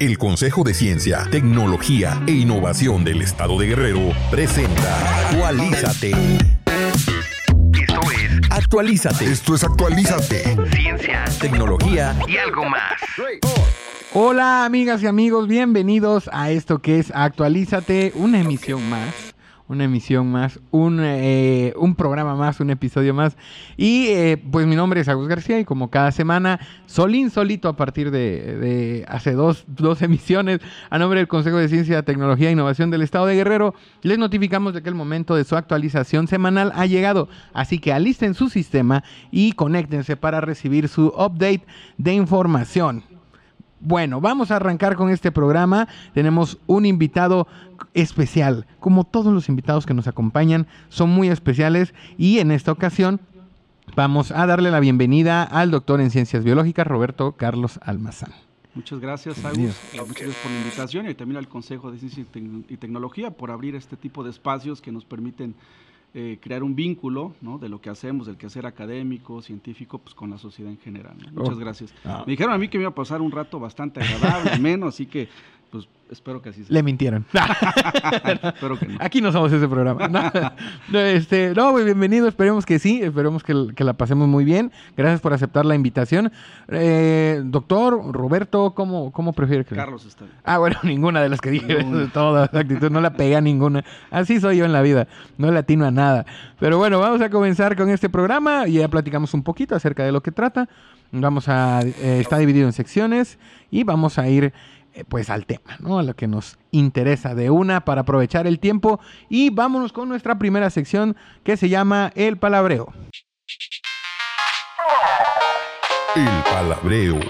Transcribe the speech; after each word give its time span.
El 0.00 0.16
Consejo 0.16 0.62
de 0.62 0.74
Ciencia, 0.74 1.26
Tecnología 1.28 2.22
e 2.28 2.30
Innovación 2.30 3.02
del 3.02 3.20
Estado 3.20 3.58
de 3.58 3.66
Guerrero 3.66 4.12
presenta 4.30 5.28
Actualízate. 5.28 6.12
Esto 7.72 8.00
es 8.12 8.48
Actualízate. 8.48 9.24
Esto 9.24 9.54
es 9.56 9.64
Actualízate. 9.64 10.56
Ciencia, 10.70 11.24
tecnología 11.40 12.16
y 12.28 12.36
algo 12.36 12.64
más. 12.66 12.92
Hola 14.12 14.64
amigas 14.64 15.02
y 15.02 15.08
amigos, 15.08 15.48
bienvenidos 15.48 16.30
a 16.32 16.52
esto 16.52 16.78
que 16.78 17.00
es 17.00 17.10
Actualízate, 17.12 18.12
una 18.14 18.40
emisión 18.40 18.88
más 18.88 19.27
una 19.68 19.84
emisión 19.84 20.30
más, 20.32 20.58
un, 20.70 21.00
eh, 21.02 21.74
un 21.76 21.94
programa 21.94 22.34
más, 22.34 22.58
un 22.60 22.70
episodio 22.70 23.12
más. 23.14 23.36
Y 23.76 24.06
eh, 24.08 24.42
pues 24.50 24.66
mi 24.66 24.74
nombre 24.76 25.00
es 25.00 25.08
Agus 25.08 25.28
García 25.28 25.60
y 25.60 25.64
como 25.64 25.90
cada 25.90 26.10
semana, 26.10 26.58
solín 26.86 27.30
solito 27.30 27.68
a 27.68 27.76
partir 27.76 28.10
de, 28.10 29.04
hace 29.08 29.32
dos, 29.32 29.64
dos, 29.66 30.00
emisiones, 30.02 30.60
a 30.90 30.98
nombre 30.98 31.20
del 31.20 31.28
Consejo 31.28 31.58
de 31.58 31.68
Ciencia, 31.68 32.02
Tecnología 32.02 32.48
e 32.48 32.52
Innovación 32.52 32.90
del 32.90 33.02
Estado 33.02 33.26
de 33.26 33.36
Guerrero, 33.36 33.74
les 34.02 34.18
notificamos 34.18 34.72
de 34.72 34.82
que 34.82 34.88
el 34.88 34.94
momento 34.94 35.34
de 35.34 35.44
su 35.44 35.54
actualización 35.54 36.28
semanal 36.28 36.72
ha 36.74 36.86
llegado. 36.86 37.28
Así 37.52 37.78
que 37.78 37.92
alisten 37.92 38.34
su 38.34 38.48
sistema 38.48 39.04
y 39.30 39.52
conéctense 39.52 40.16
para 40.16 40.40
recibir 40.40 40.88
su 40.88 41.08
update 41.08 41.66
de 41.98 42.14
información. 42.14 43.17
Bueno, 43.80 44.20
vamos 44.20 44.50
a 44.50 44.56
arrancar 44.56 44.96
con 44.96 45.10
este 45.10 45.30
programa. 45.30 45.88
Tenemos 46.12 46.58
un 46.66 46.84
invitado 46.84 47.46
especial. 47.94 48.66
Como 48.80 49.04
todos 49.04 49.32
los 49.32 49.48
invitados 49.48 49.86
que 49.86 49.94
nos 49.94 50.08
acompañan, 50.08 50.66
son 50.88 51.10
muy 51.10 51.28
especiales 51.28 51.94
y 52.16 52.38
en 52.38 52.50
esta 52.50 52.72
ocasión 52.72 53.20
vamos 53.94 54.32
a 54.32 54.46
darle 54.46 54.70
la 54.70 54.80
bienvenida 54.80 55.44
al 55.44 55.70
doctor 55.70 56.00
en 56.00 56.10
ciencias 56.10 56.44
biológicas, 56.44 56.86
Roberto 56.86 57.32
Carlos 57.32 57.78
Almazán. 57.82 58.32
Muchas 58.74 59.00
gracias, 59.00 59.44
Agus. 59.44 59.58
Muchas 59.58 60.08
gracias 60.12 60.36
por 60.36 60.50
la 60.52 60.58
invitación 60.58 61.08
y 61.08 61.14
también 61.14 61.38
al 61.38 61.48
Consejo 61.48 61.90
de 61.90 61.98
Ciencia 61.98 62.24
y 62.68 62.76
Tecnología 62.76 63.30
por 63.30 63.50
abrir 63.50 63.74
este 63.74 63.96
tipo 63.96 64.22
de 64.22 64.30
espacios 64.30 64.80
que 64.80 64.92
nos 64.92 65.04
permiten 65.04 65.54
eh, 66.14 66.38
crear 66.40 66.62
un 66.62 66.74
vínculo 66.74 67.34
¿no? 67.40 67.58
de 67.58 67.68
lo 67.68 67.80
que 67.80 67.90
hacemos, 67.90 68.26
del 68.26 68.36
quehacer 68.36 68.64
académico, 68.64 69.42
científico, 69.42 69.98
pues 69.98 70.14
con 70.14 70.30
la 70.30 70.38
sociedad 70.38 70.70
en 70.70 70.78
general. 70.78 71.16
Muchas 71.32 71.54
oh. 71.54 71.58
gracias. 71.58 71.94
Ah. 72.04 72.24
Me 72.26 72.32
dijeron 72.32 72.54
a 72.54 72.58
mí 72.58 72.68
que 72.68 72.78
me 72.78 72.82
iba 72.82 72.90
a 72.90 72.94
pasar 72.94 73.20
un 73.20 73.30
rato 73.30 73.60
bastante 73.60 74.00
agradable, 74.00 74.58
menos, 74.60 74.94
así 74.94 75.06
que 75.06 75.28
pues 75.70 75.88
espero 76.10 76.40
que 76.40 76.48
así 76.48 76.64
sea. 76.64 76.72
Le 76.72 76.82
mintieron. 76.82 77.26
Aquí 79.00 79.20
no 79.20 79.32
somos 79.32 79.52
ese 79.52 79.68
programa. 79.68 80.08
No, 80.08 80.98
este, 80.98 81.52
no 81.54 81.72
muy 81.72 81.84
bienvenido. 81.84 82.26
Esperemos 82.28 82.64
que 82.64 82.78
sí. 82.78 83.02
Esperemos 83.02 83.42
que, 83.42 83.84
la 83.84 83.92
pasemos 83.92 84.28
muy 84.28 84.44
bien. 84.44 84.72
Gracias 84.96 85.20
por 85.20 85.32
aceptar 85.32 85.66
la 85.66 85.74
invitación. 85.74 86.32
Eh, 86.68 87.42
doctor, 87.44 88.12
Roberto, 88.12 88.74
¿cómo, 88.74 89.12
cómo 89.12 89.32
prefiere 89.32 89.64
que 89.64 89.74
Carlos 89.74 90.06
está 90.06 90.24
bien. 90.24 90.36
Ah, 90.44 90.58
bueno, 90.58 90.78
ninguna 90.84 91.20
de 91.20 91.28
las 91.28 91.40
que 91.40 91.50
dije. 91.50 91.84
Toda 92.12 92.44
actitud. 92.44 92.90
No 92.90 93.00
la 93.00 93.12
pegué 93.12 93.36
a 93.36 93.40
ninguna. 93.40 93.84
Así 94.10 94.40
soy 94.40 94.58
yo 94.58 94.64
en 94.64 94.72
la 94.72 94.82
vida. 94.82 95.06
No 95.36 95.50
le 95.50 95.58
atino 95.58 95.86
a 95.86 95.90
nada. 95.90 96.24
Pero 96.58 96.78
bueno, 96.78 96.98
vamos 96.98 97.20
a 97.20 97.30
comenzar 97.30 97.76
con 97.76 97.90
este 97.90 98.08
programa. 98.08 98.66
Y 98.66 98.74
ya 98.74 98.88
platicamos 98.88 99.34
un 99.34 99.42
poquito 99.42 99.74
acerca 99.74 100.04
de 100.04 100.12
lo 100.12 100.22
que 100.22 100.32
trata. 100.32 100.68
Vamos 101.10 101.48
a... 101.48 101.80
Eh, 101.82 102.20
está 102.20 102.38
dividido 102.38 102.66
en 102.66 102.72
secciones. 102.72 103.38
Y 103.70 103.84
vamos 103.84 104.18
a 104.18 104.28
ir 104.28 104.52
pues 105.08 105.30
al 105.30 105.46
tema, 105.46 105.76
¿no? 105.80 105.98
A 105.98 106.02
lo 106.02 106.14
que 106.14 106.26
nos 106.26 106.58
interesa 106.70 107.34
de 107.34 107.50
una 107.50 107.84
para 107.84 108.02
aprovechar 108.02 108.46
el 108.46 108.58
tiempo 108.58 109.00
y 109.28 109.50
vámonos 109.50 109.92
con 109.92 110.08
nuestra 110.08 110.38
primera 110.38 110.70
sección 110.70 111.16
que 111.44 111.56
se 111.56 111.68
llama 111.68 112.12
El 112.14 112.36
Palabreo. 112.38 112.92
El 116.14 116.28
Palabreo. 116.44 117.20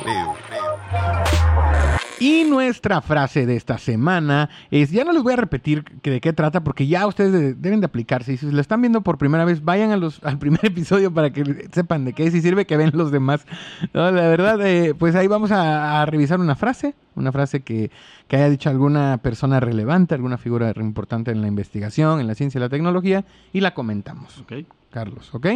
Y 2.20 2.44
nuestra 2.44 3.00
frase 3.00 3.46
de 3.46 3.54
esta 3.54 3.78
semana 3.78 4.50
es, 4.70 4.90
ya 4.90 5.04
no 5.04 5.12
les 5.12 5.22
voy 5.22 5.34
a 5.34 5.36
repetir 5.36 5.84
de 6.02 6.20
qué 6.20 6.32
trata 6.32 6.64
porque 6.64 6.86
ya 6.86 7.06
ustedes 7.06 7.60
deben 7.60 7.80
de 7.80 7.86
aplicarse. 7.86 8.32
Y 8.32 8.36
si 8.36 8.50
lo 8.50 8.60
están 8.60 8.80
viendo 8.80 9.02
por 9.02 9.18
primera 9.18 9.44
vez, 9.44 9.64
vayan 9.64 9.92
a 9.92 9.96
los, 9.96 10.22
al 10.24 10.38
primer 10.38 10.60
episodio 10.66 11.12
para 11.12 11.30
que 11.30 11.68
sepan 11.72 12.04
de 12.04 12.12
qué 12.12 12.26
es 12.26 12.34
y 12.34 12.40
sirve 12.40 12.66
que 12.66 12.76
ven 12.76 12.90
los 12.94 13.12
demás. 13.12 13.46
la 13.92 14.10
verdad, 14.10 14.60
eh, 14.66 14.94
pues 14.94 15.14
ahí 15.14 15.28
vamos 15.28 15.52
a, 15.52 16.04
revisar 16.06 16.40
una 16.40 16.56
frase, 16.56 16.94
una 17.14 17.30
frase 17.30 17.60
que, 17.60 17.90
que, 18.26 18.36
haya 18.36 18.50
dicho 18.50 18.68
alguna 18.68 19.18
persona 19.18 19.60
relevante, 19.60 20.14
alguna 20.14 20.38
figura 20.38 20.72
importante 20.76 21.30
en 21.30 21.40
la 21.40 21.48
investigación, 21.48 22.20
en 22.20 22.26
la 22.26 22.34
ciencia 22.34 22.58
y 22.58 22.62
la 22.62 22.68
tecnología, 22.68 23.24
y 23.52 23.60
la 23.60 23.74
comentamos. 23.74 24.38
Ok. 24.38 24.52
Carlos, 24.90 25.32
¿ok? 25.34 25.46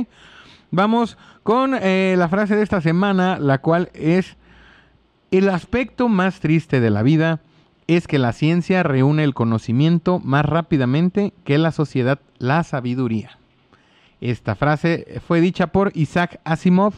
Vamos 0.70 1.18
con 1.42 1.74
eh, 1.74 2.14
la 2.16 2.28
frase 2.28 2.54
de 2.54 2.62
esta 2.62 2.80
semana, 2.80 3.38
la 3.38 3.58
cual 3.58 3.90
es... 3.94 4.36
El 5.32 5.48
aspecto 5.48 6.10
más 6.10 6.40
triste 6.40 6.78
de 6.78 6.90
la 6.90 7.02
vida 7.02 7.40
es 7.86 8.06
que 8.06 8.18
la 8.18 8.34
ciencia 8.34 8.82
reúne 8.82 9.24
el 9.24 9.32
conocimiento 9.32 10.20
más 10.20 10.44
rápidamente 10.44 11.32
que 11.44 11.56
la 11.56 11.72
sociedad 11.72 12.20
la 12.36 12.62
sabiduría. 12.64 13.38
Esta 14.20 14.54
frase 14.56 15.22
fue 15.26 15.40
dicha 15.40 15.68
por 15.68 15.90
Isaac 15.94 16.38
Asimov, 16.44 16.92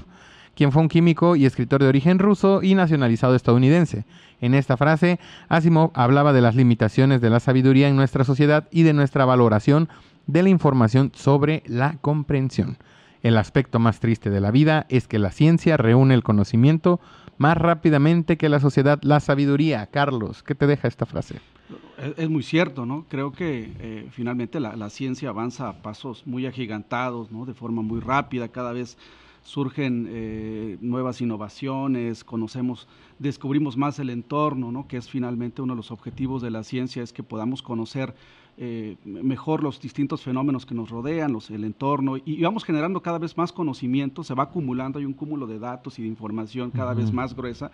quien 0.56 0.72
fue 0.72 0.82
un 0.82 0.88
químico 0.88 1.36
y 1.36 1.46
escritor 1.46 1.80
de 1.80 1.86
origen 1.86 2.18
ruso 2.18 2.60
y 2.60 2.74
nacionalizado 2.74 3.36
estadounidense. 3.36 4.04
En 4.40 4.54
esta 4.54 4.76
frase, 4.76 5.20
Asimov 5.48 5.92
hablaba 5.94 6.32
de 6.32 6.40
las 6.40 6.56
limitaciones 6.56 7.20
de 7.20 7.30
la 7.30 7.38
sabiduría 7.38 7.86
en 7.86 7.94
nuestra 7.94 8.24
sociedad 8.24 8.66
y 8.72 8.82
de 8.82 8.94
nuestra 8.94 9.24
valoración 9.24 9.88
de 10.26 10.42
la 10.42 10.48
información 10.48 11.12
sobre 11.14 11.62
la 11.66 11.98
comprensión. 12.00 12.78
El 13.22 13.38
aspecto 13.38 13.78
más 13.78 14.00
triste 14.00 14.28
de 14.28 14.40
la 14.40 14.50
vida 14.50 14.86
es 14.88 15.06
que 15.06 15.20
la 15.20 15.30
ciencia 15.30 15.76
reúne 15.76 16.14
el 16.14 16.24
conocimiento 16.24 17.00
más 17.38 17.56
rápidamente 17.56 18.36
que 18.36 18.48
la 18.48 18.60
sociedad 18.60 18.98
la 19.02 19.20
sabiduría. 19.20 19.86
Carlos, 19.86 20.42
¿qué 20.42 20.54
te 20.54 20.66
deja 20.66 20.88
esta 20.88 21.06
frase? 21.06 21.40
Es, 22.16 22.28
muy 22.28 22.42
cierto, 22.42 22.84
¿no? 22.86 23.06
Creo 23.08 23.32
que 23.32 23.72
eh, 23.78 24.08
finalmente 24.10 24.60
la, 24.60 24.90
ciencia 24.90 25.30
avanza 25.30 25.68
a 25.68 25.82
pasos 25.82 26.26
muy 26.26 26.46
agigantados, 26.46 27.30
¿no? 27.30 27.46
De 27.46 27.54
forma 27.54 27.82
muy 27.82 28.00
rápida, 28.00 28.48
cada 28.48 28.72
vez 28.72 28.98
surgen 29.42 30.08
eh, 30.10 30.78
nuevas 30.80 31.20
innovaciones, 31.20 32.24
conocemos, 32.24 32.88
descubrimos 33.18 33.76
más 33.76 33.98
el 33.98 34.10
entorno, 34.10 34.72
¿no? 34.72 34.88
Que 34.88 34.96
es 34.96 35.08
finalmente 35.08 35.62
uno 35.62 35.74
de 35.74 35.78
los 35.78 35.90
objetivos 35.90 36.42
de 36.42 36.50
la 36.50 36.64
ciencia, 36.64 37.02
es 37.02 37.12
que 37.12 37.22
podamos 37.22 37.62
conocer 37.62 38.14
eh, 38.56 38.96
mejor 39.04 39.62
los 39.62 39.80
distintos 39.80 40.22
fenómenos 40.22 40.64
que 40.64 40.74
nos 40.74 40.90
rodean, 40.90 41.32
los, 41.32 41.50
el 41.50 41.64
entorno, 41.64 42.16
y, 42.16 42.42
vamos 42.42 42.64
generando 42.64 43.00
cada 43.02 43.18
vez 43.18 43.36
más 43.36 43.52
conocimiento, 43.52 44.22
se 44.22 44.34
va 44.34 44.44
acumulando, 44.44 44.98
hay 44.98 45.04
un 45.04 45.12
cúmulo 45.12 45.46
de 45.46 45.58
datos 45.58 45.98
y 45.98 46.02
de 46.02 46.08
información 46.08 46.70
cada 46.70 46.94
vez 46.94 47.12
más 47.12 47.34
gruesa, 47.34 47.70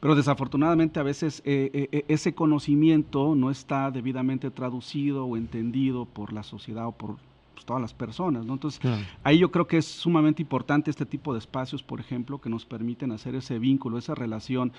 pero 0.00 0.14
desafortunadamente 0.14 1.00
a 1.00 1.02
veces 1.02 1.42
eh, 1.44 1.88
eh, 1.92 2.04
ese 2.08 2.34
conocimiento 2.34 3.34
no 3.34 3.50
está 3.50 3.90
debidamente 3.90 4.50
traducido 4.50 5.26
o 5.26 5.36
entendido 5.36 6.04
por 6.04 6.32
la 6.32 6.42
sociedad 6.42 6.86
o 6.86 6.92
por 6.92 7.16
pues, 7.54 7.64
todas 7.64 7.80
las 7.80 7.94
personas, 7.94 8.44
¿no? 8.44 8.54
Entonces, 8.54 8.80
ahí 9.22 9.38
yo 9.38 9.50
creo 9.50 9.66
que 9.66 9.78
es 9.78 9.86
sumamente 9.86 10.42
importante 10.42 10.90
este 10.90 11.06
tipo 11.06 11.32
de 11.32 11.38
espacios, 11.38 11.82
por 11.82 12.00
ejemplo, 12.00 12.40
que 12.40 12.50
nos 12.50 12.64
permiten 12.64 13.12
hacer 13.12 13.34
ese 13.34 13.58
vínculo, 13.58 13.98
esa 13.98 14.14
relación 14.14 14.72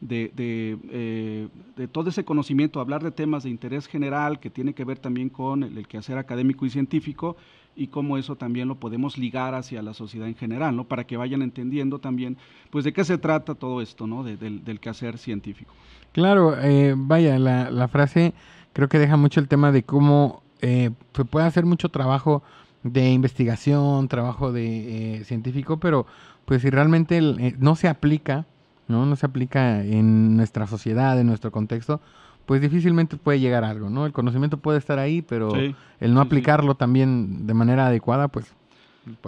de, 0.00 0.30
eh, 0.36 1.48
de, 1.76 1.88
todo 1.88 2.10
ese 2.10 2.24
conocimiento, 2.24 2.80
hablar 2.80 3.02
de 3.02 3.10
temas 3.10 3.42
de 3.42 3.50
interés 3.50 3.86
general 3.86 4.38
que 4.38 4.50
tiene 4.50 4.74
que 4.74 4.84
ver 4.84 4.98
también 4.98 5.28
con 5.28 5.62
el, 5.62 5.86
quehacer 5.88 6.18
académico 6.18 6.66
y 6.66 6.70
científico 6.70 7.36
y 7.74 7.88
cómo 7.88 8.18
eso 8.18 8.36
también 8.36 8.68
lo 8.68 8.76
podemos 8.76 9.18
ligar 9.18 9.54
hacia 9.54 9.82
la 9.82 9.94
sociedad 9.94 10.28
en 10.28 10.34
general, 10.34 10.74
¿no? 10.74 10.84
Para 10.84 11.04
que 11.04 11.16
vayan 11.16 11.42
entendiendo 11.42 11.98
también, 11.98 12.36
pues, 12.70 12.84
de 12.84 12.92
qué 12.92 13.04
se 13.04 13.18
trata 13.18 13.54
todo 13.54 13.80
esto, 13.80 14.06
¿no? 14.06 14.24
del, 14.24 14.64
del 14.64 14.80
quehacer 14.80 15.18
científico. 15.18 15.72
Claro, 16.12 16.56
eh, 16.60 16.94
vaya, 16.96 17.38
la, 17.38 17.70
la, 17.70 17.86
frase 17.88 18.34
creo 18.72 18.88
que 18.88 18.98
deja 18.98 19.16
mucho 19.16 19.40
el 19.40 19.48
tema 19.48 19.70
de 19.70 19.84
cómo 19.84 20.42
eh, 20.60 20.90
se 21.14 21.24
puede 21.24 21.46
hacer 21.46 21.66
mucho 21.66 21.88
trabajo 21.88 22.42
de 22.82 23.10
investigación, 23.10 24.08
trabajo 24.08 24.52
de 24.52 25.22
científico, 25.24 25.78
pero 25.78 26.06
pues 26.44 26.62
si 26.62 26.70
realmente 26.70 27.20
no 27.58 27.76
se 27.76 27.88
aplica, 27.88 28.46
¿no? 28.88 29.06
No 29.06 29.16
se 29.16 29.26
aplica 29.26 29.84
en 29.84 30.36
nuestra 30.36 30.66
sociedad, 30.66 31.18
en 31.20 31.26
nuestro 31.26 31.52
contexto, 31.52 32.00
pues 32.46 32.60
difícilmente 32.60 33.16
puede 33.16 33.40
llegar 33.40 33.62
a 33.64 33.70
algo, 33.70 33.90
¿no? 33.90 34.06
El 34.06 34.12
conocimiento 34.12 34.56
puede 34.56 34.78
estar 34.78 34.98
ahí, 34.98 35.22
pero 35.22 35.52
el 35.54 36.14
no 36.14 36.20
aplicarlo 36.20 36.74
también 36.74 37.46
de 37.46 37.54
manera 37.54 37.86
adecuada, 37.86 38.28
pues... 38.28 38.54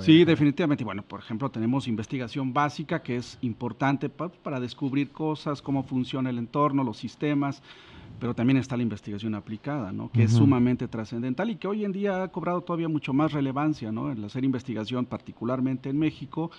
Sí, 0.00 0.24
definitivamente. 0.24 0.84
Bueno, 0.84 1.02
por 1.02 1.20
ejemplo, 1.20 1.50
tenemos 1.50 1.88
investigación 1.88 2.52
básica 2.52 3.02
que 3.02 3.16
es 3.16 3.38
importante 3.40 4.10
para 4.10 4.60
descubrir 4.60 5.10
cosas, 5.10 5.62
cómo 5.62 5.82
funciona 5.82 6.28
el 6.30 6.38
entorno, 6.38 6.84
los 6.84 6.98
sistemas, 6.98 7.62
pero 8.18 8.34
también 8.34 8.58
está 8.58 8.76
la 8.76 8.82
investigación 8.82 9.34
aplicada, 9.34 9.92
¿no? 9.92 10.10
que 10.10 10.24
es 10.24 10.32
sumamente 10.32 10.88
trascendental 10.88 11.50
y 11.50 11.56
que 11.56 11.66
hoy 11.66 11.84
en 11.84 11.92
día 11.92 12.22
ha 12.22 12.28
cobrado 12.28 12.60
todavía 12.60 12.88
mucho 12.88 13.12
más 13.12 13.32
relevancia 13.32 13.90
¿no? 13.90 14.12
en 14.12 14.22
hacer 14.22 14.44
investigación, 14.44 15.06
particularmente 15.06 15.88
en 15.88 15.98
México, 15.98 16.50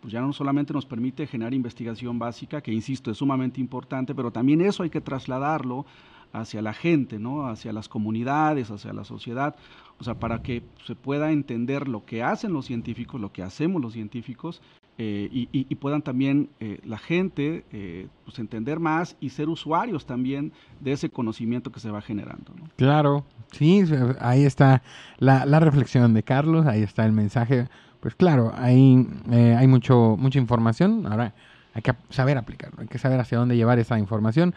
pues 0.00 0.12
ya 0.12 0.20
no 0.20 0.32
solamente 0.32 0.72
nos 0.72 0.86
permite 0.86 1.26
generar 1.26 1.54
investigación 1.54 2.18
básica, 2.18 2.60
que 2.60 2.72
insisto, 2.72 3.10
es 3.10 3.18
sumamente 3.18 3.60
importante, 3.60 4.14
pero 4.14 4.30
también 4.30 4.60
eso 4.60 4.82
hay 4.82 4.90
que 4.90 5.00
trasladarlo 5.00 5.86
hacia 6.32 6.62
la 6.62 6.72
gente, 6.72 7.18
¿no? 7.18 7.46
hacia 7.46 7.72
las 7.72 7.88
comunidades, 7.88 8.70
hacia 8.70 8.92
la 8.92 9.04
sociedad, 9.04 9.56
o 9.98 10.04
sea, 10.04 10.14
para 10.14 10.42
que 10.42 10.62
se 10.86 10.94
pueda 10.94 11.32
entender 11.32 11.88
lo 11.88 12.04
que 12.04 12.22
hacen 12.22 12.52
los 12.52 12.66
científicos, 12.66 13.20
lo 13.20 13.32
que 13.32 13.42
hacemos 13.42 13.82
los 13.82 13.92
científicos 13.92 14.62
eh, 15.02 15.28
y, 15.32 15.74
puedan 15.76 16.02
también 16.02 16.50
eh, 16.60 16.78
la 16.84 16.98
gente 16.98 17.64
eh, 17.72 18.08
pues 18.26 18.38
entender 18.38 18.80
más 18.80 19.16
y 19.18 19.30
ser 19.30 19.48
usuarios 19.48 20.04
también 20.04 20.52
de 20.78 20.92
ese 20.92 21.08
conocimiento 21.08 21.72
que 21.72 21.80
se 21.80 21.90
va 21.90 22.02
generando. 22.02 22.52
Claro, 22.76 23.24
sí, 23.50 23.82
ahí 24.20 24.44
está 24.44 24.82
la, 25.16 25.46
la, 25.46 25.58
reflexión 25.58 26.12
de 26.12 26.22
Carlos, 26.22 26.66
ahí 26.66 26.82
está 26.82 27.06
el 27.06 27.12
mensaje. 27.12 27.68
Pues 28.00 28.14
claro, 28.14 28.52
ahí 28.56 29.06
hay 29.30 29.66
mucho, 29.66 30.16
mucha 30.18 30.38
información, 30.38 31.06
ahora 31.06 31.34
hay 31.74 31.82
que 31.82 31.94
saber 32.08 32.38
aplicarlo, 32.38 32.80
hay 32.80 32.88
que 32.88 32.98
saber 32.98 33.20
hacia 33.20 33.38
dónde 33.38 33.56
llevar 33.56 33.78
esa 33.78 33.98
información. 33.98 34.54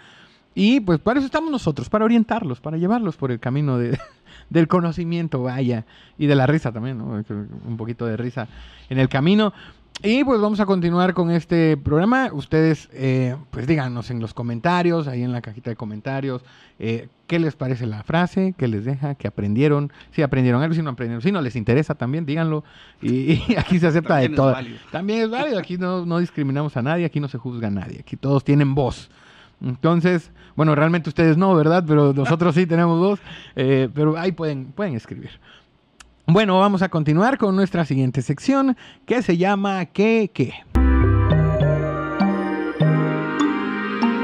Y 0.56 0.80
pues 0.82 1.00
para 1.00 1.20
eso 1.20 1.26
estamos 1.26 1.52
nosotros, 1.52 1.90
para 1.90 2.06
orientarlos, 2.06 2.62
para 2.62 2.78
llevarlos 2.78 3.18
por 3.18 3.32
el 3.32 3.40
camino 3.40 3.78
de, 3.78 4.00
del 4.50 4.68
conocimiento, 4.68 5.44
vaya, 5.44 5.86
y 6.18 6.28
de 6.28 6.36
la 6.36 6.46
risa 6.46 6.72
también, 6.72 6.98
¿no? 7.00 7.24
un 7.68 7.78
poquito 7.78 8.06
de 8.06 8.18
risa 8.18 8.48
en 8.90 9.00
el 9.00 9.10
camino. 9.10 9.54
Y 10.02 10.24
pues 10.24 10.42
vamos 10.42 10.60
a 10.60 10.66
continuar 10.66 11.14
con 11.14 11.32
este 11.32 11.78
programa. 11.78 12.30
Ustedes, 12.34 12.90
eh, 12.94 13.38
pues 13.52 13.68
díganos 13.68 14.10
en 14.10 14.20
los 14.20 14.34
comentarios, 14.34 15.08
ahí 15.08 15.24
en 15.24 15.32
la 15.32 15.42
cajita 15.42 15.70
de 15.70 15.76
comentarios, 15.76 16.42
eh, 16.80 17.08
qué 17.28 17.40
les 17.40 17.56
parece 17.56 17.86
la 17.86 18.04
frase, 18.04 18.54
qué 18.58 18.68
les 18.68 18.84
deja, 18.84 19.16
qué 19.16 19.28
aprendieron, 19.28 19.94
si 20.12 20.22
aprendieron 20.22 20.62
algo, 20.62 20.74
si 20.74 20.82
no 20.82 20.90
aprendieron, 20.90 21.22
si 21.22 21.32
no 21.32 21.42
les 21.42 21.56
interesa 21.56 21.96
también, 21.96 22.26
díganlo. 22.26 22.66
Y, 23.02 23.42
aquí 23.58 23.80
se 23.80 23.88
acepta 23.88 24.18
de 24.18 24.30
todo. 24.30 24.54
También 24.92 25.22
es 25.22 25.30
válido, 25.30 25.60
aquí 25.60 25.78
no, 25.78 26.06
no 26.06 26.20
discriminamos 26.20 26.76
a 26.76 26.82
nadie, 26.82 27.06
aquí 27.06 27.20
no 27.20 27.30
se 27.30 27.38
juzga 27.38 27.68
a 27.68 27.72
nadie, 27.72 28.00
aquí 28.02 28.18
todos 28.18 28.44
tienen 28.44 28.76
voz. 28.76 29.10
Entonces, 29.62 30.32
bueno, 30.56 30.76
realmente 30.76 31.10
ustedes 31.10 31.38
no, 31.38 31.56
¿verdad? 31.56 31.86
Pero 31.88 32.12
nosotros 32.14 32.56
sí 32.56 32.66
tenemos 32.66 33.00
voz, 33.00 33.20
eh, 33.56 33.88
pero 33.94 34.18
ahí 34.18 34.34
pueden, 34.34 34.66
pueden 34.66 34.96
escribir. 34.96 35.32
Bueno, 36.26 36.58
vamos 36.58 36.82
a 36.82 36.88
continuar 36.88 37.38
con 37.38 37.54
nuestra 37.54 37.84
siguiente 37.84 38.22
sección 38.22 38.78
que 39.06 39.22
se 39.22 39.36
llama 39.36 39.86
¿Qué 39.88 40.32
qué? 40.34 40.54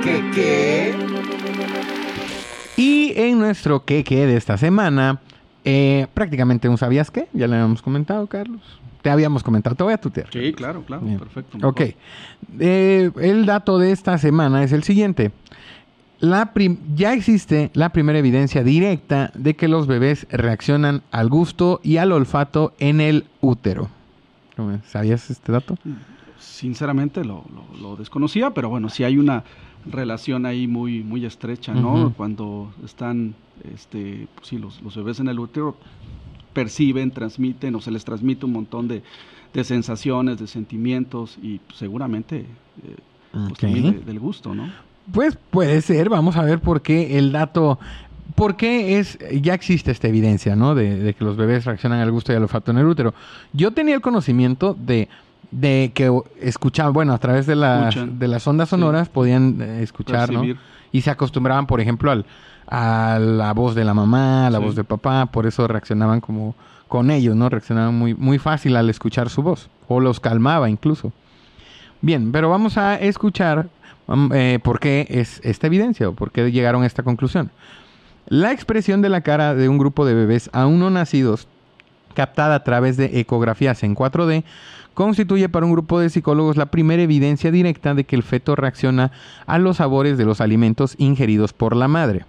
¿Qué 0.02 0.32
qué? 0.34 0.96
Y 2.78 3.12
en 3.18 3.38
nuestro 3.38 3.84
¿Qué 3.84 4.06
qué 4.06 4.26
de 4.26 4.38
esta 4.38 4.58
semana, 4.58 5.20
eh, 5.66 6.08
prácticamente 6.14 6.70
un 6.70 6.78
sabías 6.78 7.12
qué, 7.12 7.28
ya 7.34 7.48
le 7.48 7.56
habíamos 7.56 7.82
comentado, 7.82 8.26
Carlos. 8.28 8.62
Te 9.02 9.10
habíamos 9.10 9.44
comentado, 9.44 9.76
te 9.76 9.84
voy 9.84 9.94
a 9.94 9.98
tutear. 9.98 10.30
Sí, 10.32 10.54
claro, 10.54 10.84
claro, 10.84 11.06
perfecto. 11.20 11.68
Ok. 11.68 11.82
Eh, 12.60 13.12
el 13.20 13.46
dato 13.46 13.78
de 13.78 13.92
esta 13.92 14.18
semana 14.18 14.64
es 14.64 14.72
el 14.72 14.84
siguiente 14.84 15.32
la 16.20 16.52
ya 16.96 17.14
existe 17.14 17.72
la 17.74 17.90
primera 17.90 18.20
evidencia 18.20 18.64
directa 18.64 19.32
de 19.36 19.56
que 19.56 19.68
los 19.68 19.88
bebés 19.88 20.28
reaccionan 20.30 21.02
al 21.12 21.30
gusto 21.30 21.80
y 21.84 21.98
al 21.98 22.12
olfato 22.12 22.74
en 22.80 23.02
el 23.02 23.26
útero. 23.42 23.90
¿Sabías 24.86 25.30
este 25.30 25.54
dato? 25.54 25.78
Sinceramente 26.38 27.24
lo, 27.24 27.46
desconocía, 27.98 28.52
pero 28.52 28.70
bueno, 28.70 28.90
sí 28.90 29.06
hay 29.06 29.18
una 29.18 29.44
relación 29.86 30.46
ahí 30.46 30.68
muy, 30.68 31.04
muy 31.04 31.26
estrecha, 31.26 31.74
¿no? 31.74 32.14
Cuando 32.18 32.74
están, 32.84 33.36
este, 33.74 34.28
pues 34.36 34.48
sí, 34.48 34.58
los, 34.58 34.82
bebés 34.96 35.22
en 35.22 35.30
el 35.30 35.40
útero 35.40 35.78
perciben, 36.52 37.12
transmiten 37.12 37.76
o 37.76 37.82
se 37.82 37.92
les 37.92 38.04
transmite 38.04 38.46
un 38.46 38.52
montón 38.52 38.90
de, 38.90 39.04
sensaciones, 39.64 40.38
de 40.38 40.48
sentimientos 40.48 41.38
y 41.42 41.62
seguramente 41.74 42.40
eh, 42.40 42.96
pues 43.32 43.60
también 43.60 44.06
del 44.06 44.20
gusto, 44.20 44.54
¿no? 44.54 44.70
Pues 45.14 45.38
puede 45.50 45.82
ser, 45.82 46.10
vamos 46.10 46.38
a 46.38 46.44
ver 46.44 46.60
por 46.60 46.82
qué 46.82 47.18
el 47.18 47.32
dato, 47.32 47.80
por 48.36 48.56
qué 48.56 49.00
es, 49.00 49.18
ya 49.42 49.54
existe 49.54 49.92
esta 49.92 50.08
evidencia, 50.08 50.56
¿no? 50.56 50.76
De, 50.76 51.16
que 51.18 51.24
los 51.24 51.38
bebés 51.38 51.66
reaccionan 51.66 52.00
al 52.00 52.12
gusto 52.12 52.32
y 52.32 52.36
al 52.36 52.44
olfato 52.44 52.72
en 52.72 52.78
el 52.78 52.86
útero. 52.86 53.14
Yo 53.54 53.72
tenía 53.72 53.96
el 53.96 54.02
conocimiento 54.02 54.76
de, 54.80 55.10
de 55.52 55.92
que 55.94 56.12
escuchaban, 56.40 56.94
bueno, 56.94 57.14
a 57.14 57.18
través 57.18 57.46
de, 57.46 57.56
de 57.56 58.28
las 58.28 58.48
ondas 58.48 58.70
sonoras 58.70 59.10
podían 59.10 59.62
eh, 59.62 59.84
escuchar, 59.84 60.32
¿no? 60.32 60.44
Y 60.92 61.02
se 61.02 61.12
acostumbraban, 61.12 61.68
por 61.68 61.82
ejemplo, 61.82 62.12
al, 62.12 62.26
a 62.70 63.20
la 63.20 63.54
voz 63.54 63.76
de 63.76 63.84
la 63.84 63.94
mamá, 63.94 64.48
a 64.48 64.50
la 64.50 64.60
voz 64.60 64.76
de 64.76 64.84
papá, 64.84 65.26
por 65.28 65.48
eso 65.48 65.68
reaccionaban 65.68 66.22
como 66.22 66.56
con 66.88 67.12
ellos, 67.12 67.36
¿no? 67.36 67.50
Reaccionaban 67.50 67.96
muy, 67.96 68.14
muy 68.14 68.38
fácil 68.38 68.76
al 68.76 68.90
escuchar 68.90 69.30
su 69.30 69.42
voz, 69.42 69.70
o 69.88 70.00
los 70.00 70.20
calmaba 70.20 70.70
incluso. 70.70 71.12
Bien, 72.02 72.32
pero 72.32 72.50
vamos 72.50 72.78
a 72.78 72.96
escuchar 72.96 73.70
eh, 74.34 74.60
¿Por 74.64 74.80
qué 74.80 75.08
es 75.10 75.40
esta 75.44 75.68
evidencia 75.68 76.10
o 76.10 76.14
por 76.14 76.32
qué 76.32 76.52
llegaron 76.52 76.84
a 76.84 76.88
esta 76.88 77.04
conclusión? 77.04 77.52
La 78.28 78.52
expresión 78.52 79.02
de 79.02 79.10
la 79.10 79.22
cara 79.22 79.56
de 79.56 79.70
un 79.70 79.78
grupo 79.78 80.06
de 80.06 80.14
bebés 80.14 80.50
aún 80.54 80.80
no 80.80 80.90
nacidos, 80.90 81.48
captada 82.14 82.56
a 82.56 82.64
través 82.64 82.98
de 82.98 83.20
ecografías 83.20 83.84
en 83.84 83.96
4D, 83.96 84.44
constituye 84.94 85.50
para 85.50 85.66
un 85.66 85.72
grupo 85.72 86.00
de 86.00 86.10
psicólogos 86.10 86.58
la 86.58 86.68
primera 86.68 87.02
evidencia 87.02 87.52
directa 87.52 87.94
de 87.94 88.04
que 88.04 88.16
el 88.16 88.24
feto 88.24 88.56
reacciona 88.56 89.12
a 89.46 89.58
los 89.58 89.78
sabores 89.78 90.18
de 90.18 90.26
los 90.26 90.42
alimentos 90.42 90.96
ingeridos 90.98 91.54
por 91.54 91.76
la 91.76 91.88
madre. 91.88 92.26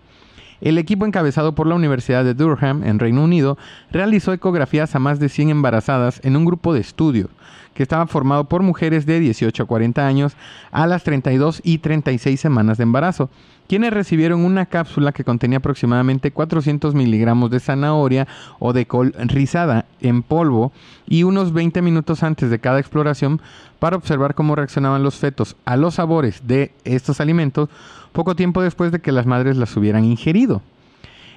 El 0.60 0.76
equipo 0.76 1.06
encabezado 1.06 1.54
por 1.54 1.66
la 1.66 1.74
Universidad 1.74 2.22
de 2.22 2.34
Durham, 2.34 2.84
en 2.84 2.98
Reino 2.98 3.24
Unido, 3.24 3.56
realizó 3.90 4.32
ecografías 4.32 4.94
a 4.94 4.98
más 4.98 5.18
de 5.18 5.30
100 5.30 5.50
embarazadas 5.50 6.20
en 6.22 6.36
un 6.36 6.44
grupo 6.44 6.74
de 6.74 6.80
estudio 6.80 7.30
que 7.72 7.82
estaba 7.82 8.06
formado 8.06 8.44
por 8.44 8.62
mujeres 8.62 9.06
de 9.06 9.20
18 9.20 9.62
a 9.62 9.66
40 9.66 10.06
años 10.06 10.36
a 10.70 10.86
las 10.86 11.02
32 11.04 11.62
y 11.64 11.78
36 11.78 12.38
semanas 12.38 12.76
de 12.76 12.82
embarazo, 12.82 13.30
quienes 13.70 13.92
recibieron 13.92 14.44
una 14.44 14.66
cápsula 14.66 15.12
que 15.12 15.22
contenía 15.22 15.58
aproximadamente 15.58 16.32
400 16.32 16.92
miligramos 16.92 17.52
de 17.52 17.60
zanahoria 17.60 18.26
o 18.58 18.72
de 18.72 18.84
col 18.86 19.14
rizada 19.16 19.84
en 20.00 20.24
polvo 20.24 20.72
y 21.06 21.22
unos 21.22 21.52
20 21.52 21.80
minutos 21.80 22.24
antes 22.24 22.50
de 22.50 22.58
cada 22.58 22.80
exploración 22.80 23.40
para 23.78 23.94
observar 23.94 24.34
cómo 24.34 24.56
reaccionaban 24.56 25.04
los 25.04 25.14
fetos 25.14 25.54
a 25.66 25.76
los 25.76 25.94
sabores 25.94 26.48
de 26.48 26.72
estos 26.82 27.20
alimentos 27.20 27.68
poco 28.10 28.34
tiempo 28.34 28.60
después 28.60 28.90
de 28.90 28.98
que 28.98 29.12
las 29.12 29.26
madres 29.26 29.56
las 29.56 29.76
hubieran 29.76 30.04
ingerido. 30.04 30.62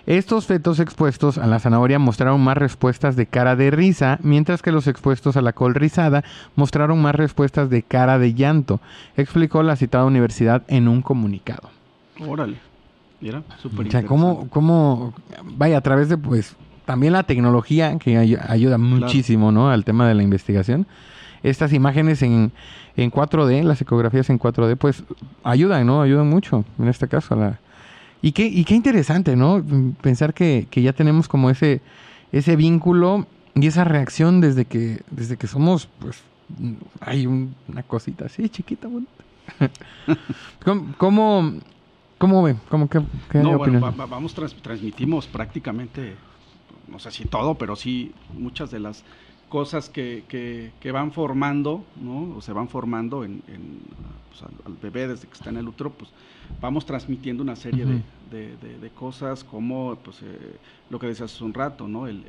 Estos 0.08 0.48
fetos 0.48 0.80
expuestos 0.80 1.38
a 1.38 1.46
la 1.46 1.60
zanahoria 1.60 2.00
mostraron 2.00 2.44
más 2.44 2.58
respuestas 2.58 3.16
de 3.16 3.28
cara 3.28 3.56
de 3.56 3.70
risa, 3.70 4.18
mientras 4.24 4.64
que 4.64 4.72
los 4.72 4.88
expuestos 4.88 5.38
a 5.38 5.44
la 5.44 5.54
col 5.54 5.76
rizada 5.76 6.24
mostraron 6.56 7.00
más 7.00 7.14
respuestas 7.14 7.70
de 7.70 7.84
cara 7.84 8.18
de 8.18 8.34
llanto, 8.34 8.82
explicó 9.18 9.62
la 9.62 9.76
citada 9.76 10.06
universidad 10.06 10.64
en 10.68 10.88
un 10.88 11.04
comunicado. 11.04 11.73
Órale. 12.20 12.58
Mira, 13.22 13.44
súper 13.62 13.88
O 13.88 13.92
sea, 13.92 14.06
cómo, 14.06 14.50
cómo, 14.50 15.14
vaya, 15.44 15.78
a 15.78 15.82
través 15.82 16.10
de, 16.10 16.18
pues, 16.18 16.56
también 16.86 17.14
la 17.14 17.24
tecnología 17.24 17.98
que 17.98 18.18
ayuda 18.18 18.78
muchísimo, 18.78 19.52
¿no? 19.52 19.70
Al 19.70 19.86
tema 19.86 20.08
de 20.08 20.14
la 20.14 20.24
investigación. 20.24 20.86
Estas 21.42 21.72
imágenes 21.72 22.22
en, 22.22 22.52
en 22.98 23.12
4D, 23.12 23.64
las 23.64 23.82
ecografías 23.82 24.30
en 24.30 24.40
4D, 24.40 24.78
pues, 24.78 25.04
ayudan, 25.44 25.88
¿no? 25.88 26.02
Ayudan 26.02 26.30
mucho, 26.30 26.66
en 26.80 26.88
este 26.90 27.08
caso, 27.08 27.34
a 27.34 27.38
la, 27.38 27.60
y 28.24 28.32
qué, 28.32 28.46
y 28.46 28.64
qué 28.64 28.74
interesante, 28.74 29.36
¿no? 29.36 29.62
Pensar 30.02 30.34
que, 30.34 30.66
ya 30.72 30.94
tenemos 30.94 31.28
como 31.28 31.50
ese, 31.50 31.82
ese 32.32 32.56
vínculo 32.56 33.28
y 33.54 33.68
esa 33.68 33.84
reacción 33.84 34.40
desde 34.40 34.64
que, 34.64 35.02
desde 35.12 35.36
que 35.36 35.46
somos, 35.46 35.90
pues, 36.00 36.24
hay 37.02 37.28
una 37.28 37.84
cosita 37.86 38.26
así, 38.28 38.48
chiquita, 38.48 38.88
bonita. 38.88 39.12
¿Cómo, 40.64 40.96
cómo, 40.98 41.54
ve? 42.44 42.56
¿Cómo, 42.70 42.90
qué, 42.90 43.02
no, 43.34 43.58
bueno, 43.58 43.94
vamos, 43.96 44.34
transmitimos 44.34 45.28
prácticamente, 45.28 46.16
no 46.88 47.00
sé 47.00 47.12
si 47.12 47.26
todo, 47.26 47.56
pero 47.56 47.76
sí 47.76 48.14
muchas 48.38 48.72
de 48.72 48.80
las 48.80 49.04
cosas 49.50 49.90
que, 49.90 50.24
que, 50.28 50.92
van 50.92 51.12
formando, 51.12 51.84
¿no? 51.96 52.36
O 52.38 52.42
se 52.42 52.54
van 52.54 52.70
formando 52.70 53.24
en, 53.24 53.42
pues, 54.30 54.42
al, 54.44 54.74
bebé 54.82 55.08
desde 55.08 55.28
que 55.28 55.34
está 55.34 55.50
en 55.50 55.58
el 55.58 55.68
útero, 55.68 55.92
pues 55.92 56.10
vamos 56.62 56.86
transmitiendo 56.86 57.44
una 57.44 57.56
serie 57.56 57.86
de, 57.86 58.90
cosas 58.96 59.44
como 59.44 59.96
pues, 60.04 60.22
eh, 60.24 60.58
lo 60.90 60.98
que 60.98 61.08
decías 61.08 61.34
hace 61.34 61.44
un 61.44 61.54
rato, 61.54 61.88
¿no? 61.88 62.08
El, 62.08 62.24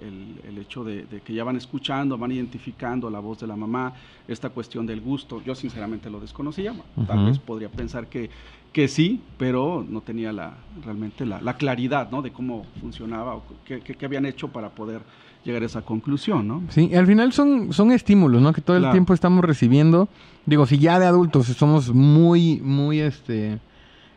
hecho 0.59 0.85
de, 0.85 1.07
que 1.25 1.33
ya 1.35 1.45
van 1.45 1.57
escuchando, 1.57 2.19
van 2.19 2.33
identificando 2.33 3.11
la 3.11 3.21
voz 3.21 3.41
de 3.41 3.47
la 3.47 3.57
mamá, 3.57 3.95
esta 4.29 4.51
cuestión 4.51 4.87
del 4.87 5.01
gusto. 5.01 5.43
Yo 5.45 5.55
sinceramente 5.55 6.11
lo 6.11 6.21
desconocía, 6.21 6.75
tal 7.07 7.27
vez 7.27 7.39
podría 7.39 7.69
pensar 7.69 8.07
que, 8.09 8.31
que 8.73 8.89
sí, 8.89 9.21
pero 9.39 9.85
no 9.89 10.01
tenía 10.01 10.33
la, 10.33 10.55
realmente 10.85 11.25
la, 11.25 11.57
claridad 11.57 12.11
¿no? 12.11 12.23
de 12.23 12.33
cómo 12.33 12.65
funcionaba 12.81 13.37
o 13.37 13.43
qué, 13.65 13.81
qué 13.81 14.07
habían 14.07 14.27
hecho 14.27 14.49
para 14.49 14.71
poder 14.71 15.03
llegar 15.45 15.63
a 15.63 15.67
esa 15.67 15.83
conclusión, 15.83 16.49
¿no? 16.49 16.63
Sí, 16.71 16.95
al 16.95 17.07
final 17.07 17.33
son, 17.33 17.73
son 17.73 17.93
estímulos, 17.93 18.41
¿no? 18.41 18.53
Que 18.53 18.61
todo 18.61 18.77
el 18.77 18.91
tiempo 18.91 19.13
estamos 19.15 19.45
recibiendo. 19.45 20.09
Digo, 20.47 20.67
si 20.67 20.79
ya 20.79 20.99
de 20.99 21.07
adultos 21.07 21.47
somos 21.47 21.93
muy, 21.93 22.61
muy, 22.61 23.01
este, 23.01 23.59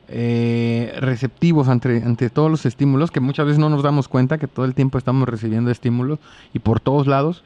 eh, 0.07 0.95
receptivos 0.99 1.67
ante, 1.67 2.29
todos 2.29 2.49
los 2.49 2.65
estímulos, 2.65 3.11
que 3.11 3.19
muchas 3.19 3.45
veces 3.45 3.59
no 3.59 3.69
nos 3.69 3.83
damos 3.83 4.07
cuenta 4.07 4.37
que 4.37 4.47
todo 4.47 4.65
el 4.65 4.73
tiempo 4.73 4.97
estamos 4.97 5.27
recibiendo 5.27 5.71
estímulos 5.71 6.19
y 6.53 6.59
por 6.59 6.79
todos 6.79 7.07
lados. 7.07 7.43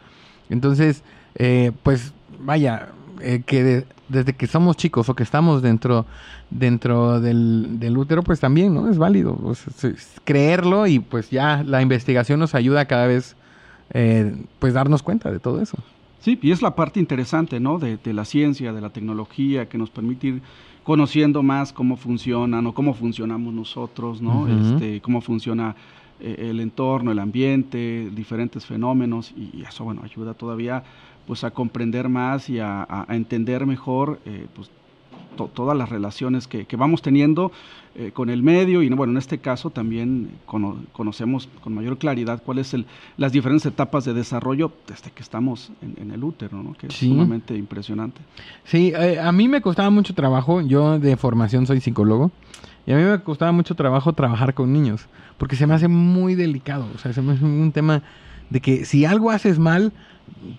Entonces, 0.49 1.03
eh, 1.35 1.71
pues 1.83 2.13
vaya, 2.39 2.89
eh, 3.21 3.43
que 3.45 3.85
desde 4.09 4.33
que 4.33 4.47
somos 4.47 4.77
chicos 4.77 5.07
o 5.09 5.15
que 5.15 5.23
estamos 5.23 5.61
dentro, 5.61 6.05
dentro 6.49 7.19
del, 7.19 7.95
útero, 7.97 8.23
pues 8.23 8.39
también, 8.39 8.73
¿no? 8.73 8.89
Es 8.89 8.97
válido 8.97 9.37
creerlo 10.23 10.87
y 10.87 10.99
pues 10.99 11.29
ya 11.29 11.63
la 11.63 11.81
investigación 11.81 12.39
nos 12.39 12.55
ayuda 12.55 12.85
cada 12.85 13.07
vez, 13.07 13.35
eh, 13.93 14.35
pues 14.59 14.73
darnos 14.73 15.03
cuenta 15.03 15.31
de 15.31 15.39
todo 15.39 15.61
eso. 15.61 15.77
Sí, 16.19 16.37
y 16.41 16.51
es 16.51 16.61
la 16.61 16.75
parte 16.75 16.99
interesante, 16.99 17.59
¿no? 17.59 17.79
De, 17.79 17.97
la 18.13 18.25
ciencia, 18.25 18.73
de 18.73 18.81
la 18.81 18.89
tecnología, 18.89 19.67
que 19.69 19.77
nos 19.77 19.89
permite 19.89 20.41
conociendo 20.83 21.43
más 21.43 21.71
cómo 21.73 21.95
funcionan 21.95 22.65
o 22.67 22.73
cómo 22.73 22.93
funcionamos 22.93 23.53
nosotros, 23.53 24.21
¿no? 24.21 24.47
este, 24.47 25.01
cómo 25.01 25.21
funciona 25.21 25.75
eh, 26.19 26.49
el 26.49 26.59
entorno, 26.59 27.11
el 27.11 27.19
ambiente, 27.19 28.09
diferentes 28.13 28.65
fenómenos, 28.65 29.33
y 29.35 29.63
eso, 29.63 29.83
bueno, 29.83 30.01
ayuda 30.03 30.33
todavía 30.33 30.83
pues 31.25 31.43
a 31.43 31.51
comprender 31.51 32.09
más 32.09 32.49
y 32.49 32.59
a, 32.59 33.05
entender 33.09 33.65
mejor 33.65 34.19
eh, 34.25 34.47
pues, 34.55 34.69
todas 35.53 35.77
las 35.77 35.89
relaciones 35.89 36.47
que, 36.47 36.65
vamos 36.75 37.01
teniendo 37.01 37.51
eh, 37.95 38.11
con 38.13 38.29
el 38.29 38.41
medio 38.43 38.81
y 38.81 38.89
bueno, 38.89 39.11
en 39.11 39.17
este 39.17 39.39
caso 39.39 39.69
también 39.69 40.31
conocemos 40.93 41.49
con 41.63 41.73
mayor 41.73 41.97
claridad 41.97 42.41
cuáles 42.43 42.67
son 42.67 42.85
las 43.17 43.31
diferentes 43.31 43.65
etapas 43.65 44.05
de 44.05 44.13
desarrollo 44.13 44.71
desde 44.87 45.11
que 45.11 45.21
estamos 45.21 45.71
en, 45.81 46.11
el 46.11 46.23
útero, 46.23 46.61
¿no? 46.61 46.73
que 46.73 46.87
es 46.87 46.93
sumamente 46.93 47.55
impresionante. 47.55 48.21
Sí, 48.63 48.93
eh, 48.95 49.19
a 49.19 49.31
mí 49.31 49.47
me 49.47 49.61
costaba 49.61 49.89
mucho 49.89 50.13
trabajo, 50.13 50.61
yo 50.61 50.99
de 50.99 51.17
formación 51.17 51.65
soy 51.65 51.81
psicólogo, 51.81 52.31
y 52.85 52.93
a 52.93 52.97
mí 52.97 53.03
me 53.03 53.19
costaba 53.21 53.51
mucho 53.51 53.75
trabajo 53.75 54.13
trabajar 54.13 54.53
con 54.53 54.73
niños, 54.73 55.07
porque 55.37 55.55
se 55.55 55.67
me 55.67 55.73
hace 55.73 55.87
muy 55.87 56.35
delicado, 56.35 56.87
o 56.95 56.97
sea, 56.97 57.13
se 57.13 57.21
me 57.21 57.33
hace 57.33 57.45
un 57.45 57.71
tema 57.71 58.03
de 58.49 58.59
que 58.59 58.85
si 58.85 59.05
algo 59.05 59.31
haces 59.31 59.59
mal, 59.59 59.93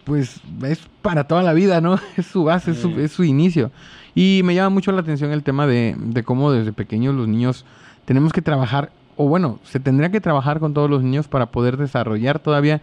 pues 0.05 0.41
es 0.65 0.81
para 1.03 1.25
toda 1.25 1.43
la 1.43 1.53
vida, 1.53 1.81
¿no? 1.81 1.99
Es 2.17 2.27
su 2.27 2.45
base, 2.45 2.73
es, 2.73 3.13
su, 3.13 3.25
inicio. 3.25 3.71
Y 4.15 4.43
me 4.45 4.55
llama 4.55 4.71
mucho 4.71 4.93
la 4.93 5.01
atención 5.01 5.33
el 5.33 5.43
tema 5.43 5.67
de, 5.67 5.97
cómo 6.25 6.53
desde 6.53 6.73
pequeños 6.73 7.15
los 7.15 7.29
niños 7.29 7.65
tenemos 8.05 8.33
que 8.33 8.43
trabajar, 8.43 8.91
o 9.17 9.29
bueno, 9.29 9.59
se 9.65 9.81
tendría 9.81 10.11
que 10.11 10.21
trabajar 10.21 10.61
con 10.61 10.75
todos 10.75 10.91
los 10.91 11.03
niños 11.03 11.29
para 11.29 11.47
poder 11.47 11.77
desarrollar 11.77 12.39
todavía 12.39 12.83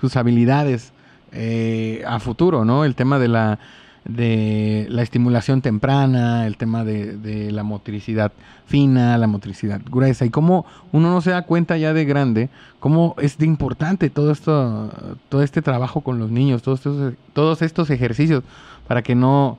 sus 0.00 0.16
habilidades 0.16 0.92
eh, 1.32 2.02
a 2.06 2.18
futuro, 2.18 2.64
¿no? 2.64 2.84
El 2.84 2.94
tema 2.94 3.18
de 3.18 3.28
la 3.28 3.58
de 4.04 4.86
la 4.90 5.02
estimulación 5.02 5.62
temprana, 5.62 6.46
el 6.46 6.56
tema 6.56 6.84
de, 6.84 7.50
la 7.50 7.62
motricidad 7.62 8.32
fina, 8.66 9.16
la 9.18 9.26
motricidad 9.26 9.80
gruesa, 9.84 10.24
y 10.24 10.30
cómo 10.30 10.66
uno 10.92 11.10
no 11.10 11.20
se 11.20 11.30
da 11.30 11.42
cuenta 11.42 11.76
ya 11.76 11.92
de 11.92 12.04
grande, 12.04 12.50
cómo 12.80 13.14
es 13.18 13.38
de 13.38 13.46
importante 13.46 14.10
todo 14.10 14.30
esto, 14.30 14.90
todo 15.28 15.42
este 15.42 15.62
trabajo 15.62 16.02
con 16.02 16.18
los 16.18 16.30
niños, 16.30 16.62
todos 16.62 16.80
estos, 16.80 17.14
todos 17.32 17.62
estos 17.62 17.90
ejercicios, 17.90 18.44
para 18.86 19.02
que 19.02 19.14
no, 19.14 19.58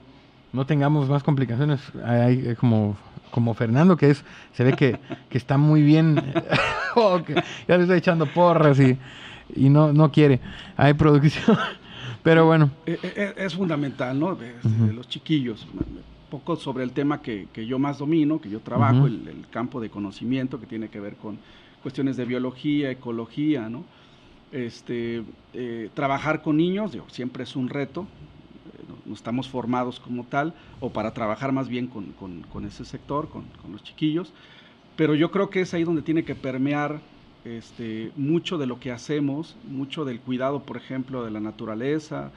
no 0.56 0.66
tengamos 0.66 1.10
más 1.10 1.22
complicaciones. 1.22 1.82
Hay, 2.04 2.56
como, 2.56 2.98
como 3.32 3.54
Fernando, 3.54 3.98
que 3.98 4.12
es, 4.12 4.24
se 4.54 4.64
ve 4.64 4.74
que, 4.74 5.00
está 5.32 5.58
muy 5.58 5.84
bien, 5.84 6.22
oh, 6.96 7.20
ya 7.68 7.78
le 7.78 7.84
estoy 7.84 7.98
echando 7.98 8.26
porras 8.26 8.80
y, 8.80 8.98
y 9.56 9.70
no, 9.70 9.94
no 9.94 10.12
quiere. 10.12 10.40
Hay 10.78 10.94
producción. 10.94 11.58
Pero 12.24 12.46
bueno. 12.46 12.72
Eh, 12.88 12.98
eh, 13.04 13.14
eh, 13.16 13.34
es, 13.38 13.54
fundamental, 13.54 14.20
¿no? 14.20 14.36
De, 14.36 14.56
los 14.94 15.08
chiquillos. 15.08 15.68
Poco 16.32 16.56
sobre 16.56 16.84
el 16.84 16.92
tema 16.92 17.22
que, 17.22 17.48
yo 17.68 17.78
más 17.78 18.00
domino, 18.00 18.42
que 18.42 18.50
yo 18.50 18.62
trabajo, 18.62 19.06
el, 19.06 19.46
campo 19.52 19.80
de 19.80 19.90
conocimiento 19.90 20.60
que 20.60 20.66
tiene 20.66 20.90
que 20.90 21.00
ver 21.00 21.18
con 21.18 21.38
cuestiones 21.84 22.18
de 22.18 22.26
biología, 22.26 22.90
ecología, 22.90 23.70
¿no? 23.70 23.86
Este, 24.52 25.22
trabajar 25.94 26.42
con 26.42 26.58
niños, 26.58 26.94
digo, 26.94 27.06
siempre 27.10 27.44
es 27.44 27.56
un 27.56 27.70
reto, 27.70 28.08
no, 29.06 29.14
estamos 29.14 29.48
formados 29.48 30.00
como 30.00 30.24
tal, 30.24 30.54
o 30.80 30.90
para 30.90 31.14
trabajar 31.14 31.52
más 31.52 31.68
bien 31.68 31.88
con, 31.88 32.66
ese 32.66 32.86
sector, 32.86 33.30
con, 33.30 33.44
con, 33.62 33.72
los 33.72 33.84
chiquillos, 33.84 34.34
pero 34.96 35.16
yo 35.16 35.32
creo 35.32 35.50
que 35.50 35.62
es 35.62 35.74
ahí 35.74 35.84
donde 35.84 36.02
tiene 36.02 36.24
que 36.24 36.36
permear 36.36 37.00
este, 37.46 38.12
mucho 38.16 38.58
de 38.58 38.66
lo 38.66 38.80
que 38.80 38.92
hacemos, 38.92 39.56
mucho 39.70 40.04
del 40.04 40.20
cuidado, 40.20 40.64
por 40.64 40.78
ejemplo, 40.78 41.24
de 41.24 41.32
la 41.32 41.40
naturaleza, 41.40 42.32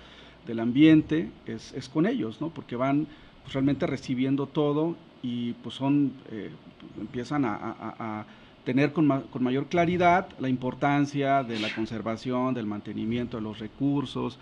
del 0.47 0.61
ambiente, 0.61 1.31
es, 1.47 1.89
con 1.89 2.07
ellos, 2.07 2.41
¿no? 2.41 2.51
Porque 2.51 2.77
van 2.77 3.07
pues, 3.43 3.55
realmente 3.55 3.87
recibiendo 3.87 4.47
todo 4.47 4.97
y 5.23 5.53
pues 5.55 5.75
son, 5.75 6.13
eh, 6.31 6.51
empiezan 7.01 7.45
a, 7.45 8.27
tener 8.65 8.93
con, 8.93 9.07
mayor 9.41 9.67
claridad 9.69 10.29
la 10.39 10.51
importancia 10.51 11.43
de 11.43 11.59
la 11.59 11.75
conservación, 11.75 12.53
del 12.53 12.67
mantenimiento 12.67 13.39
de 13.39 13.43
los 13.43 13.59
recursos. 13.59 14.39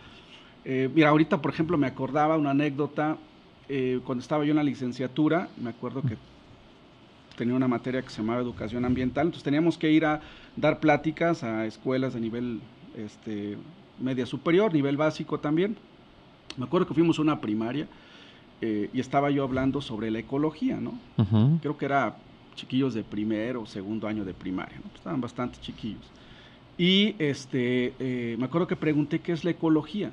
Eh, 0.68 0.90
mira, 0.92 1.10
ahorita, 1.10 1.40
por 1.40 1.52
ejemplo, 1.52 1.78
me 1.78 1.86
acordaba 1.86 2.36
una 2.36 2.50
anécdota, 2.50 3.18
eh, 3.68 4.00
cuando 4.04 4.20
estaba 4.20 4.44
yo 4.44 4.50
en 4.50 4.56
la 4.56 4.64
licenciatura, 4.64 5.48
me 5.62 5.70
acuerdo 5.70 6.02
que 6.02 6.16
tenía 7.36 7.54
una 7.54 7.68
materia 7.68 8.02
que 8.02 8.10
se 8.10 8.16
llamaba 8.16 8.40
educación 8.40 8.84
ambiental, 8.84 9.26
entonces 9.26 9.44
teníamos 9.44 9.78
que 9.78 9.92
ir 9.92 10.04
a 10.04 10.20
dar 10.56 10.80
pláticas 10.80 11.44
a 11.44 11.66
escuelas 11.66 12.14
de 12.14 12.20
nivel 12.20 12.60
este, 12.96 13.56
media 14.00 14.26
superior, 14.26 14.74
nivel 14.74 14.96
básico 14.96 15.38
también. 15.38 15.76
Me 16.56 16.64
acuerdo 16.64 16.88
que 16.88 16.94
fuimos 16.94 17.20
a 17.20 17.22
una 17.22 17.40
primaria 17.40 17.86
eh, 18.60 18.90
y 18.92 18.98
estaba 18.98 19.30
yo 19.30 19.44
hablando 19.44 19.80
sobre 19.80 20.10
la 20.10 20.18
ecología, 20.18 20.80
¿no? 20.80 20.98
Creo 21.60 21.76
que 21.76 21.84
era 21.84 22.16
chiquillos 22.56 22.92
de 22.92 23.04
primero 23.04 23.62
o 23.62 23.66
segundo 23.66 24.08
año 24.08 24.24
de 24.24 24.34
primaria, 24.34 24.78
¿no? 24.82 24.90
estaban 24.96 25.20
bastante 25.20 25.60
chiquillos. 25.60 26.10
Y 26.76 27.14
este, 27.20 27.94
eh, 28.00 28.36
me 28.36 28.46
acuerdo 28.46 28.66
que 28.66 28.74
pregunté 28.74 29.20
qué 29.20 29.30
es 29.30 29.44
la 29.44 29.50
ecología. 29.50 30.10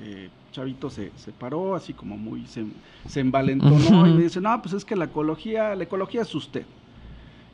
Eh, 0.00 0.30
Chavito 0.52 0.90
se, 0.90 1.12
se, 1.16 1.32
paró 1.32 1.74
así 1.74 1.92
como 1.92 2.16
muy, 2.16 2.46
se, 2.46 2.64
se 3.06 3.20
envalentonó 3.20 4.06
y 4.06 4.12
me 4.12 4.22
dice, 4.22 4.40
no, 4.40 4.60
pues 4.62 4.74
es 4.74 4.84
que 4.84 4.96
la 4.96 5.06
ecología, 5.06 5.74
la 5.74 5.84
ecología 5.84 6.22
es 6.22 6.34
usted. 6.34 6.64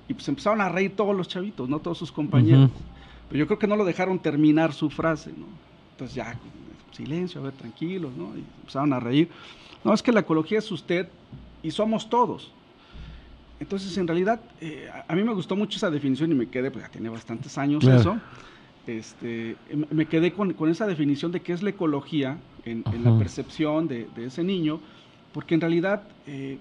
Y 0.09 0.15
pues 0.15 0.29
empezaron 0.29 0.61
a 0.61 0.69
reír 0.69 0.95
todos 0.95 1.17
los 1.17 1.29
chavitos, 1.29 1.69
¿no? 1.69 1.79
Todos 1.81 1.99
sus 1.99 2.13
compañeros. 2.13 2.71
Pero 3.29 3.39
yo 3.39 3.47
creo 3.47 3.59
que 3.59 3.67
no 3.67 3.77
lo 3.77 3.85
dejaron 3.85 4.19
terminar 4.19 4.75
su 4.75 4.91
frase, 4.91 5.31
¿no? 5.31 5.47
Entonces 5.93 6.15
ya, 6.15 6.39
silencio, 6.93 7.41
a 7.41 7.45
ver, 7.45 7.55
tranquilos, 7.55 8.13
¿no? 8.17 8.37
Y 8.37 8.45
empezaron 8.61 8.93
a 8.93 9.01
reír. 9.01 9.31
No, 9.83 9.95
es 9.95 10.03
que 10.03 10.13
la 10.13 10.21
ecología 10.21 10.59
es 10.59 10.71
usted 10.71 11.09
y 11.63 11.71
somos 11.71 12.09
todos. 12.11 12.53
Entonces, 13.61 13.97
en 13.97 14.07
realidad, 14.07 14.41
eh, 14.61 14.91
a, 15.09 15.15
mí 15.15 15.25
me 15.25 15.33
gustó 15.33 15.57
mucho 15.57 15.77
esa 15.77 15.91
definición 15.91 16.31
y 16.33 16.35
me 16.35 16.49
quedé, 16.49 16.71
pues 16.71 16.85
ya 16.85 16.91
tiene 16.91 17.09
bastantes 17.09 17.57
años 17.57 17.85
eso. 17.85 18.19
Este, 18.87 19.57
me 19.91 20.07
quedé 20.07 20.33
con, 20.33 20.53
con, 20.53 20.71
esa 20.71 20.87
definición 20.87 21.33
de 21.33 21.41
qué 21.41 21.55
es 21.55 21.63
la 21.63 21.71
ecología 21.71 22.39
en, 22.65 22.85
la 23.03 23.17
percepción 23.19 23.89
de, 23.89 24.09
de, 24.15 24.27
ese 24.27 24.45
niño, 24.45 24.81
porque 25.33 25.55
en 25.55 25.63
realidad 25.63 26.03
eh, 26.27 26.59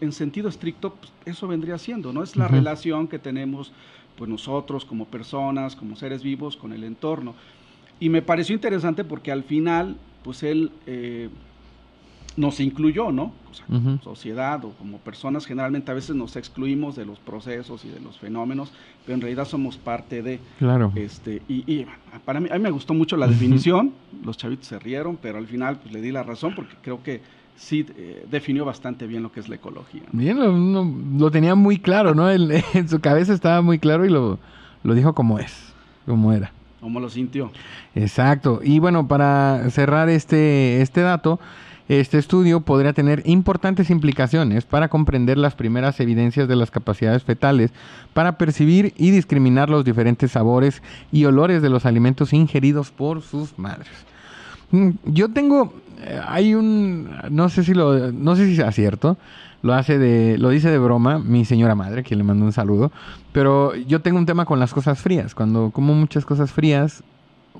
en, 0.00 0.12
sentido 0.12 0.48
estricto, 0.48 0.94
pues, 0.94 1.12
eso 1.24 1.48
vendría 1.48 1.78
siendo, 1.78 2.12
¿no? 2.12 2.22
Es 2.22 2.36
la 2.36 2.48
relación 2.48 3.08
que 3.08 3.18
tenemos 3.18 3.72
pues 4.16 4.30
nosotros 4.30 4.84
como 4.84 5.06
personas, 5.06 5.74
como 5.74 5.96
seres 5.96 6.22
vivos 6.22 6.56
con 6.56 6.72
el 6.72 6.84
entorno. 6.84 7.34
Y 7.98 8.08
me 8.08 8.22
pareció 8.22 8.54
interesante 8.54 9.04
porque 9.04 9.32
al 9.32 9.42
final, 9.42 9.96
pues 10.22 10.42
él 10.42 10.70
eh, 10.86 11.30
nos 12.36 12.60
incluyó, 12.60 13.12
¿no? 13.12 13.32
O 13.50 13.54
sea, 13.54 13.98
sociedad 14.02 14.64
o 14.64 14.70
como 14.72 14.98
personas, 14.98 15.46
generalmente 15.46 15.90
a 15.90 15.94
veces 15.94 16.16
nos 16.16 16.36
excluimos 16.36 16.96
de 16.96 17.04
los 17.04 17.18
procesos 17.20 17.84
y 17.84 17.88
de 17.88 18.00
los 18.00 18.18
fenómenos, 18.18 18.72
pero 19.04 19.14
en 19.14 19.20
realidad 19.20 19.44
somos 19.44 19.76
parte 19.76 20.22
de. 20.22 20.40
Claro. 20.58 20.92
Este, 20.96 21.42
y, 21.48 21.86
para 22.24 22.40
mí, 22.40 22.48
a 22.50 22.54
mí 22.54 22.60
me 22.60 22.70
gustó 22.70 22.94
mucho 22.94 23.16
la 23.16 23.26
definición, 23.26 23.92
los 24.24 24.36
chavitos 24.36 24.66
se 24.66 24.78
rieron, 24.78 25.16
pero 25.20 25.38
al 25.38 25.46
final 25.46 25.78
pues, 25.78 25.92
le 25.92 26.00
di 26.00 26.10
la 26.10 26.22
razón 26.22 26.54
porque 26.54 26.74
creo 26.82 27.02
que 27.02 27.20
sí 27.56 27.86
eh, 27.96 28.26
definió 28.30 28.64
bastante 28.64 29.06
bien 29.06 29.22
lo 29.22 29.32
que 29.32 29.40
es 29.40 29.48
la 29.48 29.56
ecología. 29.56 30.02
Bien, 30.12 31.18
lo, 31.18 31.30
tenía 31.30 31.54
muy 31.54 31.78
claro, 31.78 32.14
¿no? 32.14 32.30
en 32.30 32.88
su 32.88 33.00
cabeza 33.00 33.32
estaba 33.32 33.62
muy 33.62 33.78
claro 33.78 34.04
y 34.04 34.10
lo, 34.10 34.38
lo 34.82 34.94
dijo 34.94 35.14
como 35.14 35.38
es, 35.38 35.72
como 36.06 36.32
era. 36.32 36.52
Como 36.80 37.00
lo 37.00 37.08
sintió. 37.08 37.50
Exacto. 37.94 38.60
Y 38.62 38.78
bueno, 38.78 39.08
para 39.08 39.70
cerrar 39.70 40.10
este, 40.10 40.82
este 40.82 41.00
dato, 41.00 41.40
este 41.88 42.18
estudio 42.18 42.60
podría 42.60 42.92
tener 42.92 43.22
importantes 43.26 43.90
implicaciones 43.90 44.64
para 44.64 44.88
comprender 44.88 45.36
las 45.36 45.54
primeras 45.54 46.00
evidencias 46.00 46.48
de 46.48 46.56
las 46.56 46.70
capacidades 46.70 47.24
fetales 47.24 47.72
para 48.12 48.38
percibir 48.38 48.94
y 48.96 49.10
discriminar 49.10 49.68
los 49.68 49.84
diferentes 49.84 50.32
sabores 50.32 50.82
y 51.12 51.24
olores 51.26 51.60
de 51.62 51.70
los 51.70 51.86
alimentos 51.86 52.32
ingeridos 52.32 52.90
por 52.90 53.22
sus 53.22 53.58
madres. 53.58 53.92
Mm, 54.70 54.90
yo 55.04 55.28
tengo 55.30 55.74
eh, 56.02 56.20
hay 56.26 56.54
un, 56.54 57.08
no 57.30 57.48
sé 57.48 57.64
si 57.64 57.74
lo, 57.74 58.12
no 58.12 58.36
sé 58.36 58.46
si 58.46 58.56
sea 58.56 58.72
cierto, 58.72 59.16
lo 59.62 59.74
hace 59.74 59.98
de, 59.98 60.36
lo 60.38 60.50
dice 60.50 60.70
de 60.70 60.78
broma 60.78 61.18
mi 61.18 61.44
señora 61.44 61.74
madre, 61.74 62.02
que 62.02 62.16
le 62.16 62.22
mando 62.22 62.44
un 62.44 62.52
saludo, 62.52 62.92
pero 63.32 63.74
yo 63.74 64.00
tengo 64.00 64.18
un 64.18 64.26
tema 64.26 64.44
con 64.44 64.58
las 64.58 64.74
cosas 64.74 65.00
frías. 65.00 65.34
Cuando 65.34 65.70
como 65.70 65.94
muchas 65.94 66.26
cosas 66.26 66.52
frías, 66.52 67.02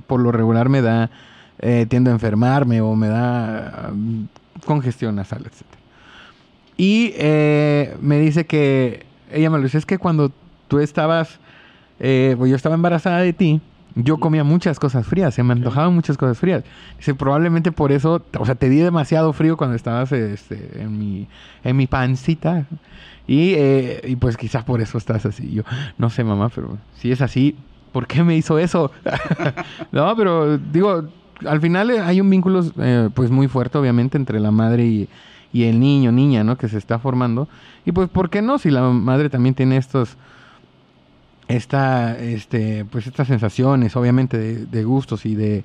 por 0.07 0.21
lo 0.21 0.33
regular 0.33 0.69
me 0.69 0.83
da, 0.83 1.11
eh, 1.59 1.87
tiendo 1.89 2.11
a 2.11 2.13
enfermarme 2.13 2.81
o 2.81 2.95
me 2.95 3.09
da 3.09 3.91
um, 3.93 4.27
congestión 4.65 5.17
nasal, 5.17 5.43
etc. 5.43 5.63
Y 6.77 7.13
eh, 7.17 7.97
me 8.01 8.19
dice 8.19 8.47
que, 8.47 9.07
ella 9.33 9.51
me 9.51 9.59
lo 9.59 9.65
dice, 9.65 9.79
es 9.79 9.87
que 9.87 9.99
cuando 9.99 10.33
tú 10.69 10.79
estabas, 10.81 11.39
pues 11.99 12.51
yo 12.51 12.57
estaba 12.57 12.75
embarazada 12.75 13.19
de 13.19 13.33
ti, 13.33 13.61
Yo 13.97 14.19
comía 14.19 14.43
muchas 14.43 14.81
cosas 14.81 15.07
frías, 15.07 15.35
se 15.35 15.45
me 15.45 15.53
antojaban 15.53 15.95
muchas 15.95 16.17
cosas 16.17 16.37
frías. 16.37 16.65
Dice, 16.97 17.15
probablemente 17.15 17.71
por 17.71 17.93
eso, 17.93 18.23
o 18.39 18.45
sea, 18.45 18.57
te 18.57 18.69
di 18.69 18.79
demasiado 18.79 19.33
frío 19.33 19.57
cuando 19.57 19.77
estabas 19.77 20.11
este, 20.11 20.83
en, 20.83 20.99
mi, 20.99 21.29
en 21.63 21.77
mi 21.77 21.87
pancita. 21.87 22.67
Y, 23.27 23.55
eh, 23.55 24.01
y 24.05 24.17
pues 24.17 24.37
quizás 24.37 24.65
por 24.65 24.81
eso 24.81 24.99
estás 24.99 25.25
así. 25.27 25.51
Yo, 25.53 25.63
no 25.97 26.11
sé, 26.11 26.25
mamá, 26.25 26.49
pero 26.49 26.77
si 26.97 27.13
es 27.13 27.23
así, 27.23 27.57
¿por 27.93 28.07
qué 28.07 28.25
me 28.25 28.37
hizo 28.37 28.59
eso? 28.59 28.91
no, 29.93 30.15
pero 30.17 30.59
digo, 30.59 31.09
al 31.47 31.61
final 31.61 31.91
eh, 31.91 32.01
hay 32.01 32.21
un 32.21 32.31
vínculo 32.31 32.65
eh, 32.79 33.11
pues 33.15 33.31
muy 33.31 33.49
fuerte, 33.49 33.79
obviamente, 33.79 34.17
entre 34.17 34.41
la 34.41 34.51
madre 34.51 34.87
y, 34.87 35.09
el 35.53 35.79
niño, 35.79 36.11
niña, 36.11 36.43
¿no? 36.43 36.59
Que 36.59 36.69
se 36.69 36.79
está 36.79 36.99
formando. 36.99 37.49
Y 37.87 37.93
pues, 37.93 38.09
¿por 38.09 38.29
qué 38.29 38.43
no? 38.43 38.59
Si 38.59 38.71
la 38.71 38.83
madre 38.83 39.31
también 39.31 39.55
tiene 39.55 39.77
estos 39.77 40.17
esta, 41.47 42.19
este, 42.19 42.85
pues 42.87 43.07
estas 43.07 43.29
sensaciones, 43.29 43.95
obviamente, 43.97 44.39
de, 44.67 44.85
gustos 44.85 45.27
y 45.27 45.35
de, 45.35 45.65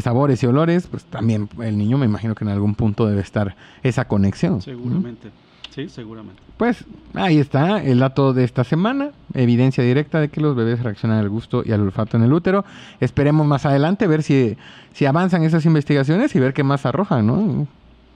sabores 0.00 0.42
y 0.42 0.46
olores, 0.46 0.88
pues 0.88 1.04
también 1.04 1.48
el 1.62 1.78
niño 1.78 1.98
me 1.98 2.06
imagino 2.06 2.34
que 2.34 2.44
en 2.44 2.50
algún 2.50 2.74
punto 2.74 3.06
debe 3.06 3.20
estar 3.20 3.56
esa 3.82 4.06
conexión. 4.06 4.60
Seguramente, 4.60 5.30
sí, 5.70 5.88
seguramente. 5.88 6.40
Pues 6.56 6.84
ahí 7.14 7.38
está 7.38 7.82
el 7.82 8.00
dato 8.00 8.32
de 8.32 8.44
esta 8.44 8.64
semana, 8.64 9.10
evidencia 9.34 9.82
directa 9.82 10.20
de 10.20 10.28
que 10.28 10.40
los 10.40 10.54
bebés 10.54 10.82
reaccionan 10.82 11.18
al 11.18 11.28
gusto 11.28 11.62
y 11.64 11.72
al 11.72 11.80
olfato 11.80 12.16
en 12.16 12.24
el 12.24 12.32
útero. 12.32 12.64
Esperemos 13.00 13.46
más 13.46 13.64
adelante 13.64 14.06
ver 14.06 14.22
si, 14.22 14.56
si 14.92 15.06
avanzan 15.06 15.42
esas 15.42 15.64
investigaciones 15.64 16.34
y 16.34 16.40
ver 16.40 16.52
qué 16.52 16.62
más 16.62 16.84
arrojan, 16.86 17.26
¿no? 17.26 17.66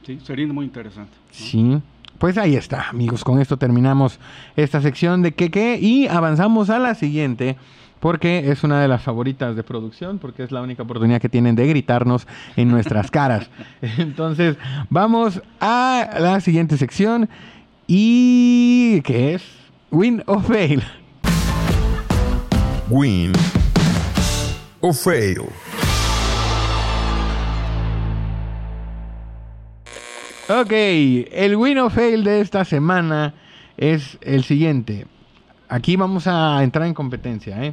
Sí, 0.05 0.19
sería 0.23 0.47
muy 0.47 0.67
interesante. 0.67 1.13
Sí. 1.31 1.81
Pues 2.19 2.39
ahí 2.39 2.57
está, 2.57 2.91
amigos. 2.91 3.25
Con 3.25 3.41
esto 3.41 3.57
terminamos 3.57 4.19
esta 4.57 4.81
sección 4.81 5.23
de 5.23 5.33
qué 5.33 5.79
y 5.81 6.07
avanzamos 6.07 6.71
a 6.71 6.79
la 6.79 6.95
siguiente 6.95 7.57
porque 8.05 8.51
es 8.51 8.63
una 8.65 8.83
de 8.83 8.87
las 8.87 9.01
favoritas 9.01 9.57
de 9.57 9.63
producción, 9.63 10.19
porque 10.19 10.43
es 10.43 10.53
la 10.53 10.61
única 10.61 10.83
oportunidad 10.83 11.23
que 11.23 11.31
tienen 11.31 11.57
de 11.57 11.67
gritarnos 11.67 12.27
en 12.55 12.69
nuestras 12.69 13.11
caras. 13.11 13.49
Entonces, 13.81 14.59
vamos 14.91 15.41
a 15.59 16.11
la 16.21 16.39
siguiente 16.41 16.77
sección 16.77 17.31
y 17.87 19.01
que 19.05 19.33
es 19.33 19.43
Win 19.91 20.23
o 20.27 20.39
Fail. 20.41 20.83
Win 22.91 23.33
o 24.83 24.93
Fail. 24.93 25.41
Ok, 30.51 30.73
el 30.73 31.57
win 31.57 31.79
o 31.79 31.89
fail 31.89 32.23
de 32.23 32.43
esta 32.43 32.67
semana 32.67 33.33
es 33.79 34.19
el 34.21 34.45
siguiente. 34.45 35.07
Aquí 35.71 35.97
vamos 35.97 36.27
a 36.27 36.63
entrar 36.63 36.87
en 36.87 36.93
competencia, 36.93 37.65
¿eh? 37.65 37.73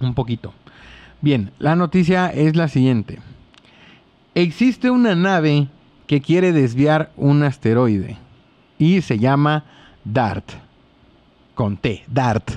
Un 0.00 0.14
poquito. 0.14 0.52
Bien, 1.20 1.52
la 1.58 1.76
noticia 1.76 2.28
es 2.28 2.56
la 2.56 2.68
siguiente. 2.68 3.18
Existe 4.34 4.90
una 4.90 5.14
nave 5.14 5.68
que 6.06 6.20
quiere 6.20 6.52
desviar 6.52 7.10
un 7.16 7.42
asteroide 7.42 8.16
y 8.78 9.02
se 9.02 9.18
llama 9.18 9.64
DART. 10.04 10.52
Con 11.54 11.76
T, 11.76 12.04
DART. 12.06 12.52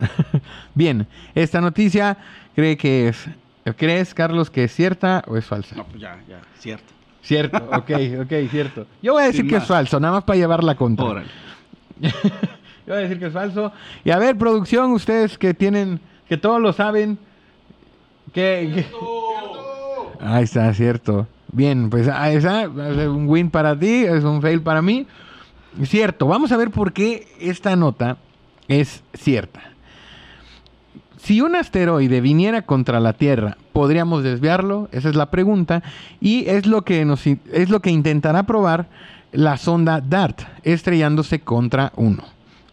Bien, 0.74 1.06
esta 1.34 1.60
noticia 1.60 2.16
cree 2.54 2.76
que 2.76 3.08
es... 3.08 3.28
¿Crees, 3.76 4.14
Carlos, 4.14 4.48
que 4.50 4.64
es 4.64 4.74
cierta 4.74 5.22
o 5.26 5.36
es 5.36 5.44
falsa? 5.44 5.76
No, 5.76 5.84
pues 5.84 6.00
ya, 6.00 6.18
ya, 6.26 6.40
cierto. 6.58 6.94
Cierto, 7.20 7.58
ok, 7.72 7.90
ok, 8.22 8.32
cierto. 8.50 8.86
Yo 9.02 9.12
voy 9.12 9.24
a 9.24 9.26
decir 9.26 9.46
que 9.46 9.56
es 9.56 9.64
falso, 9.66 10.00
nada 10.00 10.14
más 10.14 10.24
para 10.24 10.38
llevar 10.38 10.64
la 10.64 10.74
contra. 10.74 11.04
Yo 12.00 12.10
voy 12.86 12.96
a 12.96 13.00
decir 13.00 13.18
que 13.18 13.26
es 13.26 13.32
falso. 13.32 13.70
Y 14.04 14.10
a 14.10 14.18
ver, 14.18 14.38
producción, 14.38 14.92
ustedes 14.92 15.36
que 15.36 15.52
tienen, 15.52 16.00
que 16.28 16.36
todos 16.36 16.60
lo 16.60 16.72
saben, 16.72 17.18
que... 18.32 18.86
Ahí 20.20 20.44
está, 20.44 20.72
cierto. 20.74 21.26
Bien, 21.52 21.88
pues 21.90 22.08
ahí 22.08 22.36
está, 22.36 22.68
un 22.68 23.28
win 23.28 23.50
para 23.50 23.78
ti, 23.78 24.04
es 24.04 24.24
un 24.24 24.42
fail 24.42 24.60
para 24.60 24.82
mí. 24.82 25.06
Cierto, 25.84 26.26
vamos 26.26 26.52
a 26.52 26.56
ver 26.56 26.70
por 26.70 26.92
qué 26.92 27.26
esta 27.40 27.76
nota 27.76 28.18
es 28.66 29.02
cierta. 29.14 29.60
Si 31.16 31.40
un 31.40 31.56
asteroide 31.56 32.20
viniera 32.20 32.62
contra 32.62 33.00
la 33.00 33.12
Tierra, 33.12 33.56
¿podríamos 33.72 34.22
desviarlo? 34.22 34.88
Esa 34.92 35.08
es 35.08 35.16
la 35.16 35.30
pregunta. 35.30 35.82
Y 36.20 36.48
es 36.48 36.66
lo 36.66 36.82
que, 36.82 37.04
nos, 37.04 37.26
es 37.26 37.70
lo 37.70 37.80
que 37.80 37.90
intentará 37.90 38.44
probar 38.44 38.86
la 39.32 39.56
sonda 39.56 40.00
DART, 40.00 40.42
estrellándose 40.62 41.40
contra 41.40 41.92
uno. 41.96 42.24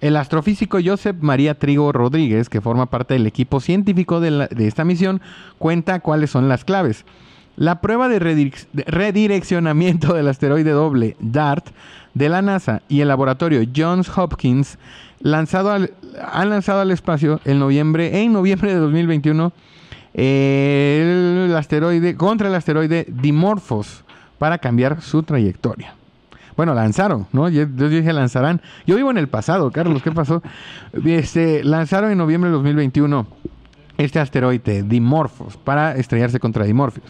El 0.05 0.17
astrofísico 0.17 0.77
Joseph 0.85 1.17
María 1.19 1.55
Trigo 1.55 1.91
Rodríguez, 1.91 2.47
que 2.47 2.61
forma 2.61 2.91
parte 2.91 3.15
del 3.15 3.25
equipo 3.25 3.59
científico 3.59 4.19
de, 4.19 4.47
esta 4.59 4.85
misión, 4.85 5.19
cuenta 5.57 5.99
cuáles 5.99 6.29
son 6.29 6.47
las 6.47 6.63
claves. 6.63 7.05
La 7.55 7.81
prueba 7.81 8.07
de 8.07 8.19
redireccionamiento 8.19 10.13
del 10.13 10.27
asteroide 10.27 10.69
doble 10.69 11.17
DART 11.19 11.69
de 12.13 12.29
la 12.29 12.43
NASA 12.43 12.83
y 12.87 13.01
el 13.01 13.07
laboratorio 13.07 13.67
Johns 13.75 14.15
Hopkins 14.15 14.77
lanzado 15.21 15.71
al, 15.71 15.95
han 16.31 16.51
lanzado 16.51 16.81
al 16.81 16.91
espacio 16.91 17.41
en 17.43 17.57
noviembre, 17.57 18.21
en 18.21 18.31
noviembre 18.31 18.75
de 18.75 18.79
2021 18.79 19.53
el 20.13 21.51
asteroide 21.57 22.15
contra 22.15 22.49
el 22.49 22.53
asteroide 22.53 23.07
Dimorphos 23.09 24.03
para 24.37 24.59
cambiar 24.59 25.01
su 25.01 25.23
trayectoria. 25.23 25.95
Bueno, 26.55 26.73
lanzaron, 26.73 27.27
¿no? 27.33 27.49
Yo, 27.49 27.65
dije 27.65 28.13
lanzarán. 28.13 28.61
Yo 28.87 28.95
vivo 28.95 29.11
en 29.11 29.17
el 29.17 29.27
pasado, 29.27 29.71
Carlos, 29.71 30.01
¿qué 30.01 30.11
pasó? 30.11 30.41
Este, 31.05 31.63
lanzaron 31.63 32.11
en 32.11 32.17
noviembre 32.17 32.49
de 32.49 32.55
2021 32.55 33.27
este 33.97 34.19
asteroide 34.19 34.83
Dimorphos 34.83 35.57
para 35.57 35.95
estrellarse 35.95 36.39
contra 36.39 36.65
Dimorphos. 36.65 37.03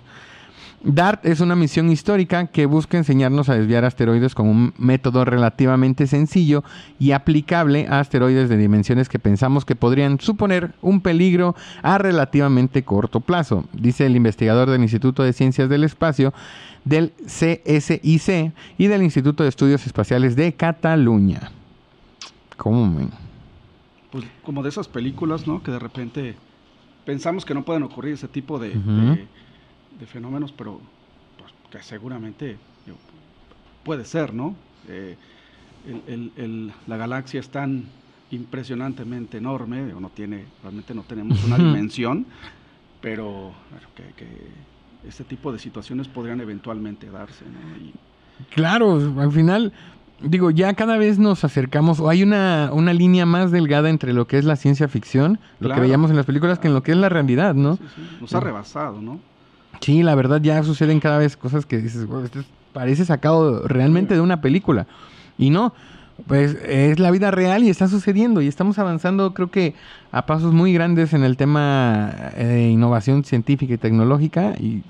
DART 0.83 1.25
es 1.25 1.39
una 1.39 1.55
misión 1.55 1.91
histórica 1.91 2.47
que 2.47 2.67
busca 2.67 2.97
enseñarnos 2.97 3.49
a 3.49 3.55
desviar 3.55 3.85
asteroides 3.85 4.35
con 4.35 4.47
un 4.47 4.73
método 4.77 5.25
relativamente 5.25 6.05
sencillo 6.05 6.63
y 6.99 7.11
aplicable 7.11 7.88
a 7.88 7.99
asteroides 7.99 8.49
de 8.49 8.57
dimensiones 8.57 9.09
que 9.09 9.17
pensamos 9.17 9.65
que 9.65 9.75
podrían 9.75 10.19
suponer 10.19 10.73
un 10.81 11.01
peligro 11.01 11.55
a 11.81 11.97
relativamente 11.97 12.83
corto 12.83 13.19
plazo, 13.19 13.65
dice 13.73 14.05
el 14.05 14.15
investigador 14.15 14.69
del 14.69 14.83
Instituto 14.83 15.23
de 15.23 15.33
Ciencias 15.33 15.69
del 15.69 15.83
Espacio 15.83 16.33
del 16.83 17.13
CSIC 17.25 18.53
y 18.77 18.88
del 18.88 19.01
Instituto 19.01 19.41
de 19.41 19.49
Estudios 19.49 19.88
Espaciales 19.88 20.35
de 20.35 20.53
Cataluña. 20.53 21.51
¿Cómo? 22.57 23.09
Pues 24.11 24.23
como 24.43 24.61
de 24.61 24.69
esas 24.69 24.88
películas, 24.88 25.47
¿no? 25.47 25.63
Que 25.63 25.71
de 25.71 25.79
repente 25.79 26.35
pensamos 27.05 27.43
que 27.43 27.55
no 27.55 27.65
pueden 27.65 27.83
ocurrir 27.83 28.13
ese 28.13 28.27
tipo 28.27 28.59
de 28.59 28.69
de 28.69 29.27
fenómenos, 30.05 30.51
pero 30.51 30.81
pues, 31.38 31.53
que 31.71 31.81
seguramente 31.84 32.58
puede 33.84 34.03
ser, 34.03 34.34
¿no? 34.34 34.55
Eh, 34.89 35.15
la 36.88 36.97
galaxia 36.97 37.39
es 37.39 37.49
tan 37.49 37.86
impresionantemente 38.31 39.38
enorme, 39.38 39.84
no 39.99 40.10
tiene, 40.10 40.45
realmente 40.63 40.93
no 40.93 41.03
tenemos 41.03 41.43
una 41.45 41.58
dimensión, 41.58 42.25
pero 42.99 43.53
que, 43.95 44.25
este 45.08 45.23
tipo 45.23 45.53
de 45.53 45.60
situaciones 45.60 46.08
podrían 46.08 46.41
eventualmente 46.41 47.10
darse, 47.10 47.45
¿no? 47.45 47.91
Claro, 48.49 49.13
al 49.17 49.31
final, 49.31 49.71
digo, 50.19 50.49
ya 50.49 50.73
cada 50.73 50.97
vez 50.97 51.19
nos 51.19 51.43
acercamos, 51.43 51.99
o 51.99 52.10
hay 52.10 52.23
una, 52.23 52.71
una 52.73 52.91
línea 52.91 53.25
más 53.25 53.51
delgada 53.51 53.89
entre 53.89 54.12
lo 54.12 54.27
que 54.27 54.39
es 54.39 54.45
la 54.45 54.55
ciencia 54.55 54.88
ficción, 54.88 55.39
lo 55.60 55.73
que 55.73 55.79
veíamos 55.79 56.10
en 56.10 56.17
las 56.17 56.25
películas, 56.25 56.58
que 56.58 56.67
en 56.67 56.73
lo 56.73 56.81
que 56.81 56.91
es 56.91 56.97
la 56.97 57.08
realidad, 57.08 57.53
¿no? 57.53 57.77
Nos 58.19 58.34
ha 58.34 58.39
rebasado, 58.39 58.99
¿no? 58.99 59.19
Sí, 59.85 60.01
la 60.01 60.15
verdad 60.15 60.41
ya 60.41 60.63
suceden 60.63 60.99
cada 60.99 61.19
vez 61.19 61.37
cosas 61.37 61.67
que 61.67 61.77
dices, 61.77 62.07
esto 62.23 62.43
parece 62.73 63.05
sacado 63.05 63.67
realmente 63.67 64.15
de 64.15 64.21
una 64.21 64.41
película. 64.41 64.87
Y 65.37 65.51
no, 65.51 65.75
pues 66.25 66.57
es 66.67 66.97
la 66.97 67.11
vida 67.11 67.29
real 67.29 67.63
y 67.63 67.69
está 67.69 67.87
sucediendo 67.87 68.41
y 68.41 68.47
estamos 68.47 68.79
avanzando 68.79 69.35
creo 69.35 69.51
que 69.51 69.75
a 70.11 70.25
pasos 70.25 70.53
muy 70.53 70.73
grandes 70.73 71.13
en 71.13 71.23
el 71.23 71.37
tema 71.37 72.15
de 72.35 72.67
innovación 72.67 73.23
científica 73.25 73.75
y 73.75 73.77
tecnológica 73.77 74.55
y 74.59 74.81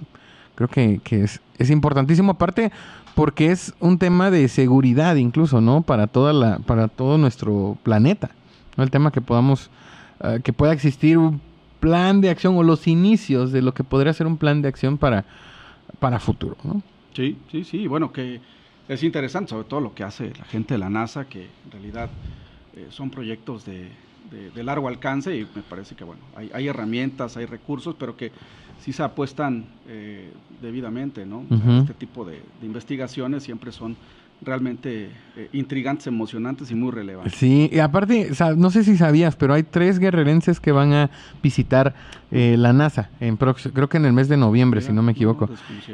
creo 0.55 0.69
que, 0.69 1.01
es, 1.12 1.41
es, 1.58 1.69
importantísimo 1.71 2.31
aparte 2.31 2.71
porque 3.15 3.51
es 3.51 3.73
un 3.81 3.97
tema 3.97 4.31
de 4.31 4.47
seguridad 4.47 5.17
incluso, 5.17 5.60
¿no? 5.60 5.81
Para 5.81 6.08
toda 6.08 6.31
la, 6.31 6.60
para 6.60 6.88
todo 6.88 7.17
nuestro 7.17 7.77
planeta, 7.84 8.29
¿no? 8.77 8.84
El 8.86 8.91
tema 8.91 9.12
que 9.12 9.19
podamos, 9.19 9.69
eh, 10.23 10.39
que 10.41 10.53
pueda 10.53 10.71
existir 10.71 11.17
un 11.17 11.41
plan 11.86 12.19
de 12.19 12.32
acción 12.32 12.58
o 12.58 12.63
los 12.63 12.88
inicios 12.88 13.52
de 13.52 13.62
lo 13.62 13.76
que 13.76 13.84
podría 13.84 14.12
ser 14.12 14.26
un 14.26 14.38
plan 14.38 14.60
de 14.63 14.67
acción 14.67 14.98
para, 14.98 15.24
para 16.00 16.19
futuro, 16.19 16.58
¿no? 16.63 16.82
Sí, 17.13 17.38
sí, 17.52 17.63
sí, 17.63 17.86
bueno, 17.86 18.12
que 18.12 18.41
es 18.89 19.04
interesante 19.04 19.52
sobre 19.52 19.65
todo 19.65 19.82
lo 19.82 19.93
que 19.93 20.04
hace 20.04 20.34
la 20.36 20.45
gente 20.45 20.74
de 20.74 20.80
la 20.80 20.89
NASA, 20.89 21.26
que 21.26 21.43
en 21.43 21.71
realidad 21.71 22.10
eh, 22.76 22.88
son 22.89 23.12
proyectos 23.12 23.65
de, 23.65 23.91
de, 24.56 24.63
largo 24.63 24.88
alcance 24.88 25.38
y 25.38 25.48
me 25.56 25.62
parece 25.62 25.95
que, 25.95 26.04
bueno, 26.04 26.24
hay, 26.36 26.50
hay 26.56 26.67
herramientas, 26.67 27.38
hay 27.38 27.45
recursos, 27.45 27.95
pero 28.00 28.17
que 28.17 28.32
sí 28.80 28.91
se 28.91 29.04
apuestan 29.04 29.65
eh, 29.88 30.32
debidamente, 30.62 31.24
¿no? 31.24 31.45
Este 31.82 31.93
tipo 31.93 32.26
de, 32.26 32.41
investigaciones 32.63 33.43
siempre 33.43 33.71
son 33.71 33.95
realmente 34.45 35.10
eh, 35.36 35.49
intrigantes, 35.51 36.08
emocionantes 36.08 36.71
y 36.71 36.75
muy 36.75 36.91
relevantes. 36.91 37.34
Sí, 37.34 37.69
y 37.71 37.79
aparte, 37.79 38.29
no 38.55 38.71
sé 38.71 38.84
si 38.84 38.95
sabías, 38.95 39.36
pero 39.36 39.53
hay 39.53 39.63
tres 39.63 39.99
guerrerenses 39.99 40.60
que 40.60 40.71
van 40.71 40.93
a 40.93 41.10
visitar 41.43 41.93
eh, 42.31 42.55
la 42.58 42.71
NASA, 42.71 43.10
en 43.19 43.38
creo 43.38 43.89
que 43.89 43.97
en 43.97 44.05
el 44.05 44.13
mes 44.13 44.29
de 44.29 44.38
noviembre, 44.38 44.81
si 44.81 44.93
no 44.93 45.01
me 45.01 45.12
equivoco. 45.12 45.49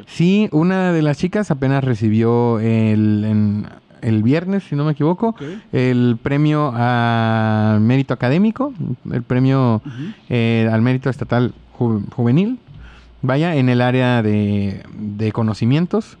sí, 0.06 0.48
una 0.52 0.92
de 0.92 1.02
las 1.02 1.18
chicas 1.18 1.50
apenas 1.50 1.82
recibió 1.82 2.60
el, 2.60 3.66
el 4.02 4.22
viernes, 4.22 4.64
si 4.64 4.76
no 4.76 4.84
me 4.84 4.92
equivoco, 4.92 5.34
el 5.72 6.18
premio 6.22 6.72
al 6.74 7.80
mérito 7.80 8.12
académico, 8.12 8.74
el 9.10 9.22
premio 9.22 9.80
eh, 10.28 10.68
al 10.70 10.82
mérito 10.82 11.08
estatal 11.08 11.54
juvenil, 11.78 12.58
vaya, 13.22 13.56
en 13.56 13.68
el 13.68 13.80
área 13.80 14.22
de, 14.22 14.82
de 14.94 15.32
conocimientos. 15.32 16.18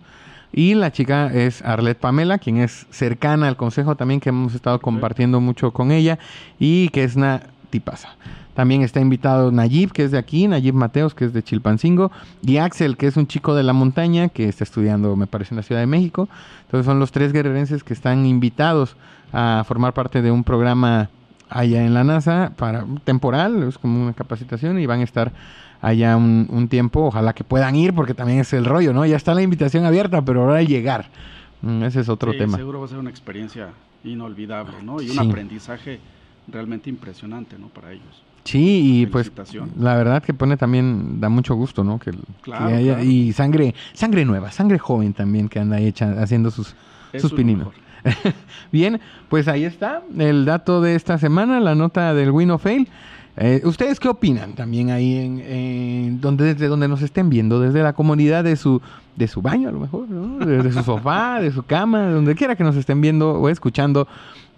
Y 0.52 0.74
la 0.74 0.92
chica 0.92 1.32
es 1.32 1.62
Arlette 1.62 1.98
Pamela, 1.98 2.38
quien 2.38 2.58
es 2.58 2.86
cercana 2.90 3.48
al 3.48 3.56
consejo 3.56 3.96
también, 3.96 4.20
que 4.20 4.28
hemos 4.28 4.54
estado 4.54 4.80
compartiendo 4.80 5.40
mucho 5.40 5.72
con 5.72 5.90
ella 5.90 6.18
y 6.58 6.88
que 6.90 7.04
es 7.04 7.16
una 7.16 7.42
tipaza. 7.70 8.10
También 8.54 8.82
está 8.82 9.00
invitado 9.00 9.50
Nayib, 9.50 9.92
que 9.92 10.04
es 10.04 10.10
de 10.10 10.18
aquí, 10.18 10.46
Nayib 10.46 10.74
Mateos, 10.74 11.14
que 11.14 11.24
es 11.24 11.32
de 11.32 11.42
Chilpancingo, 11.42 12.12
y 12.42 12.58
Axel, 12.58 12.98
que 12.98 13.06
es 13.06 13.16
un 13.16 13.26
chico 13.26 13.54
de 13.54 13.62
la 13.62 13.72
montaña, 13.72 14.28
que 14.28 14.46
está 14.46 14.62
estudiando, 14.62 15.16
me 15.16 15.26
parece, 15.26 15.54
en 15.54 15.56
la 15.56 15.62
Ciudad 15.62 15.80
de 15.80 15.86
México. 15.86 16.28
Entonces 16.66 16.84
son 16.84 16.98
los 16.98 17.12
tres 17.12 17.32
guerrerenses 17.32 17.82
que 17.82 17.94
están 17.94 18.26
invitados 18.26 18.96
a 19.32 19.64
formar 19.66 19.94
parte 19.94 20.20
de 20.20 20.30
un 20.30 20.44
programa 20.44 21.08
allá 21.52 21.84
en 21.84 21.94
la 21.94 22.04
NASA 22.04 22.52
para 22.56 22.84
temporal, 23.04 23.62
es 23.64 23.78
como 23.78 24.02
una 24.02 24.12
capacitación 24.12 24.78
y 24.78 24.86
van 24.86 25.00
a 25.00 25.04
estar 25.04 25.32
allá 25.80 26.16
un, 26.16 26.68
tiempo. 26.68 27.06
Ojalá 27.06 27.34
que 27.34 27.44
puedan 27.44 27.74
ir 27.76 27.94
porque 27.94 28.14
también 28.14 28.40
es 28.40 28.52
el 28.52 28.64
rollo, 28.64 28.92
¿no? 28.92 29.04
Ya 29.04 29.16
está 29.16 29.34
la 29.34 29.42
invitación 29.42 29.84
abierta, 29.84 30.22
pero 30.22 30.42
ahora 30.42 30.62
llegar. 30.62 31.06
Mm, 31.60 31.82
ese 31.84 32.00
es 32.00 32.08
otro 32.08 32.32
tema. 32.32 32.56
Seguro 32.56 32.80
va 32.80 32.86
a 32.86 32.88
ser 32.88 32.98
una 32.98 33.10
experiencia 33.10 33.70
inolvidable, 34.04 34.82
¿no? 34.82 35.00
Y 35.00 35.10
un 35.10 35.18
aprendizaje 35.18 36.00
realmente 36.48 36.90
impresionante, 36.90 37.58
¿no? 37.58 37.68
Para 37.68 37.92
ellos. 37.92 38.22
Sí, 38.44 39.02
y 39.02 39.06
pues 39.06 39.30
la 39.78 39.94
verdad 39.94 40.22
que 40.22 40.34
pone 40.34 40.56
también, 40.56 41.20
da 41.20 41.28
mucho 41.28 41.54
gusto, 41.54 41.84
¿no? 41.84 42.00
Que, 42.00 42.12
haya, 42.52 43.00
Y 43.02 43.32
sangre, 43.32 43.74
sangre 43.92 44.24
nueva, 44.24 44.50
sangre 44.50 44.78
joven 44.78 45.12
también 45.12 45.48
que 45.48 45.60
anda 45.60 45.78
hecha, 45.78 46.20
haciendo 46.20 46.50
sus, 46.50 46.74
sus 47.18 47.32
pininos. 47.32 47.68
Bien, 48.72 49.00
pues 49.28 49.48
ahí 49.48 49.64
está 49.64 50.02
el 50.18 50.44
dato 50.44 50.80
de 50.80 50.94
esta 50.94 51.18
semana, 51.18 51.60
la 51.60 51.74
nota 51.74 52.14
del 52.14 52.30
Win 52.30 52.50
of 52.50 52.62
Fail. 52.62 52.88
Eh, 53.36 53.62
¿Ustedes 53.64 53.98
qué 53.98 54.08
opinan 54.08 54.54
también 54.54 54.90
ahí 54.90 55.16
en, 55.16 56.20
donde, 56.20 56.52
desde 56.52 56.68
donde 56.68 56.86
nos 56.88 57.00
estén 57.00 57.30
viendo? 57.30 57.60
Desde 57.60 57.82
la 57.82 57.94
comunidad 57.94 58.44
de 58.44 58.56
su, 58.56 58.82
de 59.16 59.26
su 59.26 59.40
baño 59.40 59.70
a 59.70 59.72
lo 59.72 59.80
mejor, 59.80 60.08
¿no? 60.08 60.44
Desde 60.44 60.72
su 60.72 60.82
sofá, 60.82 61.40
de 61.40 61.50
su 61.50 61.62
cama, 61.62 62.08
de 62.08 62.12
donde 62.12 62.34
quiera 62.34 62.56
que 62.56 62.64
nos 62.64 62.76
estén 62.76 63.00
viendo 63.00 63.32
o 63.32 63.48
escuchando. 63.48 64.06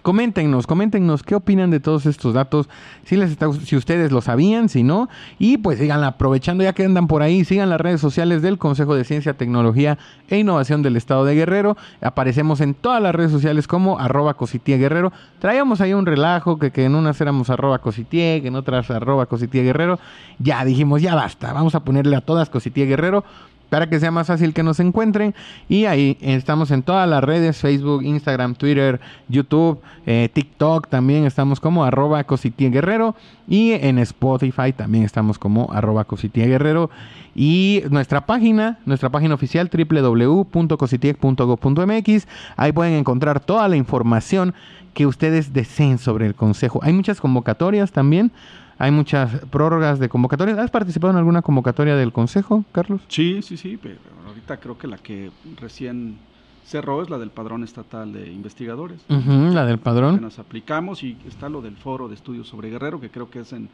Coméntenos, 0.05 0.67
coméntenos 0.67 1.23
qué 1.23 1.35
opinan 1.35 1.71
de 1.71 1.81
todos 1.81 2.05
estos 2.05 2.35
datos, 2.35 2.69
si 3.05 3.17
les 3.17 3.31
está, 3.31 3.51
si 3.55 3.75
ustedes 3.75 4.13
lo 4.13 4.21
sabían, 4.21 4.69
si 4.69 4.83
no, 4.83 5.09
y 5.39 5.57
pues 5.57 5.79
sigan 5.79 6.05
aprovechando 6.05 6.63
ya 6.63 6.75
que 6.75 6.85
andan 6.85 7.07
por 7.07 7.23
ahí, 7.23 7.43
sigan 7.47 7.71
las 7.71 7.81
redes 7.81 8.03
sociales 8.03 8.43
del 8.43 8.59
Consejo 8.59 8.95
de 8.95 9.05
Ciencia, 9.05 9.33
Tecnología 9.33 9.97
e 10.29 10.37
Innovación 10.37 10.83
del 10.83 10.97
Estado 10.97 11.25
de 11.25 11.35
Guerrero. 11.35 11.79
Aparecemos 12.03 12.61
en 12.61 12.75
todas 12.75 13.01
las 13.01 13.15
redes 13.15 13.33
sociales 13.33 13.67
como 13.67 13.99
arroba 13.99 14.37
guerrero. 14.67 15.11
Traíamos 15.39 15.81
ahí 15.81 15.95
un 15.95 16.05
relajo 16.05 16.59
que, 16.59 16.71
que 16.71 16.85
en 16.85 16.97
unas 16.97 17.19
éramos 17.23 17.49
arroba 17.49 17.79
cositie, 17.79 18.43
que 18.43 18.49
en 18.49 18.57
otras 18.57 18.91
arroba 18.91 19.27
guerrero. 19.27 19.99
Ya 20.39 20.67
dijimos, 20.67 21.01
ya 21.01 21.15
basta, 21.15 21.55
vamos 21.55 21.75
a 21.75 21.81
ponerle 21.81 22.15
a 22.15 22.21
todas 22.21 22.51
cositie 22.51 22.85
guerrero 22.85 23.25
para 23.75 23.89
que 23.89 23.99
sea 23.99 24.13
más 24.13 24.29
fácil 24.29 24.55
que 24.55 24.63
nos 24.63 24.79
encuentren. 24.79 25.35
Y 25.69 25.87
ahí 25.87 26.17
estamos 26.21 26.71
en 26.71 26.85
todas 26.85 27.09
las 27.09 27.25
redes, 27.25 27.57
Facebook, 27.57 28.05
Instagram, 28.05 28.55
Twitter, 28.55 29.01
YouTube, 29.29 29.81
eh, 30.07 30.29
TikTok 30.33 30.87
también 30.87 31.25
estamos 31.25 31.59
como 31.59 31.85
arroba 31.85 32.25
Guerrero. 32.57 33.17
Y 33.49 33.73
en 33.73 33.99
Spotify 33.99 34.73
también 34.73 35.03
estamos 35.03 35.41
como 35.41 35.73
arroba 35.73 36.07
Guerrero. 36.33 36.89
Y 37.35 37.83
nuestra 37.91 38.27
página, 38.27 38.79
nuestra 38.87 39.11
página 39.11 39.35
oficial 39.35 39.69
www.cositieg.gov.mx. 39.69 42.29
Ahí 42.57 42.71
pueden 42.71 42.95
encontrar 42.95 43.41
toda 43.41 43.67
la 43.67 43.75
información 43.75 44.55
que 44.93 45.05
ustedes 45.05 45.53
deseen 45.53 45.99
sobre 45.99 46.27
el 46.27 46.37
consejo. 46.37 46.79
Hay 46.85 46.93
muchas 46.93 47.21
convocatorias 47.21 47.91
también 47.91 48.31
hay 48.79 48.91
muchas 48.91 49.41
prórrogas 49.51 49.99
de 49.99 50.09
convocatorias. 50.09 50.59
¿Has 50.59 50.71
participado 50.71 51.13
en 51.13 51.19
alguna 51.19 51.43
convocatoria 51.43 51.97
del 51.97 52.13
Consejo, 52.13 52.65
Carlos? 52.73 53.03
Sí, 53.09 53.41
sí, 53.43 53.57
sí, 53.57 53.79
pero 53.81 53.99
ahorita 54.27 54.59
creo 54.59 54.79
que 54.79 54.87
la 54.87 54.99
que 54.99 55.31
recién 55.61 56.19
cerró 56.65 57.03
es 57.03 57.11
la 57.11 57.19
del 57.19 57.31
Padrón 57.31 57.63
Estatal 57.63 58.13
de 58.13 58.33
Investigadores. 58.33 59.01
la 59.09 59.65
del 59.65 59.79
Padrón. 59.79 60.17
Que 60.17 60.21
nos 60.23 60.39
aplicamos 60.39 61.03
y 61.03 61.17
está 61.29 61.49
lo 61.49 61.61
del 61.61 61.77
Foro 61.77 62.09
de 62.09 62.15
Estudios 62.15 62.49
sobre 62.49 62.71
Guerrero, 62.71 63.01
que 63.01 63.11
creo 63.11 63.31
que 63.31 63.41
es 63.41 63.53
en 63.53 63.69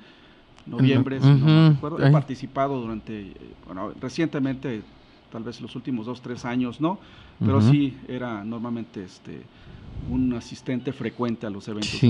noviembre, 0.66 1.20
si 1.20 1.28
no 1.28 1.46
me 1.46 1.76
acuerdo. 1.76 2.04
He 2.04 2.10
participado 2.10 2.80
durante, 2.80 3.32
bueno, 3.66 3.92
recientemente, 4.00 4.82
tal 5.32 5.44
vez 5.44 5.60
los 5.60 5.74
últimos 5.76 6.06
dos, 6.06 6.20
tres 6.20 6.44
años, 6.44 6.80
¿no? 6.80 6.98
Pero 7.38 7.62
sí, 7.62 7.96
era 8.06 8.44
normalmente 8.44 9.02
este 9.04 9.42
un 10.08 10.32
asistente 10.34 10.92
frecuente 10.92 11.46
a 11.46 11.50
los 11.50 11.68
eventos 11.68 12.00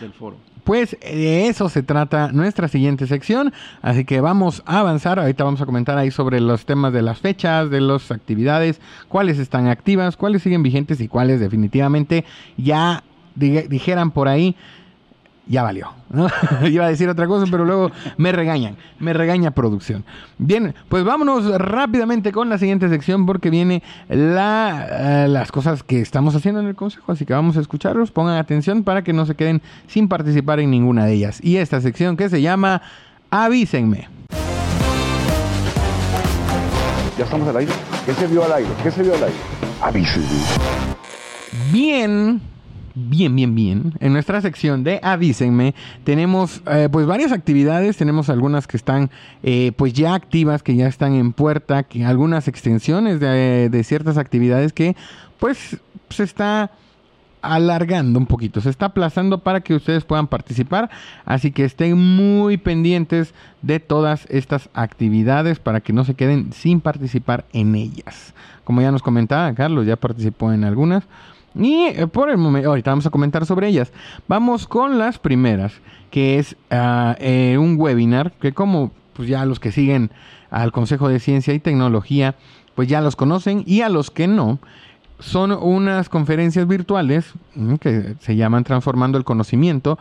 del 0.00 0.12
foro. 0.12 0.36
Pues 0.64 0.96
de 1.00 1.48
eso 1.48 1.68
se 1.68 1.82
trata 1.82 2.30
nuestra 2.32 2.68
siguiente 2.68 3.06
sección, 3.06 3.52
así 3.80 4.04
que 4.04 4.20
vamos 4.20 4.62
a 4.66 4.80
avanzar, 4.80 5.18
ahorita 5.18 5.44
vamos 5.44 5.60
a 5.60 5.66
comentar 5.66 5.96
ahí 5.96 6.10
sobre 6.10 6.40
los 6.40 6.66
temas 6.66 6.92
de 6.92 7.02
las 7.02 7.18
fechas, 7.18 7.70
de 7.70 7.80
las 7.80 8.10
actividades, 8.10 8.80
cuáles 9.08 9.38
están 9.38 9.68
activas, 9.68 10.16
cuáles 10.16 10.42
siguen 10.42 10.62
vigentes 10.62 11.00
y 11.00 11.08
cuáles 11.08 11.40
definitivamente 11.40 12.24
ya 12.56 13.02
dijeran 13.34 14.10
por 14.10 14.28
ahí 14.28 14.56
ya 15.48 15.62
valió. 15.62 15.88
Iba 16.64 16.86
a 16.86 16.88
decir 16.88 17.08
otra 17.08 17.26
cosa, 17.26 17.46
pero 17.50 17.64
luego 17.64 17.90
me 18.16 18.32
regañan, 18.32 18.76
me 18.98 19.12
regaña 19.12 19.50
producción. 19.50 20.04
Bien, 20.38 20.74
pues 20.88 21.04
vámonos 21.04 21.46
rápidamente 21.58 22.32
con 22.32 22.48
la 22.48 22.58
siguiente 22.58 22.88
sección 22.88 23.26
porque 23.26 23.50
viene 23.50 23.82
la, 24.08 25.24
eh, 25.24 25.28
las 25.28 25.50
cosas 25.50 25.82
que 25.82 26.00
estamos 26.00 26.34
haciendo 26.34 26.60
en 26.60 26.66
el 26.66 26.74
consejo, 26.74 27.12
así 27.12 27.24
que 27.24 27.32
vamos 27.32 27.56
a 27.56 27.60
escucharlos, 27.60 28.10
pongan 28.10 28.36
atención 28.36 28.84
para 28.84 29.02
que 29.02 29.12
no 29.12 29.26
se 29.26 29.34
queden 29.34 29.62
sin 29.86 30.08
participar 30.08 30.60
en 30.60 30.70
ninguna 30.70 31.06
de 31.06 31.14
ellas. 31.14 31.40
Y 31.42 31.56
esta 31.56 31.80
sección 31.80 32.16
que 32.16 32.28
se 32.28 32.40
llama 32.40 32.82
Avísenme. 33.30 34.08
Ya 37.18 37.24
estamos 37.24 37.48
al 37.48 37.56
aire. 37.56 37.72
¿Qué 38.06 38.14
se 38.14 38.26
vio 38.28 38.44
al 38.44 38.52
aire? 38.52 38.70
¿Qué 38.82 38.90
se 38.90 39.02
vio 39.02 39.14
al 39.14 39.24
aire? 39.24 39.36
Avísenme. 39.82 40.26
Bien. 41.72 42.40
Bien, 43.00 43.34
bien, 43.36 43.54
bien. 43.54 43.94
En 44.00 44.12
nuestra 44.12 44.40
sección 44.40 44.82
de 44.82 44.98
Avísenme 45.04 45.72
tenemos 46.02 46.62
eh, 46.66 46.88
pues 46.90 47.06
varias 47.06 47.30
actividades, 47.30 47.96
tenemos 47.96 48.28
algunas 48.28 48.66
que 48.66 48.76
están 48.76 49.10
eh, 49.44 49.70
pues 49.76 49.92
ya 49.92 50.14
activas, 50.14 50.64
que 50.64 50.74
ya 50.74 50.88
están 50.88 51.14
en 51.14 51.32
puerta, 51.32 51.84
que 51.84 52.04
algunas 52.04 52.48
extensiones 52.48 53.20
de, 53.20 53.68
de 53.70 53.84
ciertas 53.84 54.18
actividades 54.18 54.72
que 54.72 54.96
pues 55.38 55.78
se 56.10 56.24
está 56.24 56.72
alargando 57.40 58.18
un 58.18 58.26
poquito, 58.26 58.60
se 58.60 58.70
está 58.70 58.86
aplazando 58.86 59.44
para 59.44 59.60
que 59.60 59.76
ustedes 59.76 60.02
puedan 60.02 60.26
participar, 60.26 60.90
así 61.24 61.52
que 61.52 61.64
estén 61.64 61.96
muy 61.96 62.56
pendientes 62.56 63.32
de 63.62 63.78
todas 63.78 64.26
estas 64.28 64.70
actividades 64.74 65.60
para 65.60 65.80
que 65.80 65.92
no 65.92 66.04
se 66.04 66.14
queden 66.14 66.52
sin 66.52 66.80
participar 66.80 67.44
en 67.52 67.76
ellas. 67.76 68.34
Como 68.64 68.80
ya 68.80 68.90
nos 68.90 69.04
comentaba 69.04 69.54
Carlos, 69.54 69.86
ya 69.86 69.94
participó 69.94 70.52
en 70.52 70.64
algunas. 70.64 71.04
Y 71.58 71.86
eh, 71.86 72.06
por 72.06 72.30
el 72.30 72.38
momento, 72.38 72.68
ahorita 72.70 72.90
vamos 72.90 73.06
a 73.06 73.10
comentar 73.10 73.44
sobre 73.44 73.68
ellas. 73.68 73.92
Vamos 74.28 74.66
con 74.66 74.98
las 74.98 75.18
primeras, 75.18 75.72
que 76.10 76.38
es 76.38 76.56
ah, 76.70 77.16
eh, 77.18 77.56
un 77.58 77.76
webinar 77.78 78.32
que 78.32 78.52
como 78.52 78.92
pues 79.12 79.28
ya 79.28 79.44
los 79.44 79.58
que 79.58 79.72
siguen 79.72 80.12
al 80.50 80.70
Consejo 80.70 81.08
de 81.08 81.18
Ciencia 81.18 81.52
y 81.52 81.58
Tecnología, 81.58 82.36
pues 82.76 82.88
ya 82.88 83.00
los 83.00 83.16
conocen 83.16 83.64
y 83.66 83.80
a 83.80 83.88
los 83.88 84.12
que 84.12 84.28
no, 84.28 84.60
son 85.18 85.50
unas 85.50 86.08
conferencias 86.08 86.68
virtuales 86.68 87.32
mm, 87.56 87.74
que 87.74 88.14
se 88.20 88.36
llaman 88.36 88.62
Transformando 88.62 89.18
el 89.18 89.24
Conocimiento, 89.24 89.98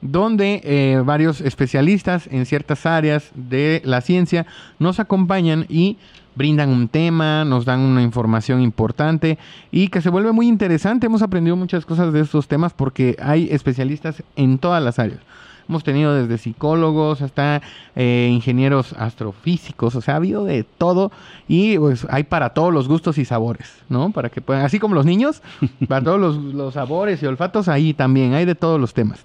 donde 0.00 0.60
eh, 0.64 1.02
varios 1.04 1.40
especialistas 1.40 2.28
en 2.30 2.46
ciertas 2.46 2.86
áreas 2.86 3.30
de 3.34 3.82
la 3.84 4.00
ciencia 4.00 4.46
nos 4.78 5.00
acompañan 5.00 5.66
y 5.68 5.98
brindan 6.34 6.70
un 6.70 6.88
tema, 6.88 7.44
nos 7.44 7.64
dan 7.64 7.80
una 7.80 8.02
información 8.02 8.60
importante 8.60 9.38
y 9.70 9.88
que 9.88 10.00
se 10.00 10.10
vuelve 10.10 10.32
muy 10.32 10.48
interesante. 10.48 11.06
Hemos 11.06 11.22
aprendido 11.22 11.56
muchas 11.56 11.84
cosas 11.84 12.12
de 12.12 12.20
estos 12.20 12.48
temas 12.48 12.72
porque 12.72 13.16
hay 13.20 13.48
especialistas 13.50 14.22
en 14.36 14.58
todas 14.58 14.82
las 14.82 14.98
áreas. 14.98 15.20
Hemos 15.68 15.84
tenido 15.84 16.12
desde 16.12 16.36
psicólogos 16.36 17.22
hasta 17.22 17.62
eh, 17.94 18.28
ingenieros 18.32 18.92
astrofísicos, 18.94 19.94
o 19.94 20.00
sea, 20.00 20.14
ha 20.14 20.16
habido 20.16 20.44
de 20.44 20.64
todo 20.64 21.12
y 21.46 21.78
pues 21.78 22.08
hay 22.10 22.24
para 22.24 22.50
todos 22.54 22.74
los 22.74 22.88
gustos 22.88 23.18
y 23.18 23.24
sabores, 23.24 23.72
¿no? 23.88 24.10
Para 24.10 24.30
que 24.30 24.40
puedan, 24.40 24.64
así 24.64 24.80
como 24.80 24.96
los 24.96 25.06
niños, 25.06 25.42
para 25.88 26.02
todos 26.02 26.36
los, 26.36 26.74
sabores 26.74 27.22
y 27.22 27.26
olfatos, 27.26 27.68
ahí 27.68 27.94
también 27.94 28.34
hay 28.34 28.46
de 28.46 28.56
todos 28.56 28.80
los 28.80 28.94
temas 28.94 29.24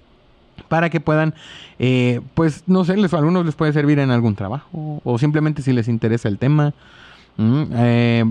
para 0.68 0.90
que 0.90 1.00
puedan, 1.00 1.34
eh, 1.78 2.20
pues 2.34 2.64
no 2.66 2.84
sé, 2.84 2.96
les, 2.96 3.12
a 3.14 3.18
algunos 3.18 3.44
les 3.46 3.54
puede 3.54 3.72
servir 3.72 3.98
en 3.98 4.10
algún 4.10 4.34
trabajo 4.34 5.00
o 5.04 5.18
simplemente 5.18 5.62
si 5.62 5.72
les 5.72 5.88
interesa 5.88 6.28
el 6.28 6.38
tema. 6.38 6.74
Mm, 7.36 7.62
eh, 7.72 8.24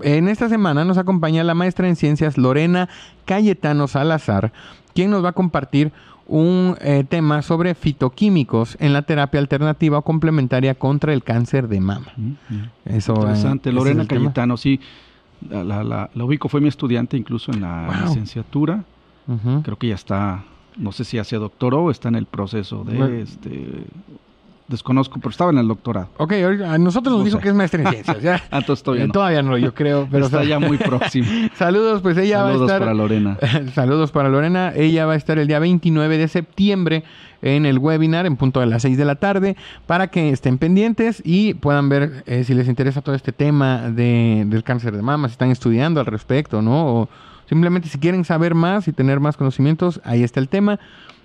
en 0.00 0.28
esta 0.28 0.48
semana 0.48 0.84
nos 0.84 0.98
acompaña 0.98 1.44
la 1.44 1.54
maestra 1.54 1.88
en 1.88 1.96
ciencias 1.96 2.38
Lorena 2.38 2.88
Cayetano 3.24 3.88
Salazar, 3.88 4.52
quien 4.94 5.10
nos 5.10 5.24
va 5.24 5.30
a 5.30 5.32
compartir 5.32 5.92
un 6.26 6.76
eh, 6.80 7.04
tema 7.08 7.42
sobre 7.42 7.74
fitoquímicos 7.74 8.76
en 8.80 8.92
la 8.92 9.02
terapia 9.02 9.40
alternativa 9.40 9.98
o 9.98 10.02
complementaria 10.02 10.74
contra 10.74 11.12
el 11.12 11.22
cáncer 11.22 11.68
de 11.68 11.80
mama. 11.80 12.12
Mm, 12.16 12.32
Eso, 12.86 13.14
Interesante. 13.14 13.72
Lorena 13.72 14.06
Cayetano, 14.06 14.56
sí. 14.56 14.80
La, 15.50 15.82
la, 15.82 16.08
ubico, 16.14 16.48
fue 16.48 16.60
mi 16.60 16.68
estudiante 16.68 17.16
incluso 17.16 17.52
en 17.52 17.62
la 17.62 18.04
licenciatura. 18.06 18.84
Creo 19.62 19.76
que 19.76 19.88
ya 19.88 19.94
está, 19.94 20.44
no 20.76 20.92
sé 20.92 21.04
si 21.04 21.18
hace 21.18 21.36
doctoró 21.36 21.84
o 21.84 21.90
está 21.90 22.08
en 22.08 22.16
el 22.16 22.26
proceso 22.26 22.84
de 22.84 23.22
este 23.22 23.84
desconozco, 24.72 25.18
pero 25.20 25.30
estaba 25.30 25.50
en 25.50 25.58
el 25.58 25.68
doctorado. 25.68 26.08
Ok, 26.16 26.32
a 26.66 26.78
nosotros 26.78 27.16
nos 27.16 27.24
dijo 27.24 27.38
que 27.38 27.48
es 27.48 27.54
maestra 27.54 27.82
en 27.82 27.88
ciencias. 27.88 28.20
¿ya? 28.20 28.42
Ah, 28.50 28.60
todavía 28.62 29.06
no. 29.06 29.12
Todavía 29.12 29.42
no, 29.42 29.56
yo 29.56 29.74
creo. 29.74 30.08
Pero 30.10 30.26
está 30.26 30.44
ya 30.44 30.58
muy 30.58 30.78
próximo. 30.78 31.26
Saludos, 31.54 32.02
pues 32.02 32.16
ella 32.18 32.42
va 32.42 32.50
a 32.50 32.52
estar... 32.54 32.68
Saludos 32.68 32.80
para 32.80 32.94
Lorena. 32.94 33.38
Saludos 33.74 34.10
para 34.10 34.28
Lorena. 34.28 34.72
Ella 34.74 35.06
va 35.06 35.12
a 35.12 35.16
estar 35.16 35.38
el 35.38 35.46
día 35.46 35.58
29 35.58 36.18
de 36.18 36.28
septiembre 36.28 37.04
en 37.42 37.66
el 37.66 37.78
webinar 37.78 38.26
en 38.26 38.36
punto 38.36 38.60
de 38.60 38.66
las 38.66 38.82
6 38.82 38.96
de 38.96 39.04
la 39.04 39.16
tarde 39.16 39.56
para 39.86 40.08
que 40.08 40.30
estén 40.30 40.58
pendientes 40.58 41.22
y 41.24 41.54
puedan 41.54 41.88
ver 41.88 42.22
eh, 42.26 42.44
si 42.44 42.54
les 42.54 42.68
interesa 42.68 43.02
todo 43.02 43.14
este 43.14 43.32
tema 43.32 43.90
de, 43.90 44.44
del 44.46 44.62
cáncer 44.62 44.96
de 44.96 45.02
mama, 45.02 45.28
si 45.28 45.32
están 45.32 45.50
estudiando 45.50 46.00
al 46.00 46.06
respecto, 46.06 46.62
¿no? 46.62 46.86
O 46.86 47.08
simplemente 47.52 47.90
si 47.90 47.98
quieren 47.98 48.24
saber 48.24 48.54
más 48.54 48.88
y 48.88 48.94
tener 48.94 49.20
más 49.20 49.36
conocimientos, 49.36 50.00
ahí 50.04 50.22
está 50.22 50.40
el 50.40 50.48
tema 50.48 50.80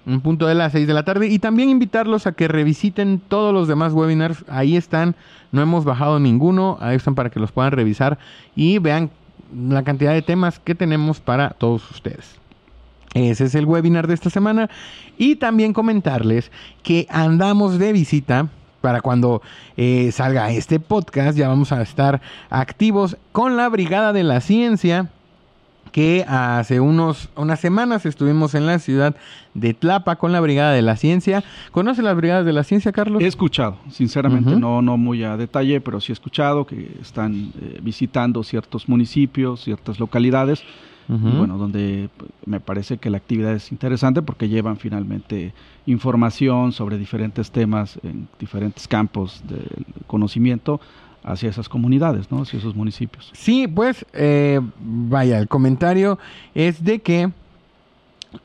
un 0.06 0.20
punto 0.20 0.46
de 0.46 0.56
las 0.56 0.74
6 0.74 0.86
de 0.86 0.94
la 0.94 1.06
tarde. 1.06 1.28
Y 1.28 1.40
también 1.40 1.70
invitarlos 1.70 2.28
a 2.28 2.34
que 2.34 2.50
revisiten 2.50 3.22
todos 3.26 3.54
los 3.54 3.70
demás 3.70 3.94
webinars. 3.94 4.44
Ahí 4.50 4.76
están, 4.76 5.16
no 5.54 5.62
hemos 5.62 5.86
bajado 5.86 6.20
ninguno. 6.20 6.78
Ahí 6.82 6.98
están 6.98 7.16
para 7.16 7.30
que 7.30 7.40
los 7.40 7.54
puedan 7.54 7.72
revisar 7.72 8.18
y 8.58 8.80
vean 8.80 9.10
la 9.56 9.84
cantidad 9.84 10.12
de 10.12 10.22
temas 10.22 10.60
que 10.60 10.76
tenemos 10.76 11.22
para 11.22 11.52
todos 11.52 11.90
ustedes. 11.92 12.36
Ese 13.14 13.46
es 13.46 13.56
el 13.56 13.66
webinar 13.66 14.08
de 14.08 14.16
esta 14.16 14.30
semana. 14.30 14.70
Y 15.18 15.38
también 15.38 15.72
comentarles 15.72 16.52
que 16.84 17.08
andamos 17.10 17.80
de 17.80 17.94
visita 17.94 18.50
para 18.82 19.00
cuando 19.00 19.42
eh, 19.78 20.12
salga 20.12 20.52
este 20.52 20.82
podcast. 20.82 21.38
Ya 21.38 21.48
vamos 21.48 21.72
a 21.72 21.82
estar 21.82 22.22
activos 22.50 23.18
con 23.32 23.58
la 23.58 23.70
Brigada 23.70 24.14
de 24.14 24.24
la 24.24 24.42
Ciencia 24.42 25.10
que 25.92 26.26
hace 26.28 26.80
unos, 26.80 27.30
unas 27.36 27.60
semanas 27.60 28.06
estuvimos 28.06 28.56
en 28.56 28.66
la 28.66 28.80
ciudad 28.80 29.16
de 29.54 29.74
Tlapa 29.74 30.18
con 30.18 30.32
la 30.32 30.40
Brigada 30.40 30.72
de 30.72 30.82
la 30.82 30.96
Ciencia. 30.96 31.44
¿Conoce 31.72 32.02
las 32.02 32.16
Brigadas 32.16 32.46
de 32.46 32.54
la 32.54 32.64
Ciencia, 32.64 32.92
Carlos? 32.92 33.22
He 33.22 33.28
escuchado, 33.28 33.78
sinceramente, 33.90 34.56
no, 34.56 34.82
no 34.82 34.98
muy 34.98 35.24
a 35.24 35.38
detalle, 35.38 35.82
pero 35.82 36.00
sí 36.00 36.12
he 36.12 36.14
escuchado 36.14 36.66
que 36.66 36.98
están 37.02 37.52
eh, 37.62 37.80
visitando 37.82 38.44
ciertos 38.44 38.88
municipios, 38.88 39.64
ciertas 39.64 40.00
localidades, 40.00 40.64
bueno, 41.10 41.58
donde 41.58 42.10
pues, 42.18 42.30
me 42.46 42.60
parece 42.60 42.98
que 42.98 43.10
la 43.10 43.16
actividad 43.16 43.54
es 43.54 43.72
interesante 43.72 44.22
porque 44.22 44.50
llevan 44.50 44.76
finalmente 44.76 45.54
información 45.86 46.74
sobre 46.74 46.98
diferentes 46.98 47.50
temas 47.50 47.98
en 48.04 48.28
diferentes 48.38 48.90
campos 48.90 49.42
del 49.48 49.86
conocimiento 50.06 50.82
hacia 51.24 51.50
esas 51.50 51.70
comunidades, 51.70 52.32
¿no? 52.32 52.44
hacia 52.44 52.60
esos 52.60 52.76
municipios. 52.76 53.30
Sí, 53.34 53.68
pues 53.68 54.06
eh, 54.14 54.60
vaya, 54.80 55.40
el 55.40 55.48
comentario 55.48 56.18
es 56.56 56.84
de 56.84 57.00
que 57.00 57.26
uh, 57.28 57.32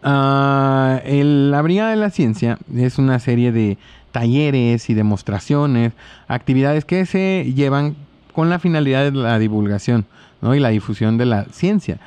la 0.02 1.62
Brigada 1.62 1.90
de 1.90 1.96
la 1.96 2.10
Ciencia 2.10 2.58
es 2.74 2.98
una 2.98 3.18
serie 3.18 3.52
de 3.52 3.78
talleres 4.10 4.90
y 4.90 4.94
demostraciones, 4.94 5.92
actividades 6.28 6.84
que 6.84 7.06
se 7.06 7.52
llevan 7.54 7.96
con 8.32 8.50
la 8.50 8.58
finalidad 8.58 9.04
de 9.04 9.12
la 9.12 9.38
divulgación 9.38 10.06
¿no? 10.40 10.54
y 10.54 10.60
la 10.60 10.68
difusión 10.70 11.18
de 11.18 11.26
la 11.26 11.44
ciencia. 11.46 11.98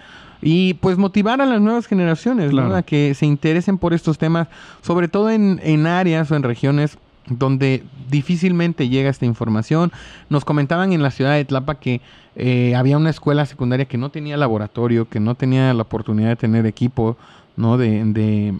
Y 0.41 0.75
pues 0.75 0.97
motivar 0.97 1.41
a 1.41 1.45
las 1.45 1.61
nuevas 1.61 1.87
generaciones 1.87 2.53
a 2.53 2.83
que 2.83 3.13
se 3.15 3.25
interesen 3.25 3.77
por 3.77 3.93
estos 3.93 4.17
temas, 4.17 4.47
sobre 4.81 5.07
todo 5.07 5.31
en, 5.31 5.59
en 5.63 5.87
áreas 5.87 6.29
o 6.29 6.35
en 6.35 6.43
regiones 6.43 6.97
donde 7.27 7.83
difícilmente 8.09 8.89
llega 8.89 9.09
esta 9.09 9.25
información. 9.25 9.91
Nos 10.29 10.45
comentaban 10.45 10.93
en 10.93 11.01
la 11.01 11.11
ciudad 11.11 11.33
de 11.33 11.45
Tlapa 11.45 11.75
que 11.75 12.01
eh, 12.35 12.75
había 12.75 12.97
una 12.97 13.09
escuela 13.09 13.45
secundaria 13.45 13.85
que 13.85 13.97
no 13.97 14.09
tenía 14.09 14.37
laboratorio, 14.37 15.07
que 15.09 15.19
no 15.19 15.35
tenía 15.35 15.73
la 15.73 15.83
oportunidad 15.83 16.29
de 16.29 16.35
tener 16.35 16.65
equipo, 16.65 17.17
¿no? 17.55 17.77
De, 17.77 18.03
de 18.05 18.53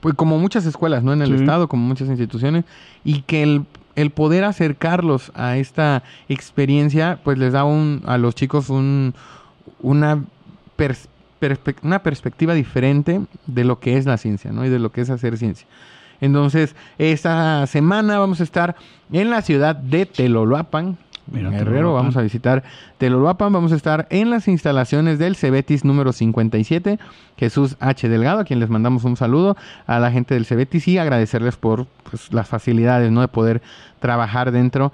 pues 0.00 0.14
como 0.14 0.38
muchas 0.38 0.66
escuelas, 0.66 1.02
¿no? 1.02 1.12
En 1.12 1.22
el 1.22 1.34
estado, 1.34 1.68
como 1.68 1.86
muchas 1.86 2.08
instituciones, 2.08 2.64
y 3.04 3.22
que 3.22 3.42
el, 3.42 3.64
el, 3.94 4.10
poder 4.10 4.44
acercarlos 4.44 5.32
a 5.34 5.56
esta 5.56 6.02
experiencia, 6.28 7.20
pues 7.22 7.38
les 7.38 7.52
da 7.52 7.64
un, 7.64 8.02
a 8.06 8.16
los 8.16 8.34
chicos 8.34 8.70
un, 8.70 9.14
una, 9.80 10.24
una 11.82 12.02
perspectiva 12.02 12.54
diferente 12.54 13.20
de 13.46 13.64
lo 13.64 13.80
que 13.80 13.96
es 13.96 14.06
la 14.06 14.16
ciencia, 14.16 14.52
¿no? 14.52 14.64
Y 14.64 14.70
de 14.70 14.78
lo 14.78 14.90
que 14.92 15.02
es 15.02 15.10
hacer 15.10 15.36
ciencia. 15.36 15.66
Entonces, 16.22 16.76
esta 16.98 17.66
semana 17.66 18.18
vamos 18.18 18.40
a 18.40 18.44
estar 18.44 18.76
en 19.12 19.28
la 19.28 19.42
ciudad 19.42 19.74
de 19.74 20.06
Teloloapan, 20.06 20.96
Guerrero, 21.26 21.94
vamos 21.94 22.16
a 22.16 22.22
visitar 22.22 22.62
Teloloapan, 22.98 23.52
vamos 23.52 23.72
a 23.72 23.76
estar 23.76 24.06
en 24.08 24.30
las 24.30 24.46
instalaciones 24.46 25.18
del 25.18 25.34
Cebetis 25.34 25.84
número 25.84 26.12
57, 26.12 26.98
Jesús 27.36 27.76
H. 27.80 28.08
Delgado, 28.08 28.40
a 28.40 28.44
quien 28.44 28.60
les 28.60 28.70
mandamos 28.70 29.02
un 29.02 29.16
saludo 29.16 29.56
a 29.86 29.98
la 29.98 30.12
gente 30.12 30.34
del 30.34 30.46
Cebetis 30.46 30.86
y 30.86 30.98
agradecerles 30.98 31.56
por 31.56 31.86
pues, 32.08 32.32
las 32.32 32.48
facilidades 32.48 33.10
¿no? 33.10 33.20
de 33.20 33.28
poder 33.28 33.60
trabajar 33.98 34.52
dentro 34.52 34.90
de, 34.90 34.92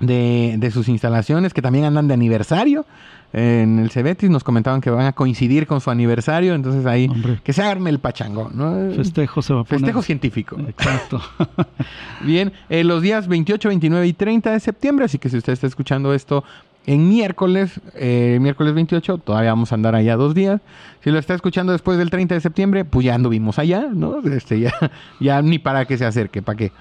de, 0.00 0.70
sus 0.72 0.88
instalaciones, 0.88 1.54
que 1.54 1.62
también 1.62 1.84
andan 1.84 2.08
de 2.08 2.14
aniversario 2.14 2.84
en 3.32 3.78
el 3.78 3.90
Cebetis, 3.90 4.28
nos 4.28 4.44
comentaban 4.44 4.80
que 4.80 4.90
van 4.90 5.06
a 5.06 5.12
coincidir 5.12 5.66
con 5.66 5.80
su 5.80 5.90
aniversario, 5.90 6.54
entonces 6.54 6.84
ahí 6.84 7.08
que 7.42 7.52
se 7.54 7.62
arme 7.62 7.88
el 7.88 7.98
pachango, 7.98 8.50
¿no? 8.52 8.94
Festejo 8.94 9.40
se 9.40 9.54
va 9.54 9.60
a 9.60 9.64
poner. 9.64 9.80
Festejo 9.80 10.02
científico. 10.02 10.56
Exacto. 10.68 11.20
Bien, 12.20 12.52
eh, 12.68 12.84
los 12.84 13.00
días 13.00 13.28
28, 13.28 13.68
29 13.70 14.06
y 14.06 14.12
30 14.12 14.52
de 14.52 14.60
septiembre, 14.60 15.06
así 15.06 15.18
que 15.18 15.30
si 15.30 15.38
usted 15.38 15.54
está 15.54 15.66
escuchando 15.66 16.12
esto 16.12 16.44
en 16.84 17.08
miércoles, 17.08 17.80
eh, 17.94 18.38
miércoles 18.40 18.74
28, 18.74 19.18
todavía 19.18 19.50
vamos 19.50 19.72
a 19.72 19.76
andar 19.76 19.94
allá 19.94 20.16
dos 20.16 20.34
días. 20.34 20.60
Si 21.02 21.10
lo 21.10 21.18
está 21.18 21.34
escuchando 21.34 21.72
después 21.72 21.96
del 21.96 22.10
30 22.10 22.34
de 22.34 22.40
septiembre, 22.40 22.84
pues 22.84 23.06
ya 23.06 23.14
anduvimos 23.14 23.58
allá, 23.58 23.86
¿no? 23.94 24.18
Este, 24.18 24.60
ya, 24.60 24.72
ya 25.20 25.40
ni 25.42 25.58
para 25.58 25.86
que 25.86 25.96
se 25.96 26.04
acerque, 26.04 26.42
¿para 26.42 26.56
qué? 26.56 26.72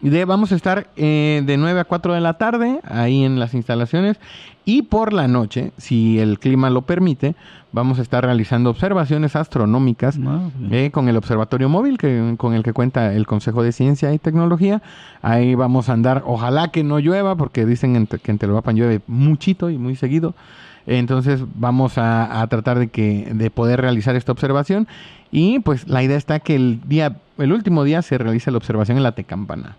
De, 0.00 0.24
vamos 0.24 0.52
a 0.52 0.56
estar 0.56 0.88
eh, 0.96 1.42
de 1.44 1.56
9 1.56 1.80
a 1.80 1.84
4 1.84 2.14
de 2.14 2.20
la 2.20 2.34
tarde 2.34 2.80
ahí 2.84 3.24
en 3.24 3.38
las 3.38 3.54
instalaciones 3.54 4.18
y 4.64 4.82
por 4.82 5.12
la 5.12 5.28
noche, 5.28 5.72
si 5.78 6.18
el 6.18 6.38
clima 6.40 6.70
lo 6.70 6.82
permite, 6.82 7.36
vamos 7.70 7.98
a 7.98 8.02
estar 8.02 8.24
realizando 8.24 8.68
observaciones 8.68 9.36
astronómicas 9.36 10.18
ah, 10.26 10.50
eh, 10.70 10.90
con 10.90 11.08
el 11.08 11.16
observatorio 11.16 11.68
móvil 11.68 11.98
que, 11.98 12.34
con 12.36 12.52
el 12.52 12.64
que 12.64 12.72
cuenta 12.72 13.14
el 13.14 13.26
Consejo 13.26 13.62
de 13.62 13.70
Ciencia 13.70 14.12
y 14.12 14.18
Tecnología. 14.18 14.82
Ahí 15.22 15.54
vamos 15.54 15.88
a 15.88 15.92
andar, 15.92 16.24
ojalá 16.26 16.72
que 16.72 16.82
no 16.82 16.98
llueva 16.98 17.36
porque 17.36 17.64
dicen 17.64 18.06
que 18.06 18.30
en 18.32 18.38
Teloapan 18.38 18.76
llueve 18.76 19.02
muchito 19.06 19.70
y 19.70 19.78
muy 19.78 19.94
seguido. 19.94 20.34
Entonces 20.86 21.42
vamos 21.54 21.98
a, 21.98 22.40
a, 22.40 22.46
tratar 22.46 22.78
de 22.78 22.88
que 22.88 23.28
de 23.32 23.50
poder 23.50 23.80
realizar 23.80 24.14
esta 24.14 24.32
observación 24.32 24.86
y 25.32 25.58
pues 25.60 25.88
la 25.88 26.02
idea 26.02 26.16
está 26.16 26.38
que 26.40 26.54
el 26.54 26.80
día 26.86 27.16
el 27.38 27.52
último 27.52 27.84
día 27.84 28.02
se 28.02 28.18
realiza 28.18 28.50
la 28.50 28.56
observación 28.58 28.96
en 28.96 29.02
la 29.02 29.12
Tecampana. 29.12 29.76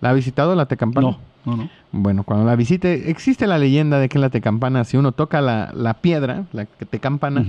¿La 0.00 0.10
ha 0.10 0.12
visitado 0.12 0.54
la 0.54 0.66
Tecampana? 0.66 1.08
No, 1.08 1.18
no, 1.44 1.56
no. 1.56 1.70
Bueno, 1.92 2.24
cuando 2.24 2.44
la 2.44 2.56
visite, 2.56 3.10
existe 3.10 3.46
la 3.46 3.58
leyenda 3.58 3.98
de 3.98 4.08
que 4.08 4.18
en 4.18 4.22
la 4.22 4.30
Tecampana, 4.30 4.84
si 4.84 4.96
uno 4.96 5.12
toca 5.12 5.40
la, 5.40 5.70
la 5.74 5.94
piedra, 5.94 6.44
la 6.52 6.64
Tecampana, 6.64 7.44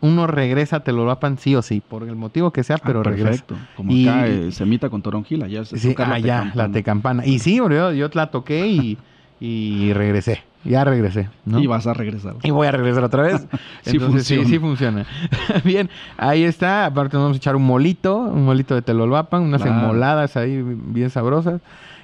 uno 0.00 0.26
regresa 0.26 0.76
a 0.76 0.80
Telolapan 0.80 1.38
sí 1.38 1.54
o 1.54 1.62
sí, 1.62 1.80
por 1.80 2.02
el 2.02 2.14
motivo 2.14 2.50
que 2.50 2.62
sea, 2.62 2.76
ah, 2.76 2.82
pero 2.84 3.02
perfecto. 3.02 3.56
Como 3.76 3.90
acá 3.90 4.26
eh, 4.26 4.52
se 4.52 4.64
emita 4.64 4.90
con 4.90 5.02
toronjila, 5.02 5.48
ya 5.48 5.64
se 5.64 5.78
sí, 5.78 5.94
allá, 5.98 6.52
la 6.54 6.70
Tecampana. 6.70 7.24
Y 7.24 7.38
sí, 7.38 7.56
yo, 7.56 7.92
yo 7.92 8.10
la 8.12 8.30
toqué 8.30 8.66
y, 8.66 8.98
y 9.40 9.92
regresé. 9.92 10.42
Ya 10.64 10.84
regresé. 10.84 11.28
¿no? 11.44 11.60
Y 11.60 11.66
vas 11.66 11.86
a 11.86 11.94
regresar. 11.94 12.34
Y 12.42 12.50
voy 12.50 12.66
a 12.66 12.72
regresar 12.72 13.04
otra 13.04 13.22
vez. 13.22 13.46
sí, 13.82 13.98
funciona. 13.98 14.44
sí, 14.44 14.50
sí 14.50 14.58
funciona. 14.58 15.06
Bien, 15.64 15.88
ahí 16.16 16.44
está. 16.44 16.86
Aparte 16.86 17.16
vamos 17.16 17.34
a 17.34 17.36
echar 17.36 17.56
un 17.56 17.64
molito, 17.64 18.16
un 18.16 18.44
molito 18.44 18.74
de 18.74 18.82
telolvapan, 18.82 19.42
unas 19.42 19.64
emoladas 19.64 20.36
ahí 20.36 20.62
bien 20.62 21.10
sabrosas. 21.10 21.60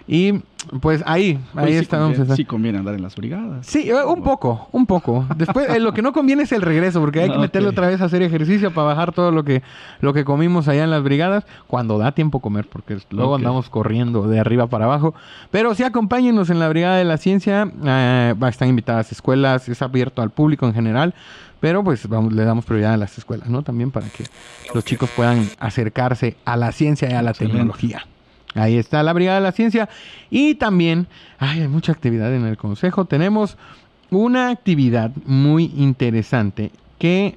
Y 0.07 0.41
pues 0.81 1.03
ahí, 1.07 1.41
ahí 1.55 1.73
sí 1.73 1.79
estamos. 1.79 2.17
Conviene, 2.17 2.37
sí 2.37 2.45
conviene 2.45 2.79
andar 2.79 2.95
en 2.95 3.03
las 3.03 3.17
brigadas. 3.17 3.67
Sí, 3.67 3.91
eh, 3.91 4.05
un 4.05 4.23
poco, 4.23 4.69
un 4.71 4.87
poco. 4.87 5.27
Después, 5.37 5.69
eh, 5.69 5.81
lo 5.81 5.93
que 5.93 6.03
no 6.03 6.13
conviene 6.13 6.45
es 6.45 6.53
el 6.53 6.63
regreso, 6.63 7.01
porque 7.01 7.21
hay 7.21 7.31
que 7.31 7.39
meterle 7.39 7.69
otra 7.69 7.89
vez 7.89 8.01
a 8.01 8.05
hacer 8.05 8.23
ejercicio 8.23 8.73
para 8.73 8.89
bajar 8.89 9.13
todo 9.13 9.33
lo 9.33 9.45
que, 9.45 9.63
lo 10.01 10.13
que 10.13 10.25
comimos 10.25 10.69
allá 10.69 10.85
en 10.85 10.91
las 10.91 11.03
brigadas, 11.03 11.45
cuando 11.67 11.99
da 11.99 12.13
tiempo 12.13 12.41
comer, 12.41 12.67
porque 12.69 12.99
luego 13.11 13.35
andamos 13.35 13.69
corriendo 13.71 14.29
de 14.29 14.39
arriba 14.39 14.69
para 14.69 14.85
abajo. 14.85 15.15
Pero 15.51 15.75
sí 15.75 15.83
acompáñenos 15.83 16.49
en 16.51 16.61
la 16.61 16.69
Brigada 16.69 16.97
de 16.97 17.05
la 17.05 17.17
Ciencia, 17.17 17.71
eh, 17.85 18.35
están 18.49 18.69
invitadas 18.69 19.11
escuelas, 19.11 19.69
es 19.69 19.83
abierto 19.83 20.23
al 20.23 20.31
público 20.31 20.67
en 20.67 20.75
general. 20.75 21.15
Pero 21.59 21.85
pues 21.85 22.09
vamos, 22.09 22.33
le 22.33 22.45
damos 22.45 22.65
prioridad 22.65 22.95
a 22.95 22.97
las 22.97 23.17
escuelas, 23.19 23.49
¿no? 23.49 23.63
También 23.63 23.93
para 23.93 24.09
que 24.09 24.25
los 24.75 24.85
chicos 24.85 25.09
puedan 25.15 25.49
acercarse 25.61 26.37
a 26.45 26.57
la 26.57 26.73
ciencia 26.73 27.09
y 27.09 27.15
a 27.15 27.23
la 27.23 27.35
tecnología. 27.35 28.05
Ahí 28.55 28.77
está 28.77 29.03
la 29.03 29.13
Brigada 29.13 29.39
de 29.39 29.45
la 29.45 29.53
Ciencia. 29.53 29.89
Y 30.31 30.55
también, 30.57 31.07
hay 31.39 31.67
mucha 31.69 31.93
actividad 31.93 32.35
en 32.35 32.45
el 32.45 32.57
Consejo. 32.57 33.05
Tenemos 33.07 33.57
una 34.11 34.51
actividad 34.51 35.11
muy 35.25 35.73
interesante 35.77 36.71
que 36.99 37.37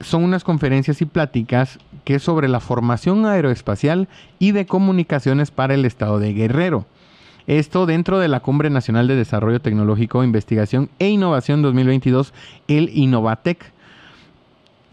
son 0.00 0.24
unas 0.24 0.44
conferencias 0.44 1.00
y 1.02 1.06
pláticas 1.06 1.78
que 2.04 2.16
es 2.16 2.22
sobre 2.22 2.48
la 2.48 2.60
formación 2.60 3.26
aeroespacial 3.26 4.08
y 4.38 4.52
de 4.52 4.66
comunicaciones 4.66 5.50
para 5.50 5.74
el 5.74 5.84
estado 5.84 6.18
de 6.18 6.32
Guerrero. 6.32 6.86
Esto 7.46 7.86
dentro 7.86 8.18
de 8.18 8.28
la 8.28 8.40
Cumbre 8.40 8.70
Nacional 8.70 9.06
de 9.06 9.16
Desarrollo 9.16 9.60
Tecnológico, 9.60 10.24
Investigación 10.24 10.90
e 10.98 11.08
Innovación 11.08 11.62
2022, 11.62 12.34
el 12.68 12.90
Innovatec, 12.92 13.72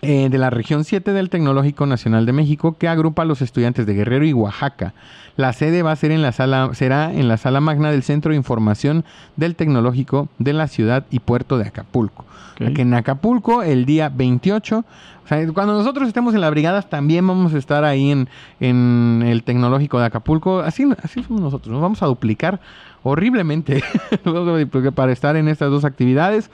eh, 0.04 0.30
de 0.30 0.38
la 0.38 0.50
región 0.50 0.84
7 0.84 1.14
del 1.14 1.30
Tecnológico 1.30 1.86
Nacional 1.86 2.26
de 2.26 2.34
México, 2.34 2.78
que 2.78 2.88
agrupa 2.88 3.24
a 3.24 3.26
los 3.26 3.42
estudiantes 3.42 3.86
de 3.86 3.94
Guerrero 3.94 4.26
y 4.26 4.34
Oaxaca. 4.34 4.94
La 5.36 5.54
sede 5.54 5.82
va 5.82 5.92
a 5.92 5.96
ser 5.96 6.12
en 6.12 6.22
la 6.22 6.32
sala, 6.32 6.70
será 6.74 7.12
en 7.12 7.28
la 7.28 7.38
sala 7.38 7.60
magna 7.60 7.90
del 7.90 8.04
Centro 8.04 8.32
de 8.32 8.38
Información 8.38 9.04
del 9.36 9.56
Tecnológico 9.56 10.30
de 10.38 10.54
la 10.54 10.68
ciudad 10.68 11.06
y 11.10 11.20
puerto 11.20 11.58
de 11.58 11.68
Acapulco. 11.68 12.26
Que 12.56 12.84
en 12.84 12.94
Acapulco, 12.94 13.64
el 13.64 13.86
día 13.86 14.10
28, 14.10 14.86
o 15.24 15.28
sea, 15.28 15.48
cuando 15.54 15.74
nosotros 15.74 16.08
estemos 16.08 16.36
en 16.36 16.42
las 16.42 16.52
brigadas, 16.52 16.88
también 16.88 17.26
vamos 17.26 17.54
a 17.54 17.58
estar 17.58 17.84
ahí 17.84 18.12
en, 18.12 18.30
en 18.60 19.24
el 19.26 19.44
Tecnológico 19.44 20.00
de 20.00 20.06
Acapulco. 20.06 20.60
Así, 20.60 20.88
así 21.02 21.24
somos 21.24 21.42
nosotros, 21.42 21.74
nos 21.74 21.82
vamos 21.82 22.04
a 22.04 22.06
duplicar 22.06 22.60
horriblemente 23.02 23.84
para 24.96 25.12
estar 25.12 25.36
en 25.36 25.48
estas 25.48 25.70
dos 25.72 25.84
actividades. 25.84 26.50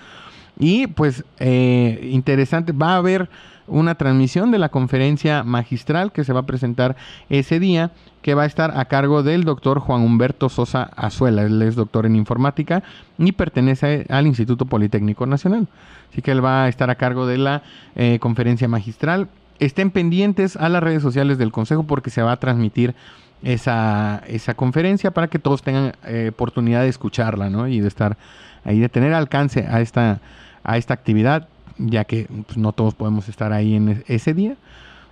Y 0.59 0.87
pues 0.87 1.23
eh, 1.39 2.09
interesante, 2.11 2.73
va 2.73 2.93
a 2.93 2.97
haber 2.97 3.29
una 3.69 3.95
transmisión 3.95 4.51
de 4.51 4.57
la 4.57 4.69
conferencia 4.69 5.43
magistral 5.43 6.11
que 6.11 6.23
se 6.23 6.33
va 6.33 6.41
a 6.41 6.45
presentar 6.45 6.97
ese 7.29 7.59
día, 7.59 7.91
que 8.21 8.33
va 8.33 8.43
a 8.43 8.45
estar 8.45 8.77
a 8.77 8.85
cargo 8.85 9.23
del 9.23 9.45
doctor 9.45 9.79
Juan 9.79 10.01
Humberto 10.01 10.49
Sosa 10.49 10.83
Azuela. 10.95 11.43
Él 11.43 11.61
es 11.61 11.75
doctor 11.75 12.05
en 12.05 12.15
informática 12.15 12.83
y 13.17 13.31
pertenece 13.31 14.05
al 14.09 14.27
Instituto 14.27 14.65
Politécnico 14.65 15.25
Nacional. 15.25 15.67
Así 16.11 16.21
que 16.21 16.31
él 16.31 16.43
va 16.43 16.65
a 16.65 16.67
estar 16.67 16.89
a 16.89 16.95
cargo 16.95 17.25
de 17.25 17.37
la 17.37 17.63
eh, 17.95 18.17
conferencia 18.19 18.67
magistral. 18.67 19.29
Estén 19.59 19.91
pendientes 19.91 20.57
a 20.57 20.67
las 20.69 20.83
redes 20.83 21.01
sociales 21.01 21.37
del 21.37 21.51
Consejo 21.51 21.83
porque 21.83 22.09
se 22.09 22.21
va 22.21 22.33
a 22.33 22.37
transmitir 22.37 22.95
esa, 23.43 24.23
esa 24.27 24.53
conferencia 24.55 25.11
para 25.11 25.27
que 25.27 25.39
todos 25.39 25.61
tengan 25.61 25.93
eh, 26.05 26.29
oportunidad 26.33 26.81
de 26.81 26.89
escucharla 26.89 27.49
¿no? 27.49 27.67
y 27.67 27.79
de 27.79 27.87
estar 27.87 28.17
ahí, 28.65 28.79
de 28.79 28.89
tener 28.89 29.13
alcance 29.13 29.65
a 29.69 29.79
esta, 29.81 30.19
a 30.63 30.77
esta 30.77 30.93
actividad 30.93 31.47
ya 31.79 32.03
que 32.03 32.27
pues, 32.45 32.57
no 32.57 32.73
todos 32.73 32.93
podemos 32.93 33.27
estar 33.29 33.53
ahí 33.53 33.75
en 33.75 34.03
ese 34.07 34.33
día. 34.33 34.55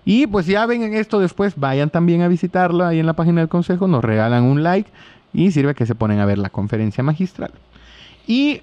Y 0.06 0.28
pues 0.28 0.46
ya 0.46 0.66
ven 0.66 0.94
esto 0.94 1.20
después, 1.20 1.54
vayan 1.58 1.90
también 1.90 2.22
a 2.22 2.28
visitarla 2.28 2.90
ahí 2.90 3.00
en 3.00 3.06
la 3.06 3.14
página 3.14 3.42
del 3.42 3.50
consejo, 3.50 3.88
nos 3.88 4.04
regalan 4.04 4.44
un 4.44 4.64
like 4.64 4.90
y 5.34 5.52
sirve 5.52 5.76
que 5.76 5.86
se 5.86 5.96
ponen 5.96 6.20
a 6.20 6.26
ver 6.26 6.38
la 6.38 6.50
conferencia 6.50 7.04
magistral. 7.04 7.52
Y 8.26 8.62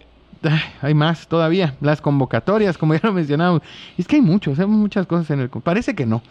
hay 0.81 0.95
más 0.95 1.27
todavía, 1.27 1.75
las 1.81 2.01
convocatorias, 2.01 2.79
como 2.79 2.95
ya 2.95 3.01
lo 3.03 3.13
mencionamos. 3.13 3.63
Es 3.99 4.07
que 4.07 4.17
hay 4.17 4.23
muchos, 4.23 4.55
hacemos 4.55 4.77
muchas 4.77 5.07
cosas 5.07 5.31
en 5.31 5.41
el... 5.41 5.49
Parece 5.51 5.95
que 5.95 6.07
no, 6.07 6.23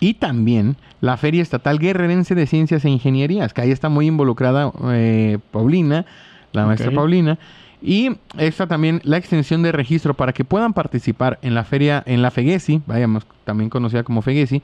y 0.00 0.14
también 0.14 0.76
la 1.00 1.16
Feria 1.16 1.42
Estatal 1.42 1.78
Guerrerense 1.78 2.34
de 2.34 2.46
Ciencias 2.46 2.84
e 2.84 2.90
Ingenierías, 2.90 3.52
que 3.52 3.60
ahí 3.60 3.70
está 3.70 3.88
muy 3.88 4.06
involucrada 4.06 4.72
eh, 4.92 5.38
Paulina, 5.50 6.06
la 6.52 6.66
maestra 6.66 6.90
Paulina. 6.90 7.38
Y 7.80 8.16
está 8.36 8.66
también 8.66 9.00
la 9.04 9.18
extensión 9.18 9.62
de 9.62 9.70
registro 9.70 10.14
para 10.14 10.32
que 10.32 10.44
puedan 10.44 10.72
participar 10.72 11.38
en 11.42 11.54
la 11.54 11.62
feria, 11.62 12.02
en 12.06 12.22
la 12.22 12.32
FEGESI, 12.32 12.82
vayamos, 12.86 13.24
también 13.44 13.70
conocida 13.70 14.02
como 14.02 14.20
FEGESI, 14.20 14.62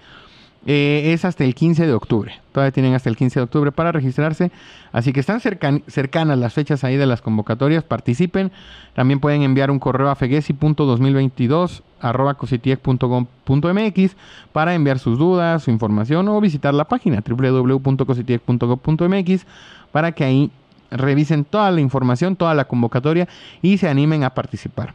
eh, 0.67 1.13
es 1.13 1.25
hasta 1.25 1.45
el 1.45 1.55
15 1.55 1.87
de 1.87 1.93
octubre. 1.93 2.41
Todavía 2.53 2.73
tienen 2.73 2.95
hasta 2.95 3.11
el 3.11 3.17
15 3.17 3.41
de 3.41 3.45
octubre 3.45 3.73
para 3.73 3.93
registrarse. 3.93 4.51
Así 4.93 5.13
que 5.13 5.21
están 5.21 5.41
cercanas 5.41 6.39
las 6.39 6.55
fechas 6.55 6.85
ahí 6.85 6.97
de 6.97 7.05
las 7.07 7.21
convocatorias. 7.21 7.85
Participen. 7.85 8.51
También 8.95 9.21
pueden 9.21 9.43
enviar 9.43 9.71
un 9.71 9.79
correo 9.79 10.09
a 10.09 10.17
feguesi.2022 10.17 11.83
para 14.53 14.75
enviar 14.75 14.99
sus 14.99 15.19
dudas, 15.19 15.63
su 15.63 15.71
información 15.71 16.29
o 16.29 16.39
visitar 16.41 16.75
la 16.75 16.85
página 16.85 17.23
www.cositiec.gov.mx 17.27 19.47
para 19.91 20.13
que 20.13 20.25
ahí 20.25 20.51
revisen 20.91 21.45
toda 21.45 21.71
la 21.71 21.81
información, 21.81 22.37
toda 22.37 22.53
la 22.55 22.67
convocatoria 22.67 23.27
y 23.63 23.79
se 23.79 23.89
animen 23.89 24.23
a 24.25 24.31
participar. 24.31 24.95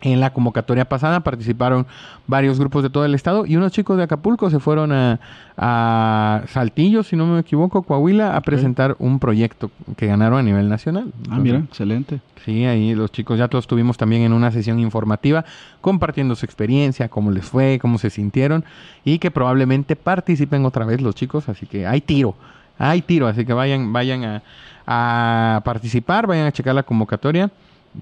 En 0.00 0.20
la 0.20 0.34
convocatoria 0.34 0.84
pasada 0.84 1.20
participaron 1.20 1.86
varios 2.26 2.58
grupos 2.58 2.82
de 2.82 2.90
todo 2.90 3.06
el 3.06 3.14
estado 3.14 3.46
y 3.46 3.56
unos 3.56 3.72
chicos 3.72 3.96
de 3.96 4.02
Acapulco 4.02 4.50
se 4.50 4.60
fueron 4.60 4.92
a, 4.92 6.42
Saltillo, 6.48 7.02
si 7.02 7.16
no 7.16 7.26
me 7.26 7.40
equivoco, 7.40 7.82
Coahuila, 7.82 8.36
a 8.36 8.40
presentar 8.42 8.96
un 8.98 9.18
proyecto 9.18 9.70
que 9.96 10.06
ganaron 10.06 10.38
a 10.38 10.42
nivel 10.42 10.68
nacional. 10.68 11.10
ah, 11.30 11.38
mira, 11.38 11.58
excelente. 11.58 12.20
Sí, 12.44 12.66
ahí 12.66 12.94
los 12.94 13.12
chicos 13.12 13.38
ya 13.38 13.48
todos 13.48 13.64
estuvimos 13.64 13.96
también 13.96 14.22
en 14.22 14.34
una 14.34 14.50
sesión 14.50 14.78
informativa 14.78 15.46
compartiendo 15.80 16.34
su 16.34 16.44
experiencia, 16.44 17.08
cómo 17.08 17.30
les 17.30 17.46
fue, 17.46 17.78
cómo 17.80 17.96
se 17.96 18.10
sintieron 18.10 18.64
y 19.04 19.18
que 19.18 19.30
probablemente 19.30 19.96
participen 19.96 20.66
otra 20.66 20.84
vez 20.84 21.00
los 21.00 21.14
chicos, 21.14 21.48
así 21.48 21.66
que 21.66 21.86
hay 21.86 22.02
tiro, 22.02 22.34
hay 22.78 23.00
tiro, 23.00 23.26
así 23.26 23.46
que 23.46 23.54
vayan, 23.54 23.94
vayan 23.94 24.24
a, 24.24 24.42
a 24.86 25.62
participar, 25.64 26.26
vayan 26.26 26.46
a 26.46 26.52
checar 26.52 26.74
la 26.74 26.82
convocatoria 26.82 27.50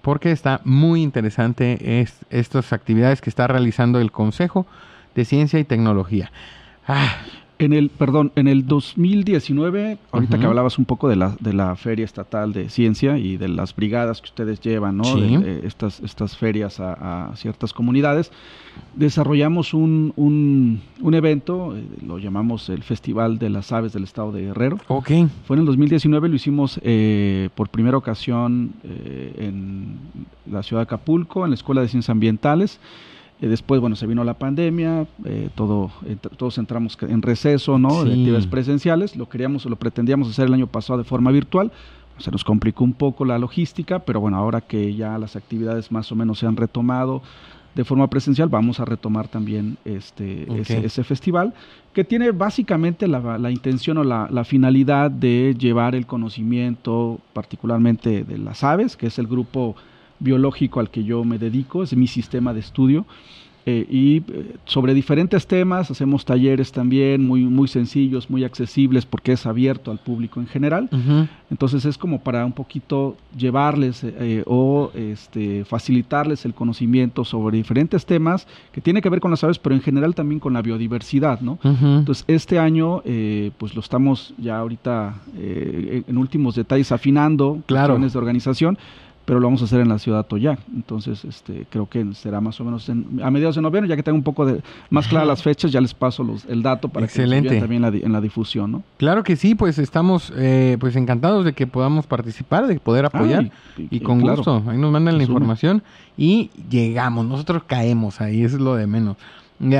porque 0.00 0.32
está 0.32 0.60
muy 0.64 1.02
interesante 1.02 2.06
estas 2.30 2.72
actividades 2.72 3.20
que 3.20 3.30
está 3.30 3.46
realizando 3.46 4.00
el 4.00 4.10
Consejo 4.10 4.66
de 5.14 5.24
Ciencia 5.24 5.58
y 5.58 5.64
Tecnología. 5.64 6.32
Ah. 6.88 7.16
En 7.62 7.72
el, 7.72 7.90
perdón, 7.90 8.32
en 8.34 8.48
el 8.48 8.66
2019, 8.66 9.96
ahorita 10.10 10.36
que 10.36 10.46
hablabas 10.46 10.78
un 10.78 10.84
poco 10.84 11.08
de 11.08 11.14
la, 11.14 11.36
de 11.38 11.52
la 11.52 11.76
Feria 11.76 12.04
Estatal 12.04 12.52
de 12.52 12.68
Ciencia 12.68 13.18
y 13.18 13.36
de 13.36 13.46
las 13.46 13.76
brigadas 13.76 14.20
que 14.20 14.26
ustedes 14.26 14.60
llevan, 14.60 14.96
¿no? 14.96 15.04
estas, 15.62 16.00
estas 16.00 16.36
ferias 16.36 16.80
a, 16.80 17.30
ciertas 17.36 17.72
comunidades, 17.72 18.32
desarrollamos 18.96 19.74
un, 19.74 20.12
un, 20.16 21.14
evento, 21.14 21.76
eh, 21.76 21.84
lo 22.04 22.18
llamamos 22.18 22.68
el 22.68 22.82
Festival 22.82 23.38
de 23.38 23.50
las 23.50 23.70
Aves 23.70 23.92
del 23.92 24.02
Estado 24.02 24.32
de 24.32 24.42
Guerrero. 24.42 24.78
Ok. 24.88 25.10
Fue 25.46 25.54
en 25.54 25.60
el 25.60 25.66
2019, 25.66 26.28
lo 26.28 26.34
hicimos 26.34 26.80
eh, 26.82 27.48
por 27.54 27.68
primera 27.68 27.96
ocasión 27.96 28.72
eh, 28.82 29.34
en 29.38 29.98
la 30.50 30.64
ciudad 30.64 30.80
de 30.80 30.84
Acapulco, 30.84 31.44
en 31.44 31.50
la 31.50 31.54
Escuela 31.54 31.80
de 31.80 31.86
Ciencias 31.86 32.10
Ambientales. 32.10 32.80
Eh, 33.42 33.48
después, 33.48 33.80
bueno, 33.80 33.96
se 33.96 34.06
vino 34.06 34.22
la 34.22 34.34
pandemia, 34.34 35.04
eh, 35.24 35.48
todo, 35.56 35.90
todos 36.36 36.58
entramos 36.58 36.96
en 37.02 37.22
receso, 37.22 37.76
¿no? 37.76 38.04
De 38.04 38.12
actividades 38.12 38.46
presenciales. 38.46 39.16
Lo 39.16 39.28
queríamos, 39.28 39.66
lo 39.66 39.74
pretendíamos 39.74 40.30
hacer 40.30 40.46
el 40.46 40.54
año 40.54 40.68
pasado 40.68 40.98
de 40.98 41.04
forma 41.04 41.32
virtual. 41.32 41.72
Se 42.18 42.30
nos 42.30 42.44
complicó 42.44 42.84
un 42.84 42.92
poco 42.92 43.24
la 43.24 43.38
logística, 43.38 43.98
pero 43.98 44.20
bueno, 44.20 44.36
ahora 44.36 44.60
que 44.60 44.94
ya 44.94 45.18
las 45.18 45.34
actividades 45.34 45.90
más 45.90 46.12
o 46.12 46.14
menos 46.14 46.38
se 46.38 46.46
han 46.46 46.56
retomado 46.56 47.20
de 47.74 47.84
forma 47.84 48.08
presencial, 48.08 48.48
vamos 48.48 48.78
a 48.78 48.84
retomar 48.84 49.26
también 49.26 49.76
este, 49.84 50.46
ese, 50.60 51.02
festival, 51.02 51.54
que 51.94 52.04
tiene 52.04 52.30
básicamente 52.30 53.08
la, 53.08 53.50
intención 53.50 53.96
o 53.98 54.04
la, 54.04 54.28
la, 54.30 54.44
finalidad 54.44 55.10
de 55.10 55.56
llevar 55.58 55.94
el 55.94 56.06
conocimiento, 56.06 57.18
particularmente 57.32 58.24
de 58.24 58.38
las 58.38 58.62
aves, 58.62 58.94
que 58.96 59.06
es 59.06 59.18
el 59.18 59.26
grupo 59.26 59.74
biológico 60.22 60.80
al 60.80 60.90
que 60.90 61.04
yo 61.04 61.24
me 61.24 61.38
dedico, 61.38 61.82
es 61.82 61.94
mi 61.96 62.06
sistema 62.06 62.54
de 62.54 62.60
estudio. 62.60 63.06
eh, 63.64 63.86
y 63.88 64.16
eh, 64.16 64.56
sobre 64.64 64.92
diferentes 64.92 65.46
temas, 65.46 65.88
hacemos 65.88 66.24
talleres 66.24 66.72
también 66.72 67.24
muy, 67.24 67.42
muy 67.42 67.68
sencillos, 67.68 68.28
muy 68.28 68.42
accesibles, 68.42 69.06
porque 69.06 69.32
es 69.32 69.46
abierto 69.46 69.92
al 69.92 69.98
público 69.98 70.40
en 70.40 70.48
general. 70.48 70.88
Entonces 71.48 71.84
es 71.84 71.96
como 71.96 72.20
para 72.22 72.44
un 72.44 72.52
poquito 72.52 73.16
llevarles 73.36 74.02
eh, 74.02 74.42
o 74.46 74.90
este, 74.94 75.64
facilitarles 75.64 76.44
el 76.44 76.54
conocimiento 76.54 77.24
sobre 77.24 77.56
diferentes 77.56 78.04
temas 78.04 78.48
que 78.72 78.80
tiene 78.80 79.00
que 79.00 79.08
ver 79.08 79.20
con 79.20 79.30
las 79.30 79.44
aves, 79.44 79.60
pero 79.60 79.76
en 79.76 79.80
general 79.80 80.14
también 80.16 80.40
con 80.40 80.52
la 80.54 80.62
biodiversidad, 80.62 81.40
¿no? 81.40 81.58
Entonces 81.62 82.24
este 82.26 82.58
año, 82.58 83.02
pues 83.58 83.74
lo 83.74 83.80
estamos 83.80 84.34
ya 84.38 84.58
ahorita 84.58 85.14
en 85.36 86.18
últimos 86.18 86.56
detalles 86.56 86.90
afinando, 86.90 87.62
claro. 87.66 87.98
de 87.98 88.18
organización, 88.18 88.76
pero 89.24 89.38
lo 89.38 89.46
vamos 89.46 89.62
a 89.62 89.66
hacer 89.66 89.80
en 89.80 89.88
la 89.88 89.98
ciudad 89.98 90.26
Toyac. 90.26 90.58
Entonces, 90.74 91.24
este, 91.24 91.66
creo 91.70 91.88
que 91.88 92.14
será 92.14 92.40
más 92.40 92.60
o 92.60 92.64
menos 92.64 92.88
a 92.88 93.30
mediados 93.30 93.54
de 93.54 93.62
noviembre, 93.62 93.88
ya 93.88 93.96
que 93.96 94.02
tengo 94.02 94.16
un 94.16 94.24
poco 94.24 94.44
de 94.44 94.62
más 94.90 95.06
claras 95.06 95.28
las 95.28 95.42
fechas, 95.42 95.70
ya 95.70 95.80
les 95.80 95.94
paso 95.94 96.24
los, 96.24 96.44
el 96.46 96.62
dato 96.62 96.88
para 96.88 97.06
Excelente. 97.06 97.50
que 97.50 97.60
también 97.60 97.84
en 97.84 98.12
la 98.12 98.20
difusión, 98.20 98.72
¿no? 98.72 98.82
Claro 98.96 99.22
que 99.22 99.36
sí, 99.36 99.54
pues 99.54 99.78
estamos 99.78 100.32
eh, 100.36 100.76
pues 100.80 100.96
encantados 100.96 101.44
de 101.44 101.52
que 101.52 101.66
podamos 101.66 102.06
participar, 102.06 102.66
de 102.66 102.80
poder 102.80 103.06
apoyar 103.06 103.50
y, 103.76 104.00
con 104.00 104.20
gusto. 104.20 104.62
Ahí 104.66 104.78
nos 104.78 104.90
mandan 104.90 105.18
la 105.18 105.24
información 105.24 105.82
y 106.16 106.50
llegamos, 106.68 107.26
nosotros 107.26 107.62
caemos 107.66 108.20
ahí, 108.20 108.42
eso 108.42 108.56
es 108.56 108.62
lo 108.62 108.74
de 108.74 108.86
menos. 108.86 109.16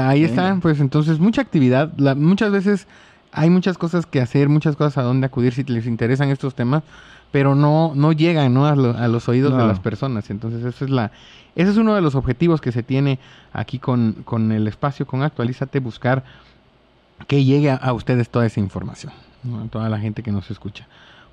Ahí 0.01 0.23
están, 0.23 0.61
pues 0.61 0.79
entonces 0.81 1.19
mucha 1.19 1.43
actividad, 1.43 1.93
muchas 2.17 2.53
veces 2.53 2.87
hay 3.33 3.51
muchas 3.51 3.79
cosas 3.79 4.07
que 4.07 4.21
hacer, 4.21 4.49
muchas 4.49 4.77
cosas 4.77 4.99
a 4.99 5.03
dónde 5.03 5.27
acudir 5.27 5.53
si 5.53 5.65
les 5.65 5.87
interesan 5.87 6.29
estos 6.29 6.55
temas 6.55 6.85
pero 7.33 7.55
no, 7.55 7.93
no 7.97 8.13
llegan 8.13 8.55
¿no? 8.55 8.67
A, 8.67 8.77
los 8.77 9.29
oídos 9.29 9.57
de 9.57 9.67
las 9.67 9.81
personas. 9.81 10.31
Entonces, 10.31 10.65
eso 10.65 10.85
es 10.85 10.91
la, 10.91 11.11
ese 11.57 11.71
es 11.71 11.77
uno 11.79 11.95
de 11.95 12.03
los 12.03 12.15
objetivos 12.15 12.61
que 12.61 12.71
se 12.71 12.83
tiene 12.83 13.19
aquí 13.53 13.79
con, 13.79 14.23
con 14.25 14.53
el 14.53 14.69
espacio, 14.69 15.07
con 15.07 15.23
Actualízate, 15.23 15.81
buscar 15.81 16.23
que 17.27 17.45
llegue 17.45 17.71
a, 17.71 17.93
ustedes 17.93 18.29
toda 18.29 18.47
esa 18.47 18.61
información, 18.61 19.13
a 19.65 19.69
toda 19.69 19.89
la 19.89 19.99
gente 19.99 20.23
que 20.23 20.31
nos 20.31 20.51
escucha. 20.51 20.87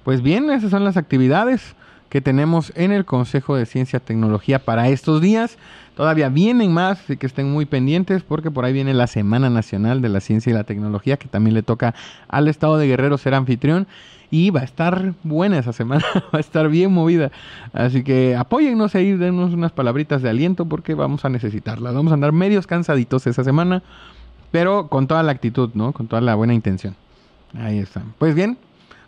Pues 0.03 0.21
bien, 0.21 0.49
esas 0.49 0.71
son 0.71 0.83
las 0.83 0.97
actividades 0.97 1.75
que 2.09 2.21
tenemos 2.21 2.73
en 2.75 2.91
el 2.91 3.05
Consejo 3.05 3.55
de 3.55 3.65
Ciencia 3.65 3.97
y 3.97 4.05
Tecnología 4.05 4.59
para 4.59 4.89
estos 4.89 5.21
días. 5.21 5.57
Todavía 5.95 6.29
vienen 6.29 6.73
más, 6.73 7.01
así 7.01 7.17
que 7.17 7.27
estén 7.27 7.51
muy 7.51 7.65
pendientes 7.65 8.23
porque 8.23 8.49
por 8.49 8.65
ahí 8.65 8.73
viene 8.73 8.93
la 8.93 9.07
Semana 9.07 9.49
Nacional 9.49 10.01
de 10.01 10.09
la 10.09 10.19
Ciencia 10.19 10.49
y 10.49 10.53
la 10.53 10.63
Tecnología, 10.63 11.17
que 11.17 11.27
también 11.27 11.53
le 11.53 11.61
toca 11.61 11.93
al 12.27 12.47
Estado 12.47 12.77
de 12.77 12.87
Guerrero 12.87 13.17
ser 13.17 13.33
anfitrión. 13.33 13.87
Y 14.31 14.51
va 14.51 14.61
a 14.61 14.63
estar 14.63 15.13
buena 15.23 15.57
esa 15.57 15.73
semana, 15.73 16.05
va 16.33 16.37
a 16.37 16.39
estar 16.39 16.69
bien 16.69 16.91
movida. 16.91 17.31
Así 17.73 18.03
que 18.03 18.35
apóyennos 18.35 18.93
ahí, 18.93 19.13
denos 19.13 19.53
unas 19.53 19.71
palabritas 19.71 20.21
de 20.21 20.29
aliento 20.29 20.65
porque 20.65 20.93
vamos 20.93 21.25
a 21.25 21.29
necesitarlas. 21.29 21.95
Vamos 21.95 22.11
a 22.11 22.13
andar 22.13 22.31
medios 22.31 22.67
cansaditos 22.67 23.25
esa 23.25 23.43
semana, 23.43 23.81
pero 24.51 24.87
con 24.87 25.07
toda 25.07 25.23
la 25.23 25.31
actitud, 25.31 25.71
¿no? 25.73 25.93
Con 25.93 26.07
toda 26.07 26.21
la 26.21 26.35
buena 26.35 26.53
intención. 26.53 26.95
Ahí 27.57 27.79
está. 27.79 28.03
Pues 28.19 28.35
bien, 28.35 28.59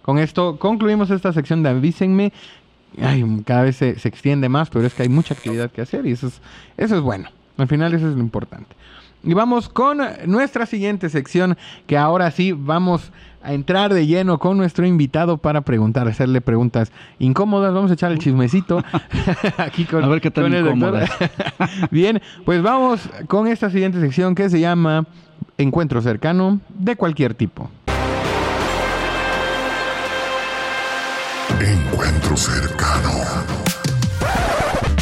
con 0.01 0.17
esto 0.17 0.57
concluimos 0.57 1.11
esta 1.11 1.31
sección 1.31 1.61
de 1.61 1.69
Avísenme. 1.69 2.33
Ay, 3.01 3.23
cada 3.45 3.63
vez 3.63 3.77
se, 3.77 3.97
se, 3.99 4.07
extiende 4.07 4.49
más, 4.49 4.69
pero 4.69 4.85
es 4.85 4.93
que 4.93 5.03
hay 5.03 5.09
mucha 5.09 5.33
actividad 5.33 5.71
que 5.71 5.81
hacer 5.81 6.05
y 6.05 6.11
eso 6.11 6.27
es, 6.27 6.41
eso 6.77 6.95
es 6.95 7.01
bueno. 7.01 7.29
Al 7.57 7.67
final 7.67 7.93
eso 7.93 8.09
es 8.09 8.15
lo 8.15 8.21
importante. 8.21 8.75
Y 9.23 9.33
vamos 9.33 9.69
con 9.69 9.99
nuestra 10.25 10.65
siguiente 10.65 11.07
sección, 11.09 11.57
que 11.85 11.97
ahora 11.97 12.31
sí 12.31 12.53
vamos 12.53 13.11
a 13.43 13.53
entrar 13.53 13.93
de 13.93 14.07
lleno 14.07 14.39
con 14.39 14.57
nuestro 14.57 14.85
invitado 14.85 15.37
para 15.37 15.61
preguntar, 15.61 16.07
hacerle 16.07 16.41
preguntas 16.41 16.91
incómodas. 17.19 17.73
Vamos 17.73 17.91
a 17.91 17.93
echar 17.93 18.11
el 18.11 18.19
chismecito 18.19 18.83
aquí 19.57 19.85
con, 19.85 20.03
a 20.03 20.07
ver 20.07 20.21
qué 20.21 20.31
el 20.35 21.09
Bien, 21.91 22.21
pues 22.45 22.61
vamos 22.61 23.07
con 23.27 23.47
esta 23.47 23.69
siguiente 23.69 23.99
sección 23.99 24.33
que 24.33 24.49
se 24.49 24.59
llama 24.59 25.05
Encuentro 25.57 26.01
cercano 26.01 26.59
de 26.69 26.95
cualquier 26.95 27.35
tipo. 27.35 27.69
Encuentro 31.59 32.37
cercano. 32.37 33.09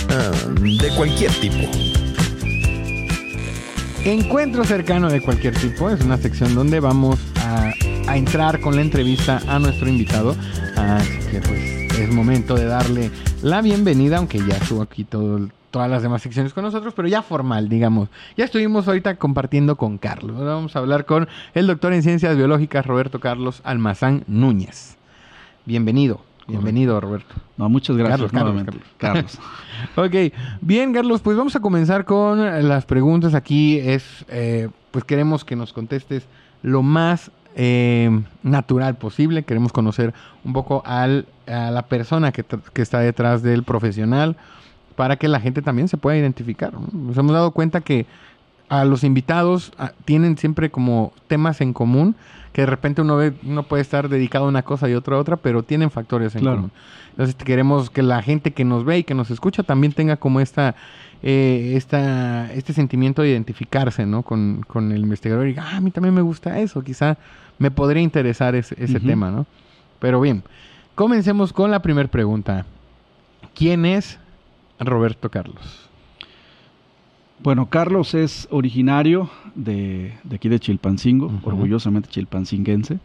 Ah, 0.10 0.32
de 0.60 0.90
cualquier 0.96 1.32
tipo. 1.34 1.70
Encuentro 4.04 4.64
cercano 4.64 5.10
de 5.10 5.22
cualquier 5.22 5.56
tipo 5.56 5.90
es 5.90 6.02
una 6.02 6.18
sección 6.18 6.56
donde 6.56 6.80
vamos 6.80 7.20
a, 7.46 7.72
entrar 8.16 8.60
con 8.60 8.76
la 8.76 8.82
entrevista 8.82 9.40
a 9.48 9.60
nuestro 9.60 9.88
invitado. 9.88 10.36
Así 10.76 11.20
que 11.32 11.40
pues 11.42 11.92
es 12.00 12.12
momento 12.12 12.56
de 12.56 12.66
darle 12.66 13.12
la 13.44 13.62
bienvenida, 13.62 14.18
aunque 14.18 14.40
ya 14.40 14.56
estuvo 14.56 14.82
aquí 14.82 15.04
todo, 15.04 15.50
todas 15.70 15.90
las 15.90 16.02
demás 16.02 16.22
secciones 16.22 16.54
con 16.54 16.64
nosotros, 16.64 16.94
pero 16.96 17.08
ya 17.08 17.22
formal, 17.22 17.70
digamos. 17.70 18.10
Ya 18.36 18.46
estuvimos 18.46 18.88
ahorita 18.88 19.16
compartiendo 19.16 19.76
con 19.76 19.98
Carlos. 19.98 20.38
Ahora 20.38 20.56
vamos 20.56 20.76
a 20.76 20.80
hablar 20.80 21.06
con 21.06 21.28
el 21.54 21.68
doctor 21.68 21.94
en 21.94 22.02
ciencias 22.02 22.36
biológicas 22.36 22.86
Roberto 22.86 23.20
Carlos 23.20 23.62
Almazán 23.64 24.24
Núñez. 24.28 24.98
Bienvenido. 25.66 26.29
Bienvenido, 26.50 27.00
Roberto. 27.00 27.36
No, 27.58 27.70
muchas 27.70 27.96
gracias 27.96 28.32
Carlos, 28.32 28.64
Carlos, 28.98 29.40
ok, 29.96 30.34
bien, 30.62 30.94
Carlos, 30.94 31.22
pues 31.22 31.38
vamos 31.38 31.56
a 31.56 31.60
comenzar 31.60 32.06
con 32.06 32.68
las 32.68 32.86
preguntas. 32.86 33.34
Aquí 33.34 33.80
es, 33.80 34.26
eh, 34.30 34.70
pues 34.92 35.04
queremos 35.04 35.46
que 35.46 35.56
nos 35.56 35.74
contestes 35.74 36.28
lo 36.62 36.82
más 36.82 37.32
eh, 37.56 38.22
natural 38.44 38.96
posible. 38.96 39.44
Queremos 39.44 39.72
conocer 39.72 40.14
un 40.44 40.54
poco 40.54 40.82
al, 40.86 41.26
a 41.48 41.72
la 41.72 41.84
persona 41.84 42.32
que, 42.32 42.44
que, 42.44 42.82
está 42.82 43.00
detrás 43.00 43.44
del 43.44 43.64
profesional 43.64 44.36
para 44.96 45.16
que 45.16 45.28
la 45.28 45.40
gente 45.40 45.62
también 45.62 45.88
se 45.88 45.98
pueda 45.98 46.18
identificar. 46.18 46.74
Nos 46.94 47.18
hemos 47.18 47.34
dado 47.34 47.52
cuenta 47.52 47.82
que 47.82 48.06
a 48.70 48.86
los 48.86 49.04
invitados 49.04 49.74
tienen 50.06 50.38
siempre 50.38 50.70
como 50.70 51.12
temas 51.28 51.60
en 51.62 51.74
común 51.74 52.16
que 52.54 52.62
de 52.62 52.66
repente 52.66 53.02
uno 53.02 53.18
ve, 53.18 53.34
uno 53.44 53.64
puede 53.64 53.82
estar 53.82 54.10
dedicado 54.10 54.46
a 54.46 54.48
una 54.48 54.64
cosa 54.64 54.90
y 54.90 54.94
otro 54.94 55.16
a 55.16 55.20
otra, 55.20 55.38
pero 55.38 55.64
tienen 55.64 55.92
factores 55.92 56.36
en 56.36 56.44
común. 56.44 56.72
Entonces 57.12 57.36
queremos 57.36 57.90
que 57.90 58.02
la 58.02 58.22
gente 58.22 58.52
que 58.52 58.66
nos 58.66 58.86
ve 58.86 59.00
y 59.00 59.04
que 59.04 59.14
nos 59.14 59.30
escucha 59.30 59.64
también 59.64 59.94
tenga 59.94 60.18
como 60.18 60.40
esta, 60.40 60.76
eh, 61.22 61.74
esta 61.76 62.52
este 62.54 62.74
sentimiento 62.74 63.22
de 63.22 63.30
identificarse, 63.30 64.06
¿no? 64.06 64.24
Con, 64.24 64.64
con, 64.68 64.92
el 64.92 65.02
investigador 65.02 65.46
y 65.46 65.50
diga, 65.50 65.68
ah, 65.68 65.78
a 65.78 65.82
mí 65.82 65.92
también 65.92 66.14
me 66.14 66.22
gusta 66.22 66.60
eso, 66.60 66.82
quizá 66.84 67.18
me 67.58 67.72
podría 67.72 68.02
interesar 68.02 68.56
ese, 68.56 68.76
ese 68.82 69.00
tema, 69.00 69.30
¿no? 69.30 69.46
Pero 70.00 70.22
bien, 70.22 70.44
comencemos 70.96 71.54
con 71.54 71.72
la 71.72 71.82
primera 71.82 72.10
pregunta. 72.10 72.66
¿Quién 73.54 73.86
es 73.86 74.18
Roberto 74.80 75.30
Carlos? 75.30 75.89
Bueno, 77.42 77.70
Carlos 77.70 78.16
es 78.16 78.50
originario 78.52 79.30
de, 79.56 80.14
aquí 80.34 80.50
de 80.50 80.60
Chilpancingo, 80.60 81.32
orgullosamente 81.44 82.10
chilpancinguense, 82.10 83.00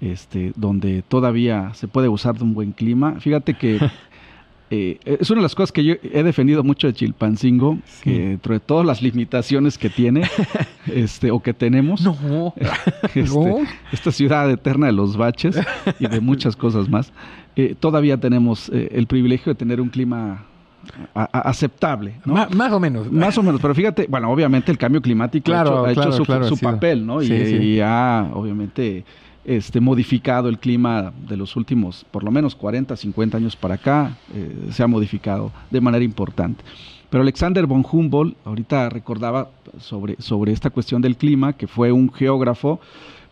este, 0.00 0.52
donde 0.56 1.02
todavía 1.02 1.72
se 1.74 1.86
puede 1.86 2.08
usar 2.08 2.36
de 2.36 2.42
un 2.42 2.54
buen 2.54 2.72
clima. 2.72 3.20
Fíjate 3.20 3.54
que 3.54 3.78
eh, 4.70 4.98
es 5.04 5.30
una 5.30 5.38
de 5.38 5.42
las 5.42 5.54
cosas 5.54 5.70
que 5.70 5.84
yo 5.84 5.94
he 6.02 6.24
defendido 6.24 6.64
mucho 6.64 6.88
de 6.88 6.94
Chilpancingo, 6.94 7.78
que 8.02 8.30
dentro 8.30 8.52
de 8.54 8.58
todas 8.58 8.84
las 8.84 9.00
limitaciones 9.00 9.78
que 9.78 9.90
tiene, 9.90 10.22
este, 10.86 11.30
o 11.30 11.38
que 11.38 11.54
tenemos, 11.54 12.04
este, 13.14 13.64
esta 13.92 14.10
ciudad 14.10 14.50
eterna 14.50 14.86
de 14.86 14.92
los 14.92 15.16
baches 15.16 15.56
y 16.00 16.08
de 16.08 16.20
muchas 16.20 16.56
cosas 16.56 16.88
más, 16.88 17.12
eh, 17.54 17.76
todavía 17.78 18.18
tenemos 18.18 18.70
eh, 18.70 18.88
el 18.90 19.06
privilegio 19.06 19.52
de 19.52 19.56
tener 19.56 19.80
un 19.80 19.88
clima 19.88 20.46
aceptable. 21.14 22.14
más 22.24 22.72
o 22.72 22.80
menos. 22.80 23.10
Más 23.10 23.36
o 23.38 23.42
menos, 23.42 23.60
pero 23.60 23.74
fíjate, 23.74 24.06
bueno, 24.08 24.30
obviamente 24.30 24.70
el 24.70 24.78
cambio 24.78 25.00
climático 25.00 25.52
ha 25.52 25.92
hecho, 25.92 26.12
su, 26.12 26.58
papel, 26.58 27.06
¿no? 27.06 27.22
y, 27.22 27.80
ha, 27.80 28.30
obviamente, 28.32 29.04
este, 29.44 29.80
modificado 29.80 30.48
el 30.48 30.58
clima 30.58 31.12
de 31.28 31.36
los 31.36 31.56
últimos, 31.56 32.04
por 32.10 32.24
lo 32.24 32.30
menos 32.30 32.54
40, 32.54 32.96
50 32.96 33.36
años 33.36 33.56
para 33.56 33.74
acá, 33.74 34.16
eh, 34.34 34.68
se 34.70 34.82
ha 34.82 34.86
modificado 34.86 35.52
de 35.70 35.80
manera 35.80 36.04
importante. 36.04 36.64
Pero 37.10 37.22
Alexander 37.22 37.66
von 37.66 37.84
Humboldt, 37.90 38.36
ahorita 38.44 38.88
recordaba 38.88 39.50
sobre, 39.78 40.16
sobre 40.18 40.52
esta 40.52 40.70
cuestión 40.70 41.02
del 41.02 41.16
clima, 41.16 41.52
que 41.52 41.66
fue 41.66 41.92
un 41.92 42.10
geógrafo 42.10 42.80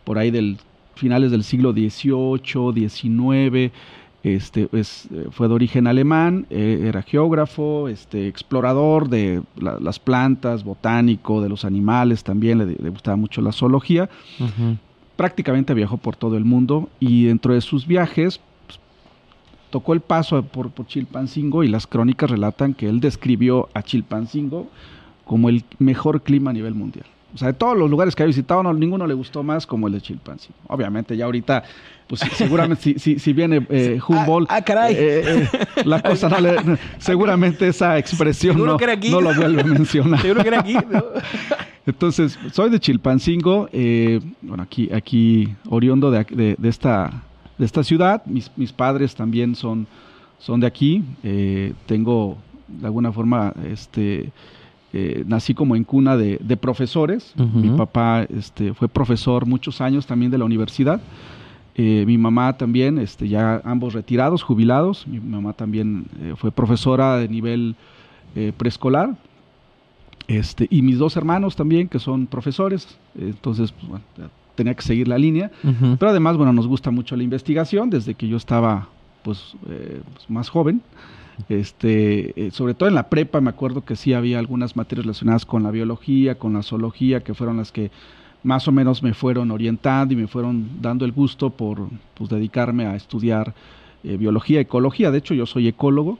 por 0.03 0.19
ahí 0.19 0.29
del 0.29 0.57
finales 0.95 1.31
del 1.31 1.43
siglo 1.43 1.71
XVIII, 1.71 2.89
XIX, 2.89 3.71
este, 4.23 4.69
es, 4.71 5.07
eh, 5.11 5.27
fue 5.31 5.47
de 5.47 5.53
origen 5.55 5.87
alemán, 5.87 6.45
eh, 6.49 6.85
era 6.87 7.01
geógrafo, 7.01 7.87
este, 7.87 8.27
explorador 8.27 9.09
de 9.09 9.41
las 9.55 9.99
plantas, 9.99 10.63
botánico, 10.63 11.41
de 11.41 11.49
los 11.49 11.65
animales 11.65 12.23
también, 12.23 12.59
le, 12.59 12.89
gustaba 12.89 13.17
mucho 13.17 13.41
la 13.41 13.51
zoología. 13.51 14.09
Prácticamente 15.15 15.73
viajó 15.73 15.97
por 15.97 16.15
todo 16.15 16.37
el 16.37 16.45
mundo 16.45 16.89
y 16.99 17.25
dentro 17.25 17.53
de 17.53 17.61
sus 17.61 17.87
viajes 17.87 18.39
pues, 18.67 18.79
tocó 19.69 19.93
el 19.93 20.01
paso 20.01 20.41
por, 20.43 20.69
por 20.71 20.87
Chilpancingo 20.87 21.63
y 21.63 21.67
las 21.67 21.87
crónicas 21.87 22.29
relatan 22.29 22.73
que 22.73 22.87
él 22.87 22.99
describió 22.99 23.69
a 23.73 23.81
Chilpancingo 23.81 24.67
como 25.25 25.49
el 25.49 25.63
mejor 25.79 26.21
clima 26.21 26.51
a 26.51 26.53
nivel 26.53 26.75
mundial. 26.75 27.05
O 27.33 27.37
sea, 27.37 27.47
de 27.49 27.53
todos 27.53 27.77
los 27.77 27.89
lugares 27.89 28.15
que 28.15 28.23
he 28.23 28.25
visitado, 28.25 28.61
no, 28.61 28.73
ninguno 28.73 29.07
le 29.07 29.13
gustó 29.13 29.41
más 29.43 29.65
como 29.65 29.87
el 29.87 29.93
de 29.93 30.01
Chilpancingo. 30.01 30.57
Obviamente, 30.67 31.15
ya 31.15 31.25
ahorita, 31.25 31.63
pues 32.07 32.21
seguramente 32.35 32.99
si, 32.99 33.19
si, 33.19 33.33
viene 33.33 33.65
eh, 33.69 33.99
Humboldt, 34.05 34.51
ah, 34.51 34.57
ah, 34.57 34.61
caray. 34.61 34.95
Eh, 34.95 35.23
eh, 35.23 35.49
la 35.85 36.01
cosa 36.01 36.27
no 36.27 36.39
le, 36.41 36.57
seguramente 36.97 37.67
esa 37.67 37.97
expresión 37.97 38.57
no, 38.57 38.77
no, 38.77 39.21
lo 39.21 39.33
vuelve 39.33 39.61
a 39.61 39.65
mencionar. 39.65 40.21
Seguro 40.21 40.41
que 40.41 40.47
era 40.49 40.59
aquí. 40.59 40.75
Entonces, 41.85 42.37
soy 42.51 42.69
de 42.69 42.79
Chilpancingo, 42.79 43.69
bueno, 44.41 44.63
aquí, 44.63 44.89
aquí 44.93 45.55
oriundo 45.69 46.11
de, 46.11 46.55
de, 46.57 46.69
esta, 46.69 47.23
de 47.57 47.65
esta 47.65 47.83
ciudad. 47.83 48.23
Mis, 48.25 48.51
mis 48.57 48.73
padres 48.73 49.15
también 49.15 49.55
son, 49.55 49.87
son 50.37 50.59
de 50.59 50.67
aquí. 50.67 51.03
tengo, 51.85 52.37
de 52.67 52.85
alguna 52.85 53.11
forma, 53.11 53.53
este 53.71 54.31
eh, 54.93 55.23
nací 55.25 55.53
como 55.53 55.75
en 55.75 55.85
cuna 55.85 56.17
de, 56.17 56.57
profesores. 56.57 57.33
Mi 57.37 57.69
papá 57.69 58.23
este, 58.23 58.73
fue 58.73 58.89
profesor 58.89 59.45
muchos 59.45 59.79
años 59.79 60.05
también 60.05 60.31
de 60.31 60.37
la 60.37 60.45
universidad. 60.45 61.01
Eh, 61.75 62.03
mi 62.05 62.17
mamá 62.17 62.57
también, 62.57 62.97
este, 62.97 63.29
ya 63.29 63.61
ambos 63.63 63.93
retirados, 63.93 64.43
jubilados. 64.43 65.07
Mi 65.07 65.19
mamá 65.19 65.53
también 65.53 66.05
eh, 66.21 66.33
fue 66.35 66.51
profesora 66.51 67.17
de 67.17 67.29
nivel 67.29 67.75
preescolar. 68.57 69.15
Este, 70.27 70.67
y 70.69 70.81
mis 70.81 70.97
dos 70.97 71.17
hermanos 71.17 71.55
también, 71.55 71.87
que 71.87 71.99
son 71.99 72.27
profesores. 72.27 72.97
Entonces, 73.17 73.71
pues, 73.71 74.01
tenía 74.55 74.73
que 74.73 74.81
seguir 74.81 75.07
la 75.07 75.17
línea. 75.17 75.51
Pero 75.99 76.09
además, 76.09 76.35
bueno, 76.35 76.51
nos 76.51 76.67
gusta 76.67 76.91
mucho 76.91 77.15
la 77.15 77.23
investigación 77.23 77.89
desde 77.89 78.13
que 78.13 78.27
yo 78.27 78.35
estaba 78.35 78.89
pues, 79.23 79.55
pues 79.63 80.29
más 80.29 80.49
joven. 80.49 80.81
Este, 81.49 82.47
eh, 82.47 82.51
sobre 82.51 82.73
todo 82.73 82.89
en 82.89 82.95
la 82.95 83.09
prepa 83.09 83.41
me 83.41 83.49
acuerdo 83.49 83.83
que 83.83 83.95
sí 83.95 84.13
había 84.13 84.39
algunas 84.39 84.75
materias 84.75 85.05
relacionadas 85.05 85.45
con 85.45 85.63
la 85.63 85.71
biología, 85.71 86.37
con 86.37 86.53
la 86.53 86.63
zoología, 86.63 87.21
que 87.21 87.33
fueron 87.33 87.57
las 87.57 87.71
que 87.71 87.91
más 88.43 88.67
o 88.67 88.71
menos 88.71 89.03
me 89.03 89.13
fueron 89.13 89.51
orientando 89.51 90.13
y 90.13 90.17
me 90.17 90.27
fueron 90.27 90.81
dando 90.81 91.05
el 91.05 91.11
gusto 91.11 91.49
por 91.49 91.89
pues, 92.15 92.29
dedicarme 92.29 92.85
a 92.85 92.95
estudiar 92.95 93.53
eh, 94.03 94.17
biología, 94.17 94.59
ecología. 94.59 95.11
De 95.11 95.19
hecho, 95.19 95.33
yo 95.33 95.45
soy 95.45 95.67
ecólogo. 95.67 96.17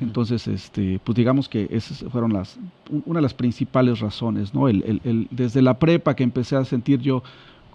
Entonces, 0.00 0.48
este, 0.48 0.98
pues 1.04 1.14
digamos 1.14 1.48
que 1.48 1.68
esas 1.70 2.04
fueron 2.10 2.32
las, 2.32 2.58
una 3.04 3.18
de 3.18 3.22
las 3.22 3.34
principales 3.34 4.00
razones, 4.00 4.52
¿no? 4.52 4.68
el, 4.68 5.28
desde 5.30 5.62
la 5.62 5.78
prepa 5.78 6.16
que 6.16 6.24
empecé 6.24 6.56
a 6.56 6.64
sentir 6.64 6.98
yo 7.00 7.22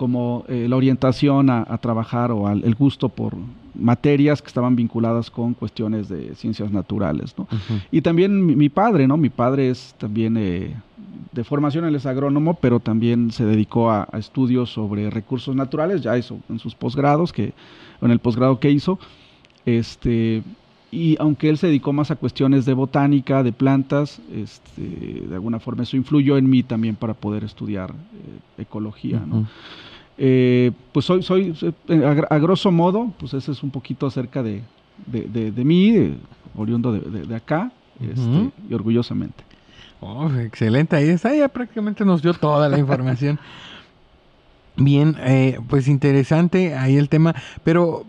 como 0.02 0.46
eh, 0.48 0.66
la 0.68 0.78
orientación 0.78 1.52
a, 1.52 1.78
trabajar 1.78 2.32
o 2.32 2.50
el 2.50 2.74
gusto 2.74 3.08
por 3.08 3.36
materias 3.76 4.42
que 4.42 4.48
estaban 4.48 4.76
vinculadas 4.76 5.30
con 5.30 5.54
cuestiones 5.54 6.10
de 6.10 6.34
ciencias 6.34 6.72
naturales. 6.72 7.36
¿no? 7.38 7.48
Y 7.92 8.02
también 8.02 8.44
mi, 8.58 8.68
padre, 8.70 9.08
¿no? 9.08 9.16
Mi 9.16 9.30
padre 9.30 9.70
es 9.70 9.94
también 10.00 10.38
eh, 10.38 10.76
de 11.32 11.44
formación, 11.44 11.86
él 11.86 11.94
es 11.94 12.08
agrónomo, 12.08 12.56
pero 12.56 12.80
también 12.80 13.30
se 13.30 13.46
dedicó 13.46 13.92
a, 13.92 14.08
estudios 14.14 14.74
sobre 14.74 15.12
recursos 15.12 15.56
naturales, 15.56 16.02
ya 16.02 16.18
hizo 16.18 16.40
en 16.50 16.58
sus 16.58 16.74
posgrados, 16.74 17.32
que, 17.32 17.54
en 18.02 18.10
el 18.10 18.18
posgrado 18.18 18.60
que 18.60 18.72
hizo. 18.72 18.98
Este, 19.68 20.42
y 20.92 21.16
aunque 21.20 21.50
él 21.50 21.58
se 21.58 21.68
dedicó 21.68 21.94
más 21.94 22.12
a 22.12 22.18
cuestiones 22.18 22.66
de 22.66 22.74
botánica, 22.74 23.44
de 23.44 23.54
plantas, 23.54 24.20
este, 24.36 24.82
de 25.28 25.34
alguna 25.34 25.60
forma 25.60 25.84
eso 25.84 25.96
influyó 25.96 26.38
en 26.38 26.50
mí 26.50 26.64
también 26.64 26.96
para 26.98 27.14
poder 27.14 27.46
estudiar 27.46 27.92
eh, 27.92 28.62
ecología. 28.62 29.24
¿no? 29.26 29.48
Eh, 30.18 30.72
pues 30.92 31.06
soy, 31.06 31.24
soy, 31.24 31.56
eh, 31.88 32.24
a, 32.30 32.38
grosso 32.40 32.72
modo, 32.72 33.14
pues 33.20 33.34
ese 33.34 33.54
es 33.54 33.64
un 33.64 33.72
poquito 33.72 34.06
acerca 34.06 34.44
de, 34.44 34.62
de, 35.08 35.64
mí, 35.64 36.18
oriundo 36.56 36.92
de, 36.92 37.36
acá, 37.36 37.72
este, 38.00 38.52
y 38.70 38.74
orgullosamente. 38.74 39.44
Oh, 40.02 40.30
excelente, 40.40 40.96
ahí 40.96 41.10
está, 41.10 41.34
ya 41.34 41.48
prácticamente 41.48 42.04
nos 42.04 42.22
dio 42.22 42.34
toda 42.34 42.68
la 42.68 42.78
información. 42.78 43.40
Bien, 44.76 45.16
eh, 45.20 45.60
pues 45.70 45.88
interesante 45.88 46.76
ahí 46.76 46.98
el 46.98 47.08
tema, 47.08 47.36
pero 47.64 48.06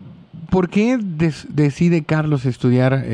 ¿por 0.53 0.69
qué 0.69 0.99
decide 1.01 2.05
Carlos 2.05 2.45
estudiar 2.45 3.05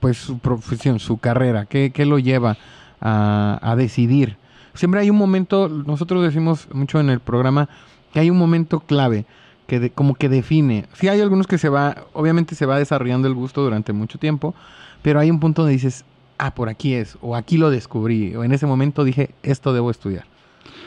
pues 0.00 0.18
su 0.18 0.38
profesión, 0.40 0.98
su 0.98 1.18
carrera? 1.18 1.64
¿Qué, 1.64 1.92
qué 1.94 2.04
lo 2.04 2.18
lleva 2.18 2.58
a, 3.00 3.58
a 3.62 3.76
decidir? 3.76 4.36
siempre 4.76 5.00
hay 5.00 5.10
un 5.10 5.16
momento, 5.16 5.68
nosotros 5.68 6.22
decimos 6.22 6.68
mucho 6.72 7.00
en 7.00 7.10
el 7.10 7.20
programa, 7.20 7.68
que 8.12 8.20
hay 8.20 8.30
un 8.30 8.38
momento 8.38 8.80
clave 8.80 9.24
que 9.66 9.90
como 9.90 10.14
que 10.14 10.28
define. 10.28 10.86
Sí 10.94 11.08
hay 11.08 11.20
algunos 11.20 11.46
que 11.46 11.58
se 11.58 11.68
va, 11.68 12.04
obviamente 12.12 12.54
se 12.54 12.66
va 12.66 12.78
desarrollando 12.78 13.26
el 13.26 13.34
gusto 13.34 13.62
durante 13.62 13.92
mucho 13.92 14.18
tiempo, 14.18 14.54
pero 15.02 15.18
hay 15.18 15.30
un 15.30 15.40
punto 15.40 15.62
donde 15.62 15.72
dices, 15.72 16.04
ah, 16.38 16.54
por 16.54 16.68
aquí 16.68 16.94
es, 16.94 17.18
o 17.20 17.34
aquí 17.34 17.56
lo 17.56 17.70
descubrí, 17.70 18.36
o 18.36 18.44
en 18.44 18.52
ese 18.52 18.66
momento 18.66 19.02
dije, 19.02 19.30
esto 19.42 19.72
debo 19.72 19.90
estudiar. 19.90 20.24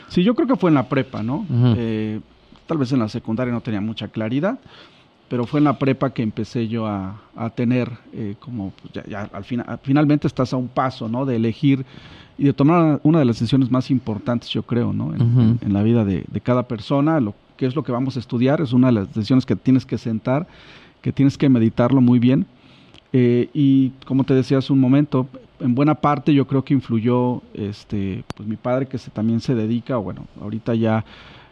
Sí, 0.08 0.22
yo 0.22 0.34
creo 0.34 0.48
que 0.48 0.56
fue 0.56 0.70
en 0.70 0.74
la 0.74 0.88
prepa, 0.88 1.22
¿no? 1.22 1.46
Eh, 1.76 2.20
tal 2.66 2.78
vez 2.78 2.92
en 2.92 3.00
la 3.00 3.08
secundaria 3.08 3.52
no 3.52 3.60
tenía 3.60 3.80
mucha 3.80 4.08
claridad, 4.08 4.58
pero 5.30 5.46
fue 5.46 5.58
en 5.58 5.64
la 5.64 5.78
prepa 5.78 6.10
que 6.10 6.24
empecé 6.24 6.66
yo 6.66 6.88
a, 6.88 7.14
tener 7.54 7.88
eh, 8.12 8.34
como, 8.40 8.72
pues, 8.82 9.06
ya, 9.08 9.30
al 9.32 9.44
final, 9.44 9.78
finalmente 9.80 10.26
estás 10.26 10.52
a 10.52 10.56
un 10.56 10.66
paso, 10.66 11.08
¿no? 11.08 11.24
De 11.24 11.36
elegir 11.36 11.86
y 12.36 12.44
de 12.44 12.52
tomar 12.52 13.00
una 13.04 13.20
de 13.20 13.24
las 13.24 13.36
decisiones 13.36 13.70
más 13.70 13.92
importantes, 13.92 14.50
yo 14.50 14.64
creo, 14.64 14.92
¿no? 14.92 15.14
En, 15.14 15.72
la 15.72 15.84
vida 15.84 16.04
de, 16.04 16.24
cada 16.42 16.64
persona, 16.64 17.20
lo 17.20 17.36
que 17.56 17.66
es 17.66 17.76
lo 17.76 17.84
que 17.84 17.92
vamos 17.92 18.16
a 18.16 18.18
estudiar, 18.18 18.60
es 18.60 18.72
una 18.72 18.88
de 18.88 18.94
las 18.94 19.14
decisiones 19.14 19.46
que 19.46 19.54
tienes 19.54 19.86
que 19.86 19.98
sentar, 19.98 20.48
que 21.00 21.12
tienes 21.12 21.38
que 21.38 21.48
meditarlo 21.48 22.00
muy 22.00 22.18
bien. 22.18 22.44
Eh, 23.12 23.50
y 23.54 23.90
como 24.06 24.24
te 24.24 24.34
decía 24.34 24.58
hace 24.58 24.72
un 24.72 24.80
momento, 24.80 25.28
en 25.60 25.76
buena 25.76 25.94
parte 25.94 26.34
yo 26.34 26.48
creo 26.48 26.64
que 26.64 26.74
influyó 26.74 27.40
este, 27.54 28.24
pues 28.36 28.48
mi 28.48 28.56
padre 28.56 28.86
que 28.86 28.98
se, 28.98 29.12
también 29.12 29.40
se 29.40 29.54
dedica, 29.54 29.96
bueno, 29.96 30.24
ahorita 30.40 30.74
ya 30.74 31.04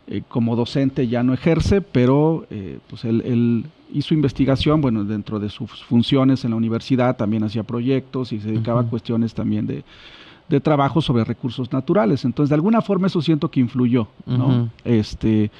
eh, 0.08 0.22
como 0.28 0.56
docente 0.56 1.06
ya 1.06 1.22
no 1.22 1.34
ejerce, 1.34 1.80
pero 1.80 2.46
eh, 2.50 2.78
pues 2.88 3.04
él, 3.04 3.22
él, 3.24 3.66
hizo 3.92 4.14
investigación, 4.14 4.80
bueno, 4.80 5.04
dentro 5.04 5.38
de 5.38 5.48
sus 5.48 5.82
funciones 5.84 6.44
en 6.44 6.50
la 6.50 6.56
universidad 6.56 7.16
también 7.16 7.44
hacía 7.44 7.62
proyectos 7.62 8.32
y 8.32 8.40
se 8.40 8.48
dedicaba 8.48 8.82
a 8.82 8.84
cuestiones 8.84 9.32
también 9.32 9.66
de, 9.66 9.82
de 10.48 10.60
trabajo 10.60 11.00
sobre 11.00 11.24
recursos 11.24 11.72
naturales. 11.72 12.24
Entonces, 12.24 12.50
de 12.50 12.54
alguna 12.54 12.80
forma 12.80 13.06
eso 13.06 13.20
siento 13.20 13.50
que 13.50 13.60
influyó, 13.60 14.08
¿no? 14.26 14.70
Este, 14.84 15.50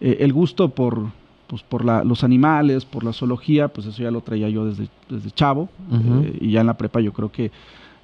eh, 0.00 0.18
el 0.20 0.32
gusto 0.32 0.68
por, 0.68 1.06
pues, 1.46 1.62
por 1.62 1.84
la, 1.84 2.04
los 2.04 2.24
animales, 2.24 2.84
por 2.84 3.04
la 3.04 3.12
zoología, 3.12 3.68
pues 3.68 3.86
eso 3.86 4.02
ya 4.02 4.10
lo 4.10 4.20
traía 4.20 4.48
yo 4.48 4.64
desde, 4.64 4.88
desde 5.08 5.30
chavo, 5.30 5.68
eh, 5.92 6.38
y 6.40 6.50
ya 6.52 6.60
en 6.60 6.66
la 6.66 6.76
prepa 6.76 7.00
yo 7.00 7.12
creo 7.12 7.30
que 7.30 7.50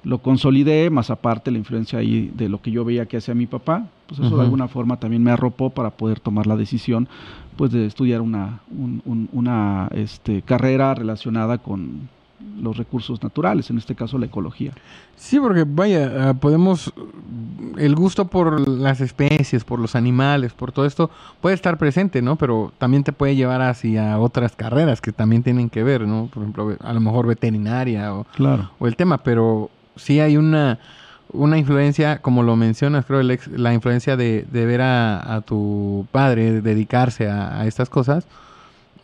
lo 0.03 0.19
consolidé, 0.19 0.89
más 0.89 1.09
aparte 1.09 1.51
la 1.51 1.57
influencia 1.57 1.99
ahí 1.99 2.31
de 2.35 2.49
lo 2.49 2.61
que 2.61 2.71
yo 2.71 2.83
veía 2.83 3.05
que 3.05 3.17
hacía 3.17 3.33
mi 3.33 3.47
papá, 3.47 3.87
pues 4.07 4.19
eso 4.19 4.35
de 4.35 4.43
alguna 4.43 4.67
forma 4.67 4.97
también 4.97 5.23
me 5.23 5.31
arropó 5.31 5.69
para 5.69 5.91
poder 5.91 6.19
tomar 6.19 6.45
la 6.47 6.57
decisión 6.57 7.07
pues 7.55 7.71
de 7.71 7.85
estudiar 7.85 8.21
una, 8.21 8.61
una 9.31 9.87
este, 9.93 10.41
carrera 10.41 10.93
relacionada 10.95 11.59
con, 11.59 12.09
los 12.61 12.77
recursos 12.77 13.21
naturales, 13.23 13.69
en 13.69 13.77
este 13.77 13.95
caso 13.95 14.17
la 14.17 14.25
ecología. 14.25 14.73
Sí, 15.15 15.39
porque 15.39 15.65
vaya, 15.67 16.29
ah, 16.29 16.33
podemos, 16.33 16.93
el 17.77 17.95
gusto 17.95 18.25
por 18.25 18.67
las 18.67 19.01
especies, 19.01 19.63
por 19.63 19.79
los 19.79 19.95
animales, 19.95 20.53
por 20.53 20.71
todo 20.71 20.85
esto, 20.85 21.09
puede 21.41 21.55
estar 21.55 21.77
presente, 21.77 22.21
¿no? 22.21 22.35
Pero 22.35 22.71
también 22.77 23.03
te 23.03 23.13
puede 23.13 23.35
llevar 23.35 23.61
hacia 23.61 24.19
otras 24.19 24.55
carreras 24.55 25.01
que 25.01 25.11
también 25.11 25.43
tienen 25.43 25.69
que 25.69 25.83
ver, 25.83 26.07
¿no? 26.07 26.29
Por 26.33 26.43
ejemplo, 26.43 26.75
a 26.79 26.93
lo 26.93 26.99
mejor 26.99 27.27
veterinaria 27.27 28.13
o, 28.13 28.25
claro. 28.35 28.71
o 28.79 28.87
el 28.87 28.95
tema, 28.95 29.17
pero 29.19 29.69
sí 29.95 30.19
hay 30.19 30.37
una, 30.37 30.79
una 31.31 31.57
influencia, 31.57 32.21
como 32.21 32.43
lo 32.43 32.55
mencionas, 32.55 33.05
creo, 33.05 33.21
la 33.21 33.73
influencia 33.73 34.17
de, 34.17 34.45
de 34.51 34.65
ver 34.65 34.81
a, 34.81 35.41
tu 35.45 36.07
padre 36.11 36.61
dedicarse 36.61 37.29
a, 37.29 37.65
estas 37.65 37.89
cosas, 37.89 38.27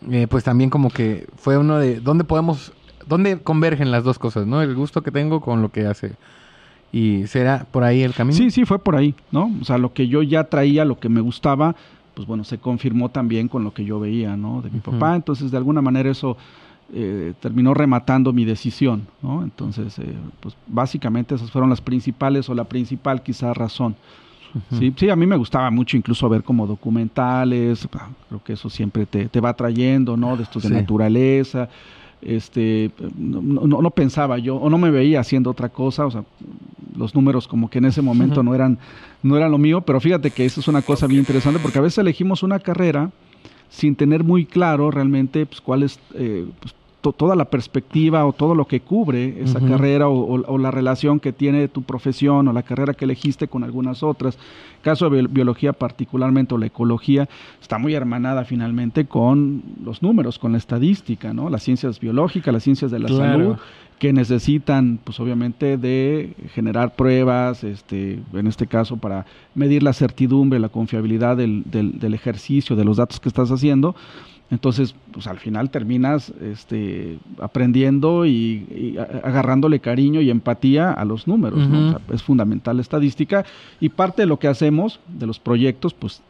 eh, 0.10 0.28
pues 0.30 0.44
también 0.44 0.70
como 0.70 0.90
que 0.90 1.28
fue 1.38 1.58
uno 1.58 1.78
de, 1.78 2.00
¿dónde 2.00 2.24
podemos 2.24 2.72
¿Dónde 3.10 3.40
convergen 3.40 3.90
las 3.90 4.04
dos 4.04 4.20
cosas, 4.20 4.46
no? 4.46 4.62
El 4.62 4.76
gusto 4.76 5.02
que 5.02 5.10
tengo 5.10 5.42
con 5.42 5.64
lo 5.64 5.70
que 5.70 5.88
hace. 5.88 6.12
¿Y 6.92 7.26
será 7.26 7.66
por 7.72 7.84
ahí 7.84 8.04
el 8.04 8.14
camino? 8.14 8.38
Sí, 8.38 8.52
sí, 8.52 8.66
fue 8.66 8.78
por 8.78 8.96
ahí, 8.96 9.16
¿no? 9.32 9.52
O 9.60 9.66
sea, 9.66 9.80
lo 9.80 9.94
que 9.94 10.08
yo 10.08 10.22
ya 10.22 10.44
traía, 10.44 10.86
lo 10.86 11.00
que 11.00 11.10
me 11.10 11.20
gustaba, 11.20 11.76
pues 12.14 12.28
bueno, 12.28 12.44
se 12.44 12.60
confirmó 12.60 13.10
también 13.10 13.48
con 13.48 13.64
lo 13.64 13.74
que 13.74 13.84
yo 13.84 14.00
veía, 14.00 14.38
¿no? 14.38 14.62
De 14.62 14.70
mi 14.70 14.80
papá. 14.80 15.16
Entonces, 15.16 15.50
de 15.50 15.58
alguna 15.58 15.82
manera 15.82 16.12
eso 16.12 16.38
eh, 16.94 17.34
terminó 17.40 17.74
rematando 17.74 18.34
mi 18.34 18.46
decisión, 18.46 19.08
¿no? 19.22 19.44
Entonces, 19.44 19.98
eh, 20.00 20.14
pues 20.40 20.56
básicamente 20.68 21.36
esas 21.36 21.52
fueron 21.52 21.70
las 21.70 21.82
principales 21.82 22.50
o 22.50 22.56
la 22.56 22.64
principal 22.64 23.22
quizá 23.22 23.54
razón. 23.54 23.96
Sí, 24.80 24.92
sí, 24.98 25.10
a 25.12 25.16
mí 25.16 25.28
me 25.28 25.36
gustaba 25.36 25.70
mucho 25.70 25.96
incluso 25.96 26.28
ver 26.28 26.44
como 26.44 26.66
documentales, 26.66 27.88
creo 28.28 28.44
que 28.44 28.54
eso 28.54 28.68
siempre 28.68 29.06
te, 29.06 29.28
te 29.28 29.40
va 29.40 29.54
trayendo, 29.54 30.18
¿no? 30.18 30.36
De 30.36 30.42
estos 30.42 30.64
de 30.64 30.72
naturaleza, 30.72 31.70
este, 32.22 32.92
no, 33.16 33.42
no, 33.66 33.90
pensaba 33.92 34.38
yo 34.40 34.58
o 34.58 34.70
no 34.70 34.78
me 34.78 34.92
veía 34.92 35.20
haciendo 35.20 35.50
otra 35.52 35.70
cosa, 35.70 36.06
o 36.06 36.12
sea, 36.12 36.24
los 36.98 37.16
números 37.16 37.48
como 37.48 37.70
que 37.70 37.78
en 37.78 37.86
ese 37.86 38.02
momento 38.02 38.44
no, 38.44 38.54
eran, 38.54 38.78
no 39.24 39.38
eran 39.38 39.52
lo 39.52 39.58
mío, 39.58 39.82
pero 39.82 40.02
fíjate 40.02 40.32
que 40.32 40.46
eso 40.46 40.60
es 40.60 40.68
una 40.68 40.82
cosa 40.82 41.08
bien 41.08 41.20
interesante 41.20 41.60
porque 41.60 41.78
a 41.78 41.82
veces 41.82 42.00
elegimos 42.00 42.44
una 42.44 42.60
carrera 42.60 43.12
sin 43.70 43.96
tener 43.96 44.24
muy 44.24 44.46
claro 44.46 44.92
realmente 44.92 45.46
pues, 45.46 45.62
cuál 45.62 45.84
es, 45.84 46.00
eh, 46.16 46.46
pues, 46.60 46.74
toda 47.02 47.36
la 47.36 47.46
perspectiva 47.46 48.26
o 48.26 48.34
todo 48.34 48.56
lo 48.56 48.66
que 48.66 48.82
cubre 48.82 49.42
esa 49.42 49.60
carrera 49.62 50.10
o, 50.10 50.58
la 50.58 50.70
relación 50.70 51.20
que 51.20 51.32
tiene 51.32 51.68
tu 51.70 51.84
profesión 51.84 52.48
o 52.48 52.54
la 52.54 52.64
carrera 52.64 52.94
que 52.94 53.06
elegiste 53.06 53.48
con 53.48 53.64
algunas 53.64 54.04
otras. 54.04 54.38
caso 54.82 55.10
de 55.10 55.28
biología 55.28 55.72
particularmente 55.72 56.56
o 56.56 56.58
la 56.58 56.66
ecología 56.66 57.30
está 57.62 57.78
muy 57.78 57.94
hermanada 57.94 58.44
finalmente 58.44 59.06
con 59.06 59.64
los 59.84 60.02
números, 60.02 60.40
con 60.40 60.52
la 60.52 60.58
estadística, 60.58 61.34
¿no? 61.34 61.50
Las 61.50 61.64
ciencias 61.64 62.00
biológicas, 62.00 62.54
las 62.54 62.64
ciencias 62.64 62.92
de 62.92 63.00
la 63.00 63.08
salud 63.08 63.56
que 63.98 64.14
necesitan, 64.14 64.98
pues 65.04 65.20
obviamente, 65.20 65.78
de 65.78 66.34
generar 66.54 66.96
pruebas, 66.96 67.66
este, 67.66 68.20
en 68.34 68.48
este 68.48 68.66
caso 68.66 68.96
para 68.96 69.26
medir 69.56 69.84
la 69.84 69.92
certidumbre, 69.92 70.58
la 70.58 70.70
confiabilidad 70.70 71.36
del, 71.36 71.64
del 71.66 72.14
ejercicio, 72.14 72.78
de 72.78 72.86
los 72.86 72.96
datos 72.96 73.20
que 73.20 73.28
estás 73.28 73.52
haciendo, 73.52 73.96
entonces, 74.52 74.96
pues 75.12 75.28
al 75.28 75.38
final 75.38 75.70
terminas 75.70 76.34
este, 76.42 77.20
aprendiendo 77.40 78.26
y, 78.26 78.98
agarrándole 79.24 79.80
cariño 79.80 80.22
y 80.22 80.32
empatía 80.32 80.92
a 80.92 81.06
los 81.06 81.28
números. 81.28 81.60
es 82.12 82.24
fundamental 82.24 82.78
la 82.78 82.82
estadística 82.82 83.46
y 83.80 83.90
parte 83.90 84.24
de 84.24 84.26
lo 84.26 84.40
que 84.40 84.48
hacemos, 84.48 85.00
de 85.08 85.28
los 85.28 85.40
proyectos, 85.40 85.94
pues 85.94 86.22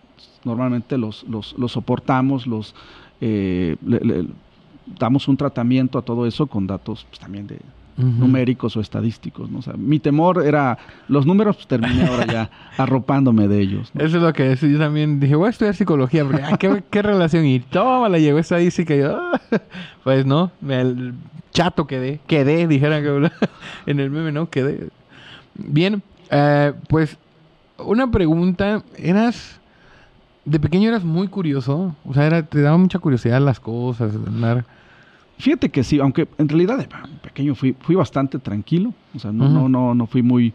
normalmente 0.44 0.98
los, 0.98 1.24
los, 1.30 1.56
los 1.58 1.72
soportamos, 1.72 2.46
los 2.46 2.76
eh, 3.22 3.78
damos 5.00 5.28
un 5.28 5.38
tratamiento 5.38 5.98
a 5.98 6.02
todo 6.02 6.26
eso 6.26 6.48
con 6.48 6.68
datos 6.68 7.06
pues, 7.10 7.20
también 7.20 7.48
de, 7.48 7.60
numéricos 8.00 8.76
o 8.78 8.82
estadísticos. 8.82 9.50
¿no? 9.50 9.60
O 9.60 9.62
sea, 9.62 9.74
mi 9.74 10.00
temor 10.00 10.46
era 10.46 10.78
los 11.08 11.26
números, 11.26 11.58
pues 11.58 11.68
terminé 11.68 12.06
ahora 12.06 12.26
ya 12.26 12.50
arropándome 12.78 13.48
de 13.48 13.60
ellos. 13.60 13.92
Eso 13.96 14.18
es 14.18 14.24
lo 14.24 14.34
que 14.34 14.56
yo 14.56 14.80
también 14.80 15.20
dije, 15.20 15.36
voy 15.36 15.48
a 15.48 15.50
estudiar 15.50 15.76
psicología, 15.76 16.24
porque 16.26 16.44
ah, 16.44 16.58
¿qué, 16.58 17.02
relación? 17.02 17.46
Y 17.46 17.60
toma, 17.60 18.10
la 18.10 18.20
llegó 18.20 18.40
estadística 18.40 18.96
y 18.96 19.00
yo, 19.00 19.18
ah", 19.18 19.42
pues 20.04 20.26
no, 20.26 20.52
el 20.68 21.14
chato 21.52 21.88
quedé, 21.88 22.20
quedé, 22.28 22.68
dijeran 22.68 23.04
que 23.04 23.32
en 23.92 24.00
el 24.00 24.10
meme, 24.10 24.32
¿no? 24.32 24.50
Quedé. 24.50 24.90
Bien, 25.56 26.02
eh, 26.30 26.74
pues 26.88 27.18
una 27.78 28.10
pregunta, 28.10 28.84
eras... 28.98 29.58
De 30.46 30.60
pequeño 30.60 30.90
eras 30.90 31.04
muy 31.04 31.28
curioso, 31.28 31.96
o 32.04 32.14
sea, 32.14 32.26
era, 32.26 32.42
te 32.42 32.62
daba 32.62 32.78
mucha 32.78 32.98
curiosidad 32.98 33.40
las 33.40 33.60
cosas, 33.60 34.16
andar 34.16 34.66
Fíjate 35.40 35.70
que 35.70 35.84
sí, 35.86 36.00
aunque 36.00 36.28
en 36.38 36.50
realidad 36.50 36.86
pequeño 37.22 37.56
fui, 37.56 37.74
fui 37.80 37.96
bastante 37.96 38.40
tranquilo, 38.40 38.94
o 39.16 39.20
sea, 39.20 39.32
no, 39.32 39.48
no, 39.48 39.70
no, 39.70 39.96
no 39.96 40.06
fui 40.06 40.22
muy, 40.22 40.54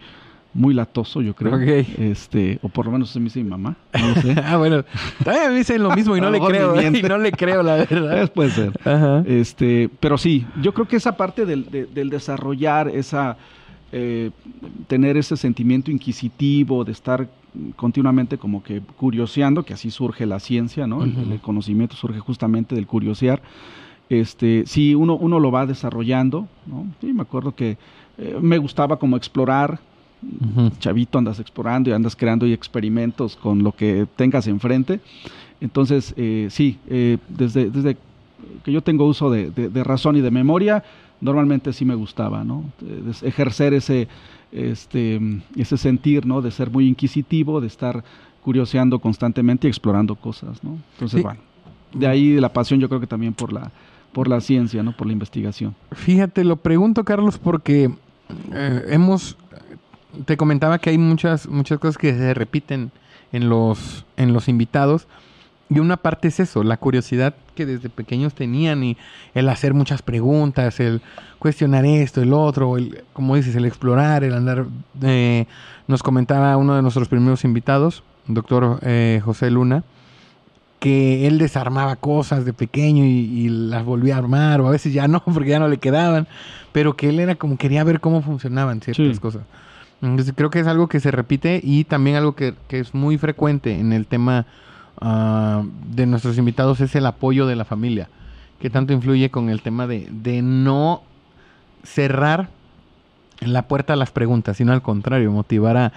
muy 0.53 0.75
latoso, 0.75 1.23
yo 1.23 1.35
creo. 1.35 1.59
Este, 1.59 2.59
o 2.61 2.69
por 2.69 2.85
lo 2.85 2.93
menos 2.93 3.09
se 3.09 3.19
me 3.19 3.25
dice 3.25 3.43
mi 3.43 3.49
mamá. 3.49 3.77
No 3.93 4.15
sé. 4.21 4.35
ah, 4.45 4.59
bueno. 4.59 4.85
También 5.25 5.53
me 5.53 5.57
dicen 5.57 5.83
lo 5.83 5.91
mismo 5.97 6.17
y 6.19 6.21
no 6.21 6.31
le 6.31 6.39
creo. 6.39 6.81
Y 6.81 7.03
no 7.03 7.17
le 7.17 7.33
creo, 7.33 7.63
la 7.63 7.77
verdad. 7.77 8.31
puede 8.35 8.51
ser. 8.51 8.73
Este, 9.27 9.89
pero 10.01 10.19
sí, 10.19 10.47
yo 10.61 10.75
creo 10.75 10.87
que 10.87 10.97
esa 10.97 11.17
parte 11.17 11.47
del, 11.47 11.89
del 11.93 12.11
desarrollar 12.11 12.89
esa. 12.89 13.37
Eh, 13.97 14.33
tener 14.89 15.17
ese 15.17 15.37
sentimiento 15.37 15.89
inquisitivo, 15.93 16.85
de 16.85 16.91
estar 16.91 17.29
continuamente 17.77 18.39
como 18.39 18.61
que 18.63 18.81
curioseando, 18.81 19.63
que 19.63 19.73
así 19.73 19.93
surge 19.93 20.27
la 20.27 20.41
ciencia, 20.41 20.89
¿no? 20.89 21.05
el, 21.05 21.39
conocimiento 21.41 21.95
surge 21.95 22.19
justamente 22.19 22.75
del 22.75 22.89
curiosear 22.89 23.41
este, 24.09 24.65
sí, 24.67 24.95
uno, 24.95 25.17
uno 25.17 25.41
lo 25.41 25.51
va 25.51 25.67
desarrollando, 25.67 26.49
¿no? 26.67 26.87
Sí, 27.01 27.13
me 27.13 27.23
acuerdo 27.23 27.55
que 27.55 27.77
eh, 28.19 28.39
me 28.41 28.59
gustaba 28.59 28.99
como 28.99 29.17
explorar, 29.17 29.79
chavito 30.79 31.19
andas 31.19 31.39
explorando 31.39 31.91
y 31.91 31.93
andas 31.93 32.17
creando 32.17 32.47
y 32.47 32.53
experimentos 32.53 33.37
con 33.37 33.63
lo 33.63 33.73
que 33.73 34.07
tengas 34.17 34.47
enfrente. 34.47 35.01
Entonces, 35.61 36.15
eh, 36.17 36.49
sí, 36.51 36.79
eh, 36.89 37.19
desde, 37.29 37.71
desde 37.71 37.97
que 38.65 38.73
yo 38.73 38.83
tengo 38.83 39.07
uso 39.07 39.31
de, 39.31 39.85
razón 39.85 40.17
y 40.17 40.21
de 40.21 40.31
memoria, 40.31 40.85
normalmente 41.21 41.73
sí 41.73 41.85
me 41.85 41.95
gustaba, 41.95 42.45
¿no? 42.45 42.65
ejercer 43.23 43.73
ese, 43.75 44.09
este, 44.53 45.21
ese 45.57 45.77
sentir, 45.77 46.27
¿no? 46.27 46.43
De 46.43 46.51
ser 46.51 46.71
muy 46.71 46.87
inquisitivo, 46.87 47.61
de 47.61 47.67
estar 47.67 48.05
curioseando 48.43 48.99
constantemente 48.99 49.67
y 49.67 49.71
explorando 49.71 50.15
cosas, 50.15 50.63
¿no? 50.63 50.79
Entonces, 50.95 51.23
bueno, 51.23 51.41
de 51.95 52.07
ahí 52.07 52.35
la 52.39 52.53
pasión 52.53 52.81
yo 52.81 52.89
creo 52.89 53.01
que 53.01 53.07
también 53.07 53.33
por 53.33 53.53
la, 53.53 53.71
por 54.15 54.29
la 54.29 54.41
ciencia, 54.41 54.83
¿no? 54.83 54.97
Por 54.97 55.07
la 55.07 55.13
investigación. 55.13 55.75
Fíjate, 55.93 56.45
lo 56.45 56.57
pregunto, 56.57 57.05
Carlos, 57.05 57.37
porque 57.37 57.91
eh, 58.55 58.85
hemos, 58.89 59.37
te 60.25 60.39
comentaba 60.39 60.79
que 60.79 60.89
hay 60.89 60.97
muchas, 60.97 61.47
muchas 61.47 61.79
cosas 61.79 61.99
que 61.99 62.15
se 62.15 62.33
repiten 62.33 62.91
en 63.33 63.51
los, 63.51 64.07
en 64.17 64.33
los 64.33 64.49
invitados. 64.49 65.07
Y 65.69 65.81
una 65.81 65.97
parte 65.97 66.29
es 66.29 66.41
eso, 66.41 66.63
la 66.63 66.77
curiosidad 66.77 67.35
que 67.55 67.67
desde 67.67 67.89
pequeños 67.89 68.35
tenían 68.35 68.85
y 68.85 68.97
el 69.35 69.49
hacer 69.49 69.75
muchas 69.75 70.03
preguntas, 70.03 70.79
el 70.79 71.01
cuestionar 71.39 71.85
esto, 71.85 72.23
el 72.23 72.33
otro, 72.33 72.77
el, 72.77 73.03
como 73.13 73.35
dices, 73.35 73.57
el 73.57 73.65
explorar, 73.65 74.25
el 74.25 74.35
andar. 74.35 74.67
Eh, 75.03 75.47
nos 75.89 76.03
comentaba 76.03 76.57
uno 76.57 76.77
de 76.77 76.83
nuestros 76.83 77.09
primeros 77.09 77.45
invitados, 77.45 78.03
doctor 78.27 78.79
eh, 78.83 79.21
José 79.25 79.51
Luna, 79.51 79.85
que 80.85 81.27
él 81.27 81.39
desarmaba 81.39 81.97
cosas 81.97 82.45
de 82.45 82.53
pequeño 82.53 83.07
y, 83.07 83.49
las 83.49 83.87
volvía 83.87 84.17
a 84.17 84.19
armar, 84.19 84.61
o 84.61 84.69
a 84.69 84.71
veces 84.71 84.93
ya 84.93 85.09
no, 85.09 85.25
porque 85.33 85.49
ya 85.49 85.59
no 85.59 85.67
le 85.67 85.79
quedaban, 85.79 86.29
pero 86.73 86.95
que 86.95 87.09
él 87.09 87.21
era 87.21 87.37
como 87.37 87.57
quería 87.57 87.83
ver 87.85 88.01
cómo 88.01 88.21
funcionaban 88.21 88.83
ciertas 88.83 89.19
cosas. 89.19 89.45
Entonces 90.03 90.35
creo 90.37 90.51
que 90.51 90.61
es 90.61 90.67
algo 90.67 90.87
que 90.87 91.01
se 91.01 91.11
repite 91.11 91.59
y 91.65 91.85
también 91.85 92.17
algo 92.17 92.35
que, 92.35 92.55
es 92.69 92.93
muy 92.93 93.17
frecuente 93.17 93.81
en 93.81 93.95
el 93.95 94.07
tema 94.07 94.45
ah, 95.01 95.63
de 95.89 96.05
nuestros 96.05 96.37
invitados 96.37 96.83
es 96.83 96.95
el 96.95 97.07
apoyo 97.07 97.47
de 97.47 97.57
la 97.57 97.65
familia, 97.65 98.11
que 98.61 98.69
tanto 98.69 98.93
influye 98.93 99.31
con 99.31 99.49
el 99.49 99.63
tema 99.63 99.87
de, 99.87 100.07
de 100.11 100.43
no 100.43 101.03
cerrar 101.83 102.51
la 103.41 103.69
puerta 103.69 103.95
a 103.95 103.97
las 103.97 104.11
preguntas, 104.11 104.59
sino 104.59 104.75
al 104.75 104.83
contrario, 104.83 105.33
motivar 105.33 105.79
a, 105.79 105.93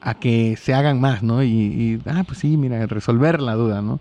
a 0.00 0.14
que 0.14 0.56
se 0.56 0.74
hagan 0.74 1.00
más, 1.00 1.22
¿no? 1.22 1.44
Y, 1.44 1.48
y, 1.48 2.00
ah, 2.06 2.24
pues 2.26 2.38
sí, 2.40 2.56
mira, 2.56 2.84
resolver 2.86 3.40
la 3.40 3.54
duda, 3.54 3.82
¿no? 3.82 4.00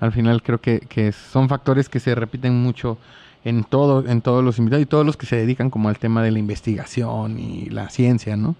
Al 0.00 0.12
final 0.12 0.42
creo 0.42 0.60
que, 0.60 0.80
que 0.80 1.12
son 1.12 1.48
factores 1.48 1.88
que 1.88 2.00
se 2.00 2.14
repiten 2.14 2.62
mucho 2.62 2.98
en 3.44 3.62
todo, 3.64 4.06
en 4.06 4.22
todos 4.22 4.44
los 4.44 4.58
invitados 4.58 4.82
y 4.82 4.86
todos 4.86 5.06
los 5.06 5.16
que 5.16 5.26
se 5.26 5.36
dedican 5.36 5.70
como 5.70 5.88
al 5.88 5.98
tema 5.98 6.22
de 6.22 6.32
la 6.32 6.38
investigación 6.38 7.38
y 7.38 7.70
la 7.70 7.88
ciencia, 7.88 8.36
¿no? 8.36 8.56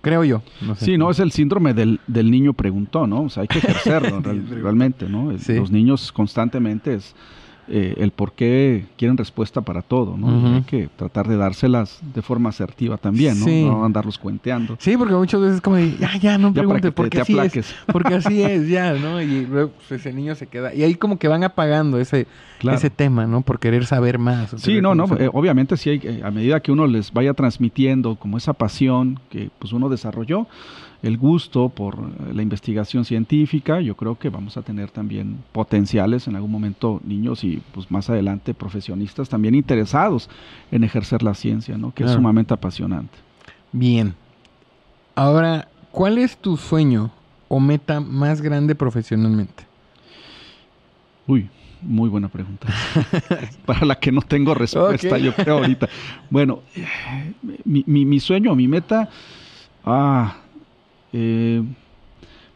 Creo 0.00 0.24
yo. 0.24 0.42
Sí, 0.78 0.98
no, 0.98 1.10
es 1.10 1.20
el 1.20 1.30
síndrome 1.30 1.74
del, 1.74 2.00
del 2.08 2.30
niño 2.30 2.52
preguntó, 2.52 3.06
¿no? 3.06 3.22
O 3.22 3.30
sea, 3.30 3.42
hay 3.42 3.48
que 3.48 3.58
ejercerlo 3.58 4.20
realmente, 4.50 5.08
¿no? 5.08 5.32
Los 5.32 5.70
niños 5.70 6.10
constantemente 6.12 6.94
es 6.94 7.14
eh, 7.74 7.94
el 7.96 8.10
por 8.10 8.32
qué 8.32 8.84
quieren 8.98 9.16
respuesta 9.16 9.62
para 9.62 9.80
todo, 9.80 10.14
¿no? 10.14 10.56
hay 10.56 10.62
que 10.64 10.90
tratar 10.94 11.26
de 11.26 11.38
dárselas 11.38 12.00
de 12.14 12.20
forma 12.20 12.50
asertiva 12.50 12.98
también, 12.98 13.40
¿no? 13.40 13.46
No 13.46 13.84
andarlos 13.86 14.18
cuenteando. 14.18 14.76
Sí, 14.78 14.94
porque 14.98 15.14
muchas 15.14 15.40
veces 15.40 15.56
es 15.56 15.62
como, 15.62 15.76
de, 15.76 15.96
ya, 15.96 16.14
ya, 16.18 16.36
no 16.36 16.52
pregunte, 16.54 16.92
porque 16.92 17.22
así 17.22 17.34
es, 17.38 17.74
porque 17.90 18.16
así 18.16 18.42
es, 18.42 18.68
ya, 18.68 18.92
¿no? 18.92 19.22
Y 19.22 19.46
luego 19.46 19.70
pues, 19.88 20.00
ese 20.00 20.12
niño 20.12 20.34
se 20.34 20.48
queda, 20.48 20.74
y 20.74 20.82
ahí 20.82 20.96
como 20.96 21.18
que 21.18 21.28
van 21.28 21.44
apagando 21.44 21.98
ese, 21.98 22.26
ese 22.60 22.90
tema, 22.90 23.26
¿no? 23.26 23.40
Por 23.40 23.58
querer 23.58 23.86
saber 23.86 24.18
más. 24.18 24.54
Sí, 24.58 24.82
no, 24.82 24.94
no, 24.94 25.06
eh, 25.16 25.30
obviamente 25.32 25.78
sí, 25.78 25.88
hay, 25.88 26.00
eh, 26.04 26.20
a 26.22 26.30
medida 26.30 26.60
que 26.60 26.72
uno 26.72 26.86
les 26.86 27.10
vaya 27.10 27.32
transmitiendo 27.32 28.16
como 28.16 28.36
esa 28.36 28.52
pasión 28.52 29.18
que 29.30 29.48
pues 29.58 29.72
uno 29.72 29.88
desarrolló, 29.88 30.46
el 31.02 31.18
gusto 31.18 31.68
por 31.68 31.96
eh, 31.96 32.32
la 32.32 32.42
investigación 32.42 33.04
científica, 33.04 33.80
yo 33.80 33.96
creo 33.96 34.18
que 34.18 34.28
vamos 34.28 34.56
a 34.56 34.62
tener 34.62 34.90
también 34.90 35.38
potenciales 35.52 36.28
en 36.28 36.36
algún 36.36 36.50
momento 36.50 37.00
niños 37.04 37.42
y 37.44 37.60
pues 37.72 37.90
más 37.90 38.08
adelante 38.08 38.54
profesionistas 38.54 39.28
también 39.28 39.54
interesados 39.54 40.30
en 40.70 40.84
ejercer 40.84 41.22
la 41.22 41.34
ciencia, 41.34 41.76
¿no? 41.76 41.92
Que 41.92 42.04
es 42.04 42.12
sumamente 42.12 42.54
apasionante. 42.54 43.18
Bien. 43.72 44.14
Ahora, 45.14 45.68
¿cuál 45.90 46.18
es 46.18 46.36
tu 46.36 46.56
sueño 46.56 47.10
o 47.48 47.58
meta 47.58 48.00
más 48.00 48.40
grande 48.40 48.74
profesionalmente? 48.74 49.66
Uy, 51.26 51.48
muy 51.82 52.08
buena 52.08 52.28
pregunta. 52.28 52.68
Para 53.66 53.84
la 53.84 53.96
que 53.96 54.12
no 54.12 54.22
tengo 54.22 54.54
respuesta, 54.54 55.18
yo 55.18 55.34
creo 55.34 55.58
ahorita. 55.58 55.88
Bueno, 56.30 56.60
mi, 57.64 57.82
mi, 57.86 58.04
mi 58.04 58.20
sueño, 58.20 58.54
mi 58.54 58.68
meta, 58.68 59.08
ah, 59.84 60.36
eh, 61.12 61.62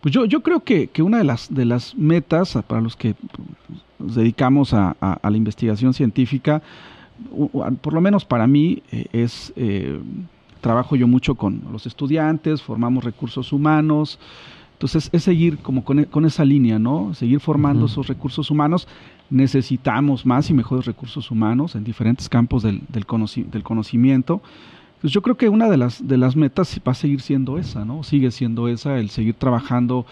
pues 0.00 0.14
yo, 0.14 0.24
yo 0.24 0.42
creo 0.42 0.60
que, 0.60 0.88
una 1.02 1.18
de 1.18 1.24
las, 1.24 1.52
de 1.52 1.64
las 1.64 1.96
metas 1.96 2.56
para 2.66 2.80
los 2.80 2.96
que 2.96 3.14
nos 3.98 4.14
dedicamos 4.14 4.72
a, 4.72 4.96
la 5.00 5.36
investigación 5.36 5.94
científica, 5.94 6.62
por 7.80 7.92
lo 7.92 8.00
menos 8.00 8.24
para 8.24 8.46
mí, 8.46 8.82
eh, 8.92 9.06
es 9.12 9.52
eh, 9.56 9.98
trabajo 10.60 10.96
yo 10.96 11.08
mucho 11.08 11.34
con 11.34 11.62
los 11.72 11.86
estudiantes, 11.86 12.62
formamos 12.62 13.04
recursos 13.04 13.52
humanos, 13.52 14.18
entonces 14.74 15.08
es 15.12 15.22
seguir 15.22 15.58
como 15.58 15.84
con, 15.84 16.04
con 16.04 16.26
esa 16.26 16.44
línea, 16.44 16.78
¿no? 16.78 17.14
Seguir 17.14 17.40
formando 17.40 17.86
esos 17.86 18.08
recursos 18.08 18.50
humanos. 18.50 18.86
Necesitamos 19.30 20.26
más 20.26 20.50
y 20.50 20.54
mejores 20.54 20.84
recursos 20.84 21.30
humanos 21.30 21.74
en 21.74 21.82
diferentes 21.82 22.28
campos 22.28 22.62
del, 22.62 22.82
del, 22.88 23.06
del 23.50 23.62
conocimiento. 23.62 24.42
Pues 25.06 25.14
yo 25.14 25.22
creo 25.22 25.36
que 25.36 25.48
una 25.48 25.70
de 25.70 25.76
las, 25.76 26.04
de 26.04 26.16
las 26.16 26.34
metas 26.34 26.80
va 26.84 26.90
a 26.90 26.94
seguir 26.96 27.20
siendo 27.20 27.58
esa, 27.58 27.84
¿no? 27.84 28.02
Sigue 28.02 28.32
siendo 28.32 28.66
esa, 28.66 28.98
el 28.98 29.08
seguir 29.08 29.34
trabajando, 29.34 30.04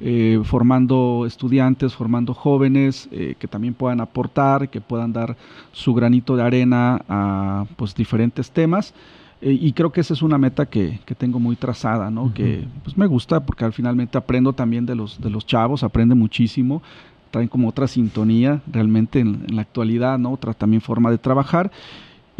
eh, 0.00 0.40
formando 0.42 1.22
estudiantes, 1.24 1.94
formando 1.94 2.34
jóvenes 2.34 3.08
eh, 3.12 3.36
que 3.38 3.46
también 3.46 3.74
puedan 3.74 4.00
aportar, 4.00 4.68
que 4.68 4.80
puedan 4.80 5.12
dar 5.12 5.36
su 5.70 5.94
granito 5.94 6.34
de 6.34 6.42
arena 6.42 7.00
a 7.08 7.64
pues, 7.76 7.94
diferentes 7.94 8.50
temas. 8.50 8.92
Eh, 9.40 9.52
y 9.52 9.72
creo 9.72 9.92
que 9.92 10.00
esa 10.00 10.14
es 10.14 10.20
una 10.20 10.36
meta 10.36 10.66
que, 10.66 10.98
que 11.06 11.14
tengo 11.14 11.38
muy 11.38 11.54
trazada, 11.54 12.10
¿no? 12.10 12.34
Que 12.34 12.66
pues 12.82 12.98
me 12.98 13.06
gusta 13.06 13.38
porque 13.46 13.64
al 13.64 13.72
finalmente 13.72 14.18
aprendo 14.18 14.52
también 14.52 14.84
de 14.84 14.96
los, 14.96 15.20
de 15.20 15.30
los 15.30 15.46
chavos, 15.46 15.84
aprende 15.84 16.16
muchísimo, 16.16 16.82
traen 17.30 17.46
como 17.46 17.68
otra 17.68 17.86
sintonía 17.86 18.62
realmente 18.66 19.20
en, 19.20 19.46
la 19.54 19.62
actualidad, 19.62 20.18
¿no? 20.18 20.32
Otra 20.32 20.54
también 20.54 20.80
forma 20.80 21.08
de 21.12 21.18
trabajar. 21.18 21.70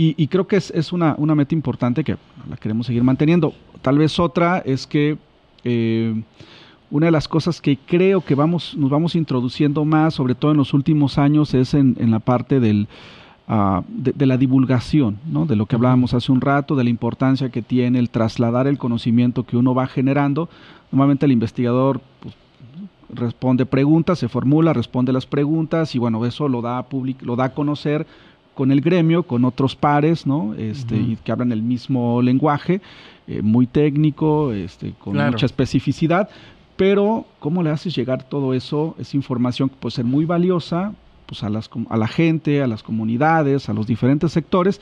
Y, 0.00 0.14
y 0.16 0.28
creo 0.28 0.46
que 0.46 0.56
es, 0.56 0.70
es 0.70 0.92
una, 0.92 1.14
una, 1.18 1.34
meta 1.34 1.54
importante 1.54 2.04
que 2.04 2.16
la 2.48 2.56
queremos 2.56 2.86
seguir 2.86 3.02
manteniendo. 3.02 3.52
Tal 3.82 3.98
vez 3.98 4.18
otra 4.18 4.58
es 4.64 4.86
que 4.86 5.18
eh, 5.64 6.22
una 6.90 7.06
de 7.06 7.12
las 7.12 7.28
cosas 7.28 7.60
que 7.60 7.76
creo 7.76 8.22
que 8.22 8.34
vamos, 8.34 8.74
nos 8.76 8.88
vamos 8.88 9.14
introduciendo 9.14 9.84
más, 9.84 10.14
sobre 10.14 10.34
todo 10.34 10.52
en 10.52 10.56
los 10.56 10.72
últimos 10.72 11.18
años, 11.18 11.52
es 11.52 11.74
en, 11.74 11.96
en 12.00 12.10
la 12.10 12.20
parte 12.20 12.60
del 12.60 12.88
Ah, 13.52 13.82
de, 13.88 14.26
la 14.26 14.36
divulgación, 14.36 15.18
¿no? 15.26 15.44
de 15.44 15.56
lo 15.56 15.66
que 15.66 15.74
hablábamos 15.74 16.14
hace 16.14 16.30
un 16.30 16.40
rato, 16.40 16.76
de 16.76 16.84
la 16.84 16.90
importancia 16.90 17.50
que 17.50 17.62
tiene 17.62 17.98
el 17.98 18.08
trasladar 18.08 18.68
el 18.68 18.78
conocimiento 18.78 19.42
que 19.42 19.56
uno 19.56 19.74
va 19.74 19.88
generando. 19.88 20.48
Normalmente 20.92 21.26
el 21.26 21.32
investigador 21.32 22.00
pues, 22.20 22.32
responde 23.12 23.66
preguntas, 23.66 24.20
se 24.20 24.28
formula, 24.28 24.72
responde 24.72 25.12
las 25.12 25.26
preguntas 25.26 25.96
y 25.96 25.98
bueno, 25.98 26.24
eso 26.26 26.48
lo 26.48 26.62
da 26.62 26.78
a, 26.78 26.86
lo 27.22 27.34
da 27.34 27.46
a 27.46 27.52
conocer 27.52 28.06
con 28.60 28.72
el 28.72 28.82
gremio, 28.82 29.22
con 29.22 29.46
otros 29.46 29.74
pares, 29.74 30.26
¿no? 30.26 30.52
Este, 30.52 30.94
y 30.94 31.16
que 31.24 31.32
hablan 31.32 31.50
el 31.50 31.62
mismo 31.62 32.20
lenguaje, 32.20 32.82
eh, 33.26 33.40
muy 33.40 33.66
técnico, 33.66 34.52
este, 34.52 34.92
con 34.98 35.16
mucha 35.16 35.46
especificidad, 35.46 36.28
pero 36.76 37.24
¿cómo 37.38 37.62
le 37.62 37.70
haces 37.70 37.96
llegar 37.96 38.24
todo 38.24 38.52
eso, 38.52 38.96
esa 38.98 39.16
información 39.16 39.70
que 39.70 39.76
puede 39.76 39.94
ser 39.94 40.04
muy 40.04 40.26
valiosa, 40.26 40.92
pues 41.24 41.42
a, 41.42 41.48
las, 41.48 41.70
a 41.88 41.96
la 41.96 42.06
gente, 42.06 42.62
a 42.62 42.66
las 42.66 42.82
comunidades, 42.82 43.70
a 43.70 43.72
los 43.72 43.86
diferentes 43.86 44.30
sectores 44.30 44.78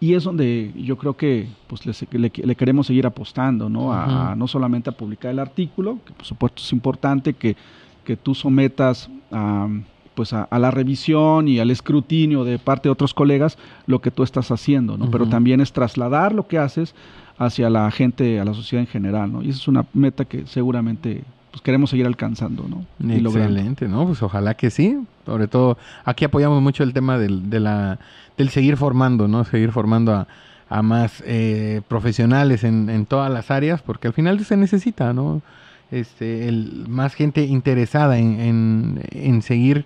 y 0.00 0.12
es 0.12 0.24
donde 0.24 0.74
yo 0.76 0.98
creo 0.98 1.16
que 1.16 1.48
pues 1.66 1.86
le, 1.86 2.56
queremos 2.56 2.88
seguir 2.88 3.06
apostando, 3.06 3.70
¿no? 3.70 3.90
A, 3.90 4.34
no 4.36 4.46
solamente 4.46 4.90
a 4.90 4.92
publicar 4.92 5.30
el 5.30 5.38
artículo, 5.38 5.98
que 6.04 6.12
por 6.12 6.26
supuesto 6.26 6.60
es 6.60 6.70
importante 6.74 7.32
que, 7.32 7.56
que 8.04 8.18
tú 8.18 8.34
sometas 8.34 9.08
a, 9.32 9.66
pues 10.14 10.32
a, 10.32 10.48
la 10.50 10.70
revisión 10.70 11.48
y 11.48 11.58
al 11.58 11.70
escrutinio 11.70 12.44
de 12.44 12.58
parte 12.58 12.88
de 12.88 12.92
otros 12.92 13.14
colegas 13.14 13.58
lo 13.86 14.00
que 14.00 14.10
tú 14.10 14.22
estás 14.22 14.50
haciendo, 14.50 14.96
¿no? 14.96 15.10
Pero 15.10 15.28
también 15.28 15.60
es 15.60 15.72
trasladar 15.72 16.34
lo 16.34 16.46
que 16.46 16.58
haces 16.58 16.94
hacia 17.38 17.68
la 17.70 17.90
gente, 17.90 18.40
a 18.40 18.44
la 18.44 18.54
sociedad 18.54 18.80
en 18.80 18.86
general, 18.86 19.32
¿no? 19.32 19.42
Y 19.42 19.50
esa 19.50 19.58
es 19.58 19.68
una 19.68 19.84
meta 19.92 20.24
que 20.24 20.46
seguramente 20.46 21.24
pues 21.50 21.62
queremos 21.62 21.90
seguir 21.90 22.06
alcanzando, 22.06 22.66
¿no? 22.68 22.84
Excelente, 23.08 23.86
¿no? 23.86 24.06
Pues 24.06 24.22
ojalá 24.22 24.54
que 24.54 24.70
sí. 24.70 24.98
Sobre 25.24 25.46
todo, 25.46 25.78
aquí 26.04 26.24
apoyamos 26.24 26.60
mucho 26.60 26.82
el 26.82 26.92
tema 26.92 27.16
del, 27.16 27.48
de 27.48 27.60
la, 27.60 28.00
del 28.36 28.48
seguir 28.48 28.76
formando, 28.76 29.28
¿no? 29.28 29.44
Seguir 29.44 29.70
formando 29.70 30.26
a, 30.68 30.82
más 30.82 31.22
eh, 31.24 31.80
profesionales 31.86 32.64
en, 32.64 32.90
en, 32.90 33.06
todas 33.06 33.32
las 33.32 33.52
áreas, 33.52 33.82
porque 33.82 34.08
al 34.08 34.12
final 34.12 34.44
se 34.44 34.56
necesita, 34.56 35.12
¿no? 35.12 35.42
Este, 35.90 36.48
el, 36.48 36.86
más 36.88 37.14
gente 37.14 37.44
interesada 37.44 38.18
en, 38.18 39.00
en, 39.12 39.42
seguir 39.42 39.84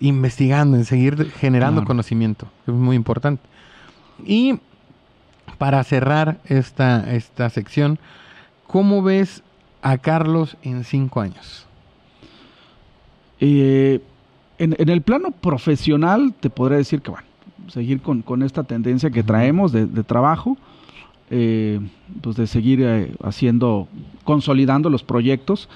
investigando, 0.00 0.76
en 0.76 0.84
seguir 0.84 1.30
generando 1.32 1.84
conocimiento, 1.84 2.48
es 2.66 2.74
muy 2.74 2.96
importante. 2.96 3.42
Y 4.24 4.58
para 5.58 5.82
cerrar 5.84 6.38
esta, 6.46 7.14
esta 7.14 7.50
sección, 7.50 7.98
¿cómo 8.66 9.02
ves 9.02 9.42
a 9.82 9.98
Carlos 9.98 10.56
en 10.62 10.84
cinco 10.84 11.20
años? 11.20 11.66
Eh, 13.40 14.00
en, 14.58 14.74
el 14.78 15.02
plano 15.02 15.30
profesional 15.30 16.34
te 16.38 16.50
podría 16.50 16.78
decir 16.78 17.02
que, 17.02 17.10
bueno, 17.10 17.26
seguir 17.68 18.00
con, 18.00 18.42
esta 18.42 18.62
tendencia 18.64 19.10
que 19.10 19.22
traemos 19.22 19.72
de, 19.72 19.86
trabajo, 20.04 20.56
eh, 21.30 21.80
pues 22.20 22.36
de 22.36 22.46
seguir 22.46 22.80
eh, 22.82 23.14
haciendo, 23.22 23.88
consolidando 24.24 24.90
los 24.90 25.02
proyectos. 25.02 25.68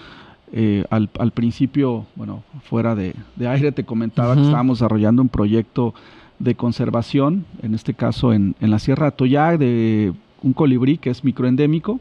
Al, 0.89 1.33
principio, 1.33 2.07
bueno, 2.15 2.43
fuera 2.63 2.95
de, 2.95 3.15
aire 3.39 3.71
te 3.71 3.85
comentaba 3.85 4.35
que 4.35 4.41
estábamos 4.41 4.79
desarrollando 4.79 5.21
un 5.21 5.29
proyecto 5.29 5.93
de 6.39 6.55
conservación, 6.55 7.45
en 7.61 7.75
este 7.75 7.93
caso 7.93 8.33
en, 8.33 8.57
en 8.61 8.71
la 8.71 8.79
Sierra 8.79 9.05
de 9.05 9.09
Atoyac, 9.09 9.59
de 9.59 10.15
un 10.43 10.55
colibrí 10.55 10.97
que 10.97 11.11
es 11.11 11.23
microendémico 11.23 12.01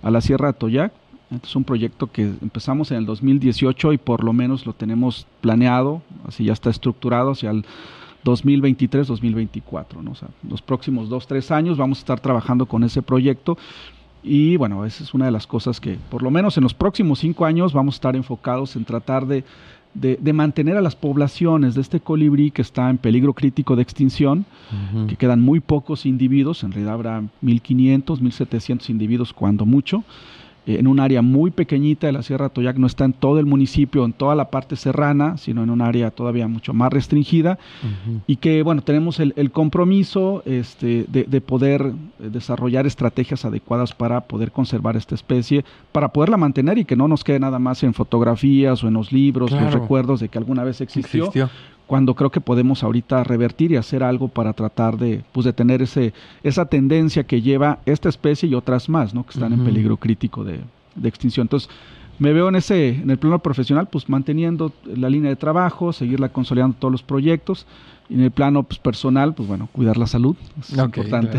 a 0.00 0.12
la 0.12 0.20
Sierra 0.20 0.46
de 0.46 0.50
Atoyac 0.50 0.92
es 1.30 1.56
un 1.56 1.64
proyecto 1.64 2.10
que 2.10 2.22
empezamos 2.22 2.90
en 2.90 2.98
el 2.98 3.06
2018 3.06 3.92
y 3.92 3.98
por 3.98 4.24
lo 4.24 4.32
menos 4.32 4.64
lo 4.64 4.72
tenemos 4.72 5.26
planeado, 5.40 6.02
así 6.26 6.44
ya 6.44 6.52
está 6.52 6.70
estructurado 6.70 7.32
hacia 7.32 7.50
el 7.50 7.66
2023-2024. 8.24 10.02
¿no? 10.02 10.12
O 10.12 10.14
sea, 10.14 10.28
los 10.48 10.62
próximos 10.62 11.08
dos, 11.08 11.26
tres 11.26 11.50
años 11.50 11.78
vamos 11.78 11.98
a 11.98 12.00
estar 12.00 12.20
trabajando 12.20 12.66
con 12.66 12.84
ese 12.84 13.02
proyecto 13.02 13.58
y 14.22 14.56
bueno, 14.56 14.84
esa 14.84 15.04
es 15.04 15.14
una 15.14 15.26
de 15.26 15.30
las 15.30 15.46
cosas 15.46 15.80
que 15.80 15.96
por 16.10 16.22
lo 16.22 16.30
menos 16.30 16.56
en 16.56 16.64
los 16.64 16.74
próximos 16.74 17.20
cinco 17.20 17.44
años 17.44 17.72
vamos 17.72 17.94
a 17.94 17.96
estar 17.96 18.16
enfocados 18.16 18.74
en 18.76 18.84
tratar 18.84 19.26
de, 19.26 19.44
de, 19.94 20.32
mantener 20.32 20.76
a 20.76 20.80
las 20.80 20.96
poblaciones 20.96 21.74
de 21.74 21.80
este 21.80 22.00
colibrí 22.00 22.50
que 22.50 22.62
está 22.62 22.90
en 22.90 22.98
peligro 22.98 23.32
crítico 23.32 23.76
de 23.76 23.82
extinción, 23.82 24.44
que 25.08 25.16
quedan 25.16 25.40
muy 25.40 25.60
pocos 25.60 26.04
individuos, 26.06 26.62
en 26.62 26.72
realidad 26.72 26.94
habrá 26.94 27.20
1.500, 27.42 28.20
1.700 28.20 28.90
individuos 28.90 29.32
cuando 29.32 29.64
mucho 29.64 30.04
en 30.76 30.86
un 30.86 31.00
área 31.00 31.22
muy 31.22 31.50
pequeñita 31.50 32.06
de 32.06 32.12
la 32.12 32.22
Sierra 32.22 32.50
Toyac, 32.50 32.76
no 32.76 32.86
está 32.86 33.04
en 33.04 33.14
todo 33.14 33.38
el 33.38 33.46
municipio, 33.46 34.04
en 34.04 34.12
toda 34.12 34.34
la 34.34 34.50
parte 34.50 34.76
serrana, 34.76 35.38
sino 35.38 35.62
en 35.62 35.70
un 35.70 35.80
área 35.80 36.10
todavía 36.10 36.46
mucho 36.46 36.74
más 36.74 36.92
restringida, 36.92 37.58
y 38.26 38.36
que, 38.36 38.62
bueno, 38.62 38.82
tenemos 38.82 39.18
el, 39.20 39.50
compromiso 39.50 40.42
este, 40.44 41.06
de, 41.08 41.40
poder 41.40 41.92
eh, 42.20 42.28
desarrollar 42.30 42.86
estrategias 42.86 43.44
adecuadas 43.44 43.94
para 43.94 44.20
poder 44.22 44.52
conservar 44.52 44.96
esta 44.96 45.14
especie, 45.14 45.64
para 45.92 46.08
poderla 46.08 46.36
mantener 46.36 46.78
y 46.78 46.84
que 46.84 46.96
no 46.96 47.08
nos 47.08 47.24
quede 47.24 47.40
nada 47.40 47.58
más 47.58 47.82
en 47.82 47.94
fotografías 47.94 48.84
o 48.84 48.88
en 48.88 48.94
los 48.94 49.12
libros, 49.12 49.50
los 49.50 49.72
recuerdos 49.72 50.20
de 50.20 50.28
que 50.28 50.38
alguna 50.38 50.64
vez 50.64 50.80
existió, 50.80 51.30
cuando 51.88 52.14
creo 52.14 52.30
que 52.30 52.42
podemos 52.42 52.84
ahorita 52.84 53.24
revertir 53.24 53.72
y 53.72 53.76
hacer 53.76 54.04
algo 54.04 54.28
para 54.28 54.52
tratar 54.52 54.98
de, 54.98 55.24
pues, 55.32 55.46
de 55.46 55.54
tener 55.54 55.80
ese, 55.80 56.12
esa 56.42 56.66
tendencia 56.66 57.24
que 57.24 57.40
lleva 57.40 57.78
esta 57.86 58.10
especie 58.10 58.46
y 58.46 58.54
otras 58.54 58.90
más, 58.90 59.14
¿no? 59.14 59.24
Que 59.24 59.32
están 59.32 59.54
en 59.54 59.64
peligro 59.64 59.96
crítico 59.96 60.44
de, 60.44 60.60
extinción. 61.02 61.46
Entonces, 61.46 61.70
me 62.18 62.34
veo 62.34 62.50
en 62.50 62.56
ese, 62.56 62.90
en 62.90 63.08
el 63.08 63.16
plano 63.16 63.38
profesional, 63.38 63.88
pues 63.90 64.06
manteniendo 64.06 64.70
la 64.84 65.08
línea 65.08 65.30
de 65.30 65.36
trabajo, 65.36 65.94
seguirla 65.94 66.28
consolidando 66.28 66.76
todos 66.78 66.92
los 66.92 67.02
proyectos. 67.02 67.66
Y 68.10 68.14
en 68.14 68.20
el 68.20 68.32
plano 68.32 68.64
pues, 68.64 68.78
personal, 68.78 69.32
pues 69.32 69.48
bueno, 69.48 69.70
cuidar 69.72 69.96
la 69.96 70.06
salud, 70.06 70.36
es 70.60 70.76
importante. 70.76 71.38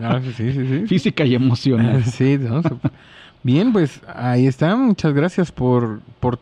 Física 0.86 1.26
y 1.26 1.34
emocional. 1.34 2.04
sí, 2.06 2.38
bien, 3.42 3.70
pues 3.70 4.00
ahí 4.14 4.46
está. 4.46 4.74
Muchas 4.76 5.12
gracias 5.12 5.52
por, 5.52 6.00
por 6.20 6.38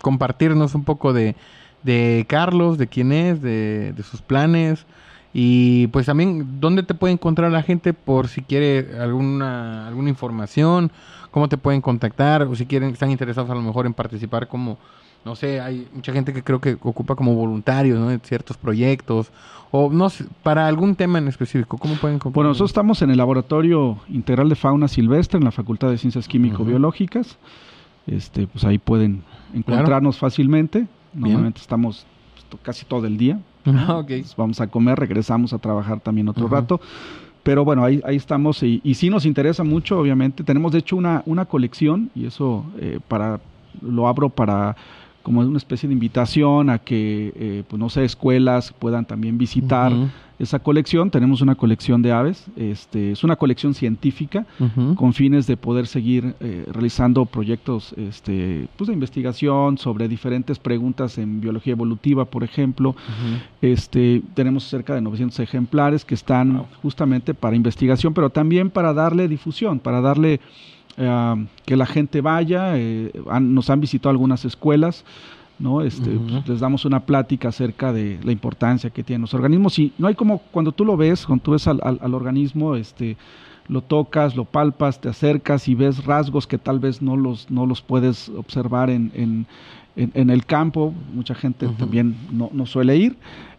compartirnos 0.00 0.74
un 0.74 0.82
poco 0.82 1.12
de, 1.12 1.36
de 1.82 2.24
Carlos, 2.28 2.78
de 2.78 2.86
quién 2.86 3.12
es, 3.12 3.42
de, 3.42 3.94
sus 4.08 4.22
planes. 4.22 4.86
Y 5.32 5.88
pues 5.88 6.06
también, 6.06 6.60
¿dónde 6.60 6.82
te 6.82 6.94
puede 6.94 7.12
encontrar 7.12 7.52
la 7.52 7.62
gente 7.62 7.92
por 7.92 8.28
si 8.28 8.42
quiere 8.42 8.98
alguna, 8.98 9.86
alguna 9.86 10.08
información? 10.08 10.90
¿Cómo 11.30 11.48
te 11.48 11.58
pueden 11.58 11.80
contactar? 11.80 12.42
O 12.42 12.54
si 12.56 12.66
quieren, 12.66 12.90
están 12.90 13.10
interesados 13.10 13.50
a 13.50 13.54
lo 13.54 13.60
mejor 13.60 13.86
en 13.86 13.94
participar 13.94 14.48
como, 14.48 14.78
no 15.24 15.36
sé, 15.36 15.60
hay 15.60 15.86
mucha 15.94 16.12
gente 16.12 16.32
que 16.32 16.42
creo 16.42 16.60
que 16.60 16.78
ocupa 16.82 17.14
como 17.14 17.34
voluntarios 17.34 17.98
¿no? 17.98 18.10
en 18.10 18.20
ciertos 18.20 18.56
proyectos. 18.56 19.30
O 19.70 19.90
no 19.90 20.08
sé, 20.08 20.24
para 20.42 20.66
algún 20.66 20.96
tema 20.96 21.18
en 21.18 21.28
específico, 21.28 21.76
¿cómo 21.76 21.94
pueden 21.96 22.16
encontrar? 22.16 22.34
Bueno, 22.34 22.48
nosotros 22.48 22.70
estamos 22.70 23.02
en 23.02 23.10
el 23.10 23.18
Laboratorio 23.18 23.98
Integral 24.08 24.48
de 24.48 24.56
Fauna 24.56 24.88
Silvestre 24.88 25.36
en 25.36 25.44
la 25.44 25.50
Facultad 25.50 25.90
de 25.90 25.98
Ciencias 25.98 26.26
Químico-Biológicas. 26.26 27.36
Este, 28.06 28.46
pues 28.46 28.64
ahí 28.64 28.78
pueden 28.78 29.22
encontrarnos 29.52 30.16
fácilmente. 30.16 30.86
Normalmente 31.12 31.60
estamos 31.60 32.06
pues, 32.50 32.62
casi 32.62 32.84
todo 32.84 33.06
el 33.06 33.16
día. 33.16 33.40
vamos 34.36 34.60
a 34.60 34.66
comer, 34.66 34.98
regresamos 34.98 35.52
a 35.52 35.58
trabajar 35.58 36.00
también 36.00 36.28
otro 36.28 36.48
rato. 36.48 36.80
Pero 37.42 37.64
bueno, 37.64 37.84
ahí, 37.84 38.00
ahí 38.04 38.16
estamos 38.16 38.62
y, 38.62 38.80
y, 38.84 38.94
sí 38.94 39.10
nos 39.10 39.24
interesa 39.24 39.64
mucho, 39.64 39.98
obviamente. 39.98 40.44
Tenemos 40.44 40.72
de 40.72 40.78
hecho 40.78 40.96
una, 40.96 41.22
una 41.24 41.44
colección 41.46 42.10
y 42.14 42.26
eso 42.26 42.64
eh, 42.78 42.98
para 43.08 43.40
lo 43.80 44.08
abro 44.08 44.28
para 44.28 44.76
como 45.22 45.40
una 45.40 45.58
especie 45.58 45.88
de 45.88 45.92
invitación 45.92 46.70
a 46.70 46.78
que, 46.78 47.32
eh, 47.36 47.62
pues 47.68 47.78
no 47.78 47.90
sé, 47.90 48.04
escuelas 48.04 48.72
puedan 48.72 49.04
también 49.04 49.36
visitar 49.36 49.92
esa 50.38 50.58
colección. 50.58 51.10
Tenemos 51.10 51.40
una 51.40 51.54
colección 51.54 52.02
de 52.02 52.12
aves, 52.12 52.46
este, 52.56 53.12
es 53.12 53.24
una 53.24 53.36
colección 53.36 53.74
científica 53.74 54.46
con 54.94 55.12
fines 55.12 55.46
de 55.46 55.56
poder 55.56 55.86
seguir 55.86 56.34
eh, 56.40 56.64
realizando 56.70 57.24
proyectos 57.26 57.92
este, 57.96 58.68
pues 58.76 58.88
de 58.88 58.94
investigación 58.94 59.78
sobre 59.78 60.08
diferentes 60.08 60.58
preguntas 60.58 61.18
en 61.18 61.40
biología 61.40 61.72
evolutiva, 61.72 62.24
por 62.24 62.44
ejemplo. 62.44 62.94
este, 63.60 64.22
tenemos 64.34 64.64
cerca 64.64 64.94
de 64.94 65.00
900 65.00 65.40
ejemplares 65.40 66.04
que 66.04 66.14
están 66.14 66.64
justamente 66.82 67.34
para 67.34 67.56
investigación, 67.56 68.14
pero 68.14 68.30
también 68.30 68.70
para 68.70 68.92
darle 68.92 69.28
difusión, 69.28 69.80
para 69.80 70.00
darle 70.00 70.40
eh, 70.96 71.46
que 71.64 71.76
la 71.76 71.86
gente 71.86 72.20
vaya, 72.20 72.76
eh, 72.76 73.12
nos 73.40 73.70
han 73.70 73.80
visitado 73.80 74.10
algunas 74.10 74.44
escuelas, 74.44 75.04
¿no? 75.58 75.82
Este, 75.82 76.10
pues, 76.10 76.48
les 76.48 76.60
damos 76.60 76.84
una 76.84 77.00
plática 77.00 77.48
acerca 77.48 77.92
de 77.92 78.18
la 78.22 78.32
importancia 78.32 78.90
que 78.90 79.02
tienen 79.02 79.22
los 79.22 79.34
organismos 79.34 79.78
y 79.78 79.92
no 79.98 80.06
hay 80.06 80.14
como 80.14 80.38
cuando 80.50 80.72
tú 80.72 80.84
lo 80.84 80.96
ves, 80.96 81.26
cuando 81.26 81.42
tú 81.42 81.50
ves 81.52 81.66
al, 81.66 82.14
organismo, 82.14 82.76
este, 82.76 83.16
lo 83.66 83.82
tocas, 83.82 84.36
lo 84.36 84.44
palpas, 84.44 85.00
te 85.00 85.08
acercas 85.08 85.68
y 85.68 85.74
ves 85.74 86.04
rasgos 86.04 86.46
que 86.46 86.58
tal 86.58 86.78
vez 86.78 87.02
no 87.02 87.16
los, 87.16 87.50
no 87.50 87.66
los 87.66 87.82
puedes 87.82 88.28
observar 88.30 88.90
en, 88.90 89.10
en, 89.14 89.46
en, 89.96 90.30
el 90.30 90.46
campo, 90.46 90.94
mucha 91.12 91.34
gente 91.34 91.68
también 91.76 92.16
no, 92.30 92.50
no, 92.52 92.66
suele 92.66 92.96
ir. 92.96 93.16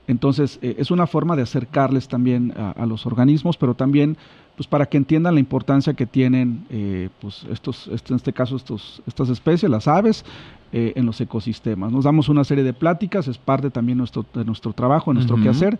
Entonces, 0.07 0.57
eh, 0.61 0.75
es 0.79 0.89
una 0.89 1.05
forma 1.05 1.35
de 1.35 1.43
acercarles 1.43 2.07
también 2.07 2.53
a, 2.57 2.85
los 2.85 3.05
organismos, 3.05 3.57
pero 3.57 3.75
también 3.75 4.17
pues 4.59 4.67
para 4.67 4.87
que 4.87 4.97
entiendan 4.97 5.35
la 5.35 5.39
importancia 5.39 5.93
que 5.93 6.05
tienen, 6.05 6.65
eh, 6.69 7.07
pues 7.21 7.45
estos, 7.49 7.87
este, 7.93 8.11
en 8.11 8.17
este 8.17 8.33
caso 8.33 8.57
estos, 8.57 9.01
estas 9.07 9.29
especies, 9.29 9.71
las 9.71 9.87
aves, 9.87 10.25
eh, 10.73 10.91
en 10.97 11.05
los 11.05 11.21
ecosistemas. 11.21 11.93
Nos 11.93 12.03
damos 12.03 12.27
una 12.27 12.43
serie 12.43 12.65
de 12.65 12.73
pláticas, 12.73 13.29
es 13.29 13.37
parte 13.37 13.69
también 13.69 13.97
nuestro, 13.97 14.25
de 14.33 14.43
nuestro 14.43 14.73
trabajo, 14.73 15.13
nuestro 15.13 15.37
quehacer. 15.37 15.79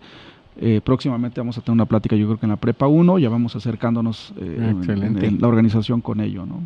Eh, 0.58 0.80
próximamente 0.82 1.38
vamos 1.42 1.58
a 1.58 1.60
tener 1.60 1.74
una 1.74 1.84
plática, 1.84 2.16
yo 2.16 2.24
creo 2.24 2.38
que 2.38 2.46
en 2.46 2.52
la 2.52 2.56
Prepa 2.56 2.86
1, 2.86 3.18
ya 3.18 3.28
vamos 3.28 3.54
acercándonos 3.54 4.32
en, 4.40 5.38
la 5.38 5.46
organización 5.46 6.00
con 6.00 6.22
ello, 6.22 6.46
¿no? 6.46 6.62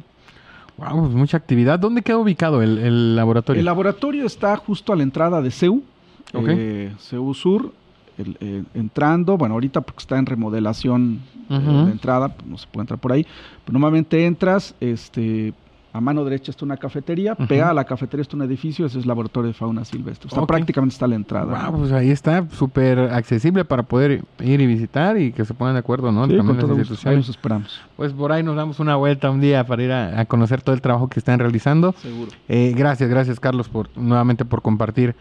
Wow, 0.77 1.07
pues 1.07 1.15
mucha 1.17 1.37
actividad. 1.37 1.81
¿Dónde 1.81 2.03
queda 2.03 2.19
ubicado 2.19 2.63
el, 2.63 3.17
laboratorio? 3.17 3.59
El 3.59 3.67
laboratorio 3.67 4.25
está 4.25 4.57
justo 4.57 4.93
a 4.93 4.97
la 4.97 5.03
entrada 5.03 5.43
de 5.43 5.51
CEU, 5.51 5.83
CEU 6.31 7.35
Sur, 7.35 7.73
eh, 8.19 8.63
entrando, 8.75 9.37
bueno, 9.37 9.55
ahorita 9.55 9.81
porque 9.81 10.01
está 10.01 10.19
en 10.19 10.27
remodelación 10.27 11.21
eh, 11.51 11.59
de 11.59 11.91
entrada, 11.91 12.29
pues, 12.29 12.47
no 12.47 12.59
se 12.59 12.67
puede 12.69 12.83
entrar 12.83 12.99
por 12.99 13.13
ahí, 13.13 13.27
pero 13.65 13.73
normalmente 13.73 14.25
entras, 14.25 14.75
este, 14.81 15.53
a 15.95 16.01
mano 16.01 16.25
derecha 16.25 16.51
está 16.51 16.65
una 16.65 16.77
cafetería, 16.77 17.37
pega 17.37 17.71
a 17.71 17.73
la 17.73 17.85
cafetería 17.85 18.23
está 18.23 18.35
un 18.35 18.43
edificio, 18.43 18.85
ese 18.85 18.99
es 18.99 19.05
el 19.05 19.09
laboratorio 19.09 19.47
de 19.47 19.55
fauna 19.55 19.85
silvestre. 19.85 20.27
Está 20.27 20.45
prácticamente 20.45 20.93
está 20.93 21.05
a 21.05 21.09
la 21.09 21.15
entrada. 21.15 21.71
pues 21.71 21.93
ahí 21.93 22.11
está, 22.11 22.45
súper 22.51 22.99
accesible 22.99 23.65
para 23.65 23.85
poder 23.85 24.25
ir 24.41 24.61
y 24.61 24.67
visitar 24.67 25.17
y 25.17 25.31
que 25.31 25.45
se 25.45 25.55
pongan 25.55 25.75
de 25.75 25.79
acuerdo, 25.79 26.11
¿no? 26.11 26.27
Sí, 26.27 26.37
con 26.37 26.57
nos 26.57 27.29
esperamos. 27.29 27.81
Pues 27.97 28.13
por 28.13 28.33
ahí 28.33 28.43
nos 28.43 28.57
damos 28.57 28.81
una 28.81 28.97
vuelta 28.97 29.31
un 29.31 29.41
día 29.41 29.65
para 29.65 29.83
ir 29.85 29.93
a, 29.93 30.25
conocer 30.25 30.63
todo 30.63 30.75
el 30.75 30.81
trabajo 30.81 31.09
que 31.09 31.21
están 31.21 31.39
realizando. 31.39 31.93
Seguro. 31.93 32.33
Eh, 32.49 32.75
gracias, 32.77 33.09
gracias 33.09 33.39
Carlos 33.39 33.69
por 33.69 33.89
nuevamente 33.97 34.45
por 34.45 34.63
compartir 34.63 35.15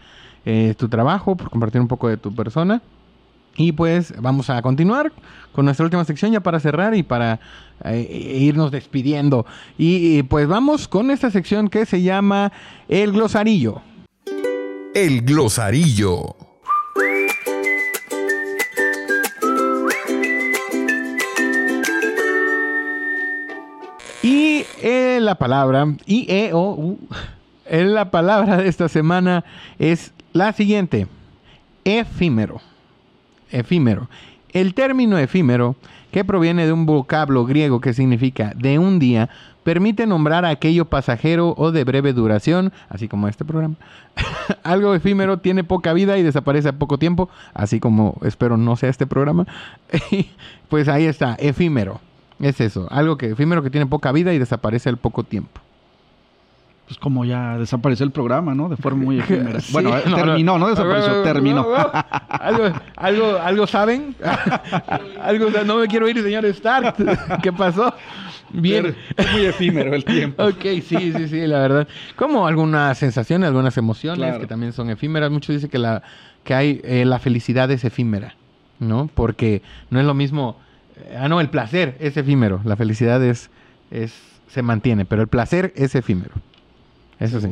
eh, 0.44 0.74
tu 0.76 0.88
trabajo, 0.88 1.36
por 1.36 1.50
compartir 1.50 1.80
un 1.80 1.88
poco 1.88 2.08
de 2.08 2.16
tu 2.16 2.34
persona. 2.34 2.82
Y 3.56 3.72
pues 3.72 4.12
vamos 4.20 4.50
a 4.50 4.60
continuar 4.62 5.12
con 5.52 5.64
nuestra 5.64 5.84
última 5.84 6.04
sección 6.04 6.32
ya 6.32 6.40
para 6.40 6.58
cerrar 6.58 6.94
y 6.94 7.04
para 7.04 7.38
eh, 7.84 8.38
irnos 8.40 8.72
despidiendo. 8.72 9.46
Y, 9.78 10.24
pues 10.24 10.48
vamos 10.48 10.88
con 10.88 11.10
esta 11.10 11.30
sección 11.30 11.68
que 11.68 11.86
se 11.86 12.02
llama 12.02 12.52
El 12.88 13.12
Glosarillo. 13.12 13.80
El 14.94 15.22
Glosarillo. 15.22 16.36
Y 24.22 24.64
eh, 24.82 25.18
la 25.20 25.34
palabra, 25.36 25.86
y 26.06 26.26
e 26.32 26.50
o 26.54 26.96
la 27.70 28.10
palabra 28.10 28.58
de 28.58 28.68
esta 28.68 28.88
semana 28.88 29.44
es 29.78 30.12
la 30.32 30.52
siguiente, 30.52 31.06
efímero. 31.84 32.60
Efímero. 33.50 34.08
El 34.52 34.74
término 34.74 35.18
efímero, 35.18 35.76
que 36.12 36.24
proviene 36.24 36.66
de 36.66 36.72
un 36.72 36.86
vocablo 36.86 37.44
griego 37.44 37.80
que 37.80 37.92
significa 37.92 38.52
de 38.54 38.78
un 38.78 38.98
día, 38.98 39.30
permite 39.64 40.06
nombrar 40.06 40.44
a 40.44 40.50
aquello 40.50 40.84
pasajero 40.84 41.54
o 41.56 41.72
de 41.72 41.84
breve 41.84 42.12
duración, 42.12 42.72
así 42.88 43.08
como 43.08 43.26
este 43.28 43.44
programa. 43.44 43.74
Algo 44.62 44.94
efímero 44.94 45.38
tiene 45.38 45.64
poca 45.64 45.92
vida 45.92 46.18
y 46.18 46.22
desaparece 46.22 46.68
a 46.68 46.78
poco 46.78 46.98
tiempo, 46.98 47.30
así 47.54 47.80
como 47.80 48.18
espero 48.22 48.56
no 48.56 48.76
sea 48.76 48.90
este 48.90 49.06
programa. 49.06 49.46
pues 50.68 50.88
ahí 50.88 51.06
está, 51.06 51.34
efímero. 51.40 52.00
Es 52.40 52.60
eso, 52.60 52.88
algo 52.90 53.16
que 53.16 53.30
efímero 53.30 53.62
que 53.62 53.70
tiene 53.70 53.86
poca 53.86 54.10
vida 54.12 54.34
y 54.34 54.38
desaparece 54.38 54.88
al 54.88 54.98
poco 54.98 55.22
tiempo 55.22 55.63
pues 56.86 56.98
como 56.98 57.24
ya 57.24 57.58
desapareció 57.58 58.04
el 58.04 58.12
programa, 58.12 58.54
¿no? 58.54 58.68
De 58.68 58.76
forma 58.76 59.04
muy 59.04 59.18
efímera. 59.20 59.60
bueno, 59.72 59.92
terminó, 60.00 60.58
no, 60.58 60.68
desapareció, 60.68 61.22
terminó. 61.22 61.66
¿Algo, 62.28 62.64
algo, 62.96 63.38
algo 63.38 63.66
saben? 63.66 64.14
algo, 65.22 65.50
no 65.64 65.78
me 65.78 65.86
quiero 65.86 66.08
ir, 66.08 66.22
señor 66.22 66.44
Stark. 66.46 66.94
¿Qué 67.42 67.52
pasó? 67.52 67.94
Bien. 68.50 68.94
Es 69.16 69.32
muy 69.32 69.46
efímero 69.46 69.94
el 69.94 70.04
tiempo. 70.04 70.44
ok, 70.44 70.62
sí, 70.86 71.12
sí, 71.12 71.28
sí, 71.28 71.46
la 71.46 71.60
verdad. 71.60 71.88
Como 72.16 72.46
algunas 72.46 72.96
sensaciones, 72.98 73.48
algunas 73.48 73.76
emociones 73.76 74.38
que 74.38 74.46
también 74.46 74.72
son 74.72 74.90
efímeras. 74.90 75.30
Muchos 75.30 75.54
dicen 75.54 75.70
que 75.70 75.78
la 75.78 76.02
que 76.44 76.54
hay 76.54 76.80
eh, 76.84 77.04
la 77.04 77.18
felicidad 77.18 77.70
es 77.70 77.84
efímera, 77.84 78.34
¿no? 78.78 79.08
Porque 79.12 79.62
no 79.90 79.98
es 79.98 80.06
lo 80.06 80.14
mismo. 80.14 80.58
Eh, 80.96 81.16
ah, 81.18 81.28
no, 81.28 81.40
el 81.40 81.48
placer 81.48 81.96
es 81.98 82.16
efímero. 82.16 82.60
La 82.64 82.76
felicidad 82.76 83.24
es, 83.24 83.50
es 83.90 84.14
se 84.48 84.62
mantiene, 84.62 85.04
pero 85.04 85.22
el 85.22 85.28
placer 85.28 85.72
es 85.74 85.94
efímero. 85.94 86.34
Eso 87.18 87.40
sí. 87.40 87.48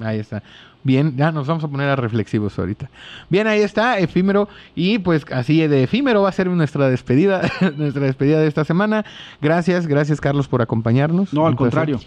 Ahí 0.00 0.18
está. 0.18 0.42
Bien, 0.84 1.16
ya 1.16 1.30
nos 1.30 1.46
vamos 1.46 1.62
a 1.62 1.68
poner 1.68 1.88
a 1.88 1.96
reflexivos 1.96 2.58
ahorita. 2.58 2.90
Bien, 3.28 3.46
ahí 3.46 3.60
está, 3.60 3.98
efímero. 3.98 4.48
Y 4.74 4.98
pues 4.98 5.24
así 5.32 5.64
de 5.66 5.84
efímero 5.84 6.22
va 6.22 6.28
a 6.28 6.32
ser 6.32 6.48
nuestra 6.48 6.88
despedida, 6.88 7.42
nuestra 7.76 8.06
despedida 8.06 8.40
de 8.40 8.48
esta 8.48 8.64
semana. 8.64 9.04
Gracias, 9.40 9.86
gracias 9.86 10.20
Carlos 10.20 10.48
por 10.48 10.60
acompañarnos. 10.60 11.32
No, 11.32 11.46
al 11.46 11.54
contrario. 11.54 12.00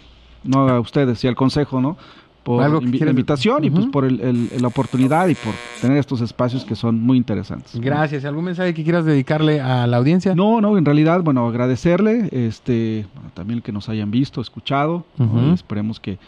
No 0.44 0.68
a 0.68 0.78
ustedes 0.80 1.24
y 1.24 1.28
al 1.28 1.34
consejo, 1.34 1.80
¿no? 1.80 1.96
Por 2.44 2.62
la 2.70 3.10
invitación 3.10 3.64
y 3.64 3.70
pues 3.70 3.86
por 3.86 4.08
la 4.08 4.68
oportunidad 4.68 5.26
y 5.26 5.34
por 5.34 5.52
tener 5.80 5.96
estos 5.96 6.20
espacios 6.20 6.64
que 6.64 6.76
son 6.76 7.00
muy 7.00 7.16
interesantes. 7.16 7.80
Gracias. 7.80 8.24
¿Algún 8.24 8.44
mensaje 8.44 8.72
que 8.72 8.84
quieras 8.84 9.04
dedicarle 9.04 9.60
a 9.60 9.88
la 9.88 9.96
audiencia? 9.96 10.32
No, 10.36 10.60
no, 10.60 10.78
en 10.78 10.84
realidad, 10.84 11.22
bueno, 11.22 11.48
agradecerle, 11.48 12.28
este, 12.30 13.04
también 13.34 13.62
que 13.62 13.72
nos 13.72 13.88
hayan 13.88 14.12
visto, 14.12 14.40
escuchado. 14.40 15.04
Esperemos 15.54 15.98
que 15.98 16.20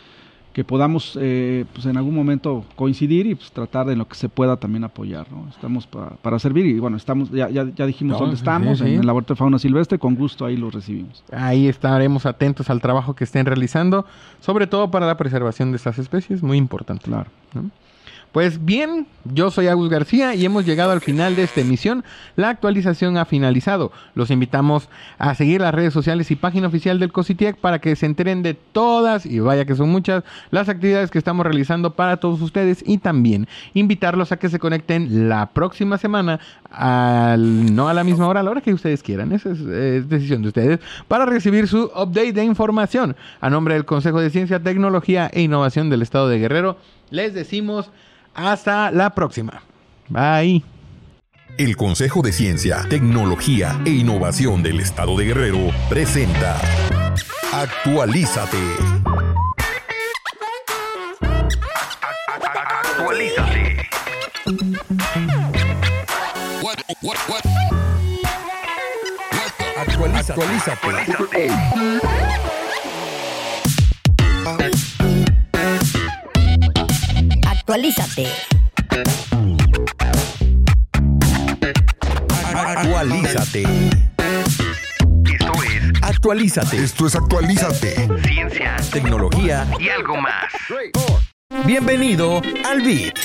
que 0.59 0.65
podamos 0.65 1.17
eh, 1.21 1.67
pues 1.73 1.87
en 1.87 1.97
algún 1.97 2.17
momento 2.17 2.65
coincidir 2.75 3.29
y 3.29 3.37
pues 3.37 3.53
tratar 3.53 3.87
de 3.87 3.95
lo 3.95 4.09
que 4.09 4.17
se 4.17 4.29
pueda 4.29 4.57
también 4.57 4.83
apoyar. 4.83 5.31
¿no? 5.31 5.49
Estamos 5.51 5.87
para 5.87 6.39
servir 6.41 6.67
y 6.67 6.81
bueno, 6.81 6.97
estamos 6.97 7.31
ya, 7.31 7.49
ya, 7.49 7.69
ya 7.77 7.87
dijimos 7.87 8.19
dónde 8.19 8.35
estamos, 8.35 8.81
en 8.81 8.89
el 8.89 9.07
Laboratorio 9.07 9.37
de 9.37 9.39
Fauna 9.39 9.61
Silvestre, 9.61 10.01
con 10.01 10.17
gusto 10.17 10.45
ahí 10.45 10.57
los 10.57 10.75
recibimos. 10.75 11.23
Ahí 11.31 11.69
estaremos 11.69 12.27
atentos 12.27 12.71
al 12.71 12.81
trabajo 12.81 13.15
que 13.15 13.23
estén 13.23 13.47
realizando, 13.47 14.05
sobre 14.41 14.67
todo 14.67 14.91
para 14.91 15.07
la 15.07 15.17
preservación 15.17 15.71
de 15.71 15.77
estas 15.77 15.97
especies, 16.01 16.43
muy 16.43 16.59
importante. 16.59 17.05
Claro. 17.05 17.31
Pues 18.33 18.63
bien, 18.63 19.07
yo 19.25 19.51
soy 19.51 19.69
Agus 19.69 19.89
García 19.89 20.35
y 20.35 20.45
hemos 20.45 20.67
llegado 20.67 20.93
al 20.93 21.01
final 21.01 21.35
de 21.35 21.45
esta 21.45 21.63
emisión. 21.63 22.05
La 22.37 22.51
actualización 22.51 23.17
ha 23.17 23.25
finalizado. 23.25 23.91
Los 24.15 24.31
invitamos 24.31 24.91
a 25.19 25.35
seguir 25.35 25.63
las 25.63 25.75
redes 25.75 25.95
sociales 25.95 26.31
y 26.31 26.37
página 26.37 26.69
oficial 26.69 27.01
del 27.01 27.11
COSITIEC 27.11 27.57
para 27.57 27.79
que 27.81 27.97
se 27.97 28.05
enteren 28.05 28.43
de 28.43 28.53
todas, 28.53 29.25
y 29.25 29.41
vaya 29.41 29.65
que 29.65 29.75
son 29.75 29.89
muchas, 29.89 30.25
las 30.51 30.69
actividades 30.69 31.11
que 31.11 31.17
estamos 31.17 31.47
realizando 31.47 31.95
para 31.95 32.19
todos 32.19 32.43
ustedes 32.43 32.85
y 32.87 32.99
también 32.99 33.49
invitarlos 33.73 34.31
a 34.31 34.37
que 34.37 34.51
se 34.51 34.59
conecten 34.59 35.31
la 35.31 35.47
próxima 35.47 35.97
semana, 35.97 36.39
no 36.71 37.89
a 37.89 37.95
la 37.95 38.05
misma 38.05 38.29
hora, 38.29 38.41
a 38.41 38.43
la 38.43 38.51
hora 38.51 38.61
que 38.61 38.75
ustedes 38.75 39.03
quieran, 39.03 39.33
esa 39.33 39.51
es, 39.51 39.61
es 39.61 40.09
decisión 40.09 40.43
de 40.43 40.49
ustedes, 40.49 40.81
para 41.09 41.25
recibir 41.25 41.67
su 41.67 41.85
update 41.85 42.35
de 42.35 42.45
información. 42.45 43.17
A 43.41 43.49
nombre 43.49 43.75
del 43.75 43.87
Consejo 43.87 44.21
de 44.21 44.29
Ciencia, 44.29 44.63
Tecnología 44.63 45.31
e 45.33 45.41
Innovación 45.41 45.89
del 45.89 46.03
Estado 46.03 46.29
de 46.29 46.39
Guerrero, 46.39 46.77
les 47.11 47.33
decimos... 47.33 47.91
Hasta 48.39 48.93
la 48.93 49.11
próxima. 49.11 49.61
Bye. 50.09 50.63
El 51.57 51.77
Consejo 51.77 52.23
de 52.23 52.33
Ciencia, 52.33 52.87
Tecnología 52.89 53.81
e 53.85 53.91
Innovación 53.91 54.63
del 54.63 54.79
Estado 54.79 55.17
de 55.17 55.25
Guerrero 55.25 55.59
presenta 55.89 56.57
Actualízate. 57.53 58.57
Actualízate. 62.29 63.89
Actualízate. 69.77 70.33
Actualízate. 70.33 72.48
Actualízate. 77.69 78.27
Actualízate. 82.55 83.63
Esto 85.23 85.53
es 85.63 86.03
Actualízate. 86.03 86.77
Esto 86.79 87.07
es 87.07 87.15
Actualízate. 87.15 88.09
Ciencia, 88.27 88.77
tecnología 88.91 89.67
y 89.79 89.91
algo 89.91 90.17
más. 90.17 90.51
Bienvenido 91.67 92.41
al 92.67 92.81
BIT. 92.81 93.19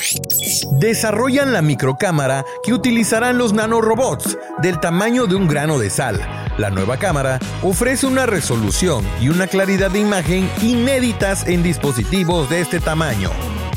Desarrollan 0.78 1.54
la 1.54 1.62
microcámara 1.62 2.44
que 2.62 2.74
utilizarán 2.74 3.38
los 3.38 3.54
nanorobots 3.54 4.36
del 4.58 4.78
tamaño 4.78 5.24
de 5.26 5.36
un 5.36 5.48
grano 5.48 5.78
de 5.78 5.88
sal. 5.88 6.20
La 6.58 6.68
nueva 6.68 6.98
cámara 6.98 7.38
ofrece 7.62 8.04
una 8.04 8.26
resolución 8.26 9.06
y 9.22 9.30
una 9.30 9.46
claridad 9.46 9.90
de 9.90 10.00
imagen 10.00 10.50
inéditas 10.60 11.48
en 11.48 11.62
dispositivos 11.62 12.50
de 12.50 12.60
este 12.60 12.78
tamaño. 12.78 13.30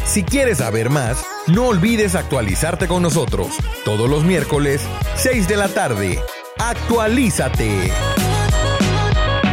Si 0.08 0.24
quieres 0.24 0.60
saber 0.60 0.90
más, 0.90 1.26
no 1.48 1.68
olvides 1.68 2.16
actualizarte 2.16 2.88
con 2.88 3.04
nosotros 3.04 3.50
todos 3.84 4.10
los 4.10 4.24
miércoles, 4.24 4.82
6 5.16 5.50
de 5.50 5.58
la 5.58 5.68
tarde. 5.68 6.22
Actualízate. 6.58 7.92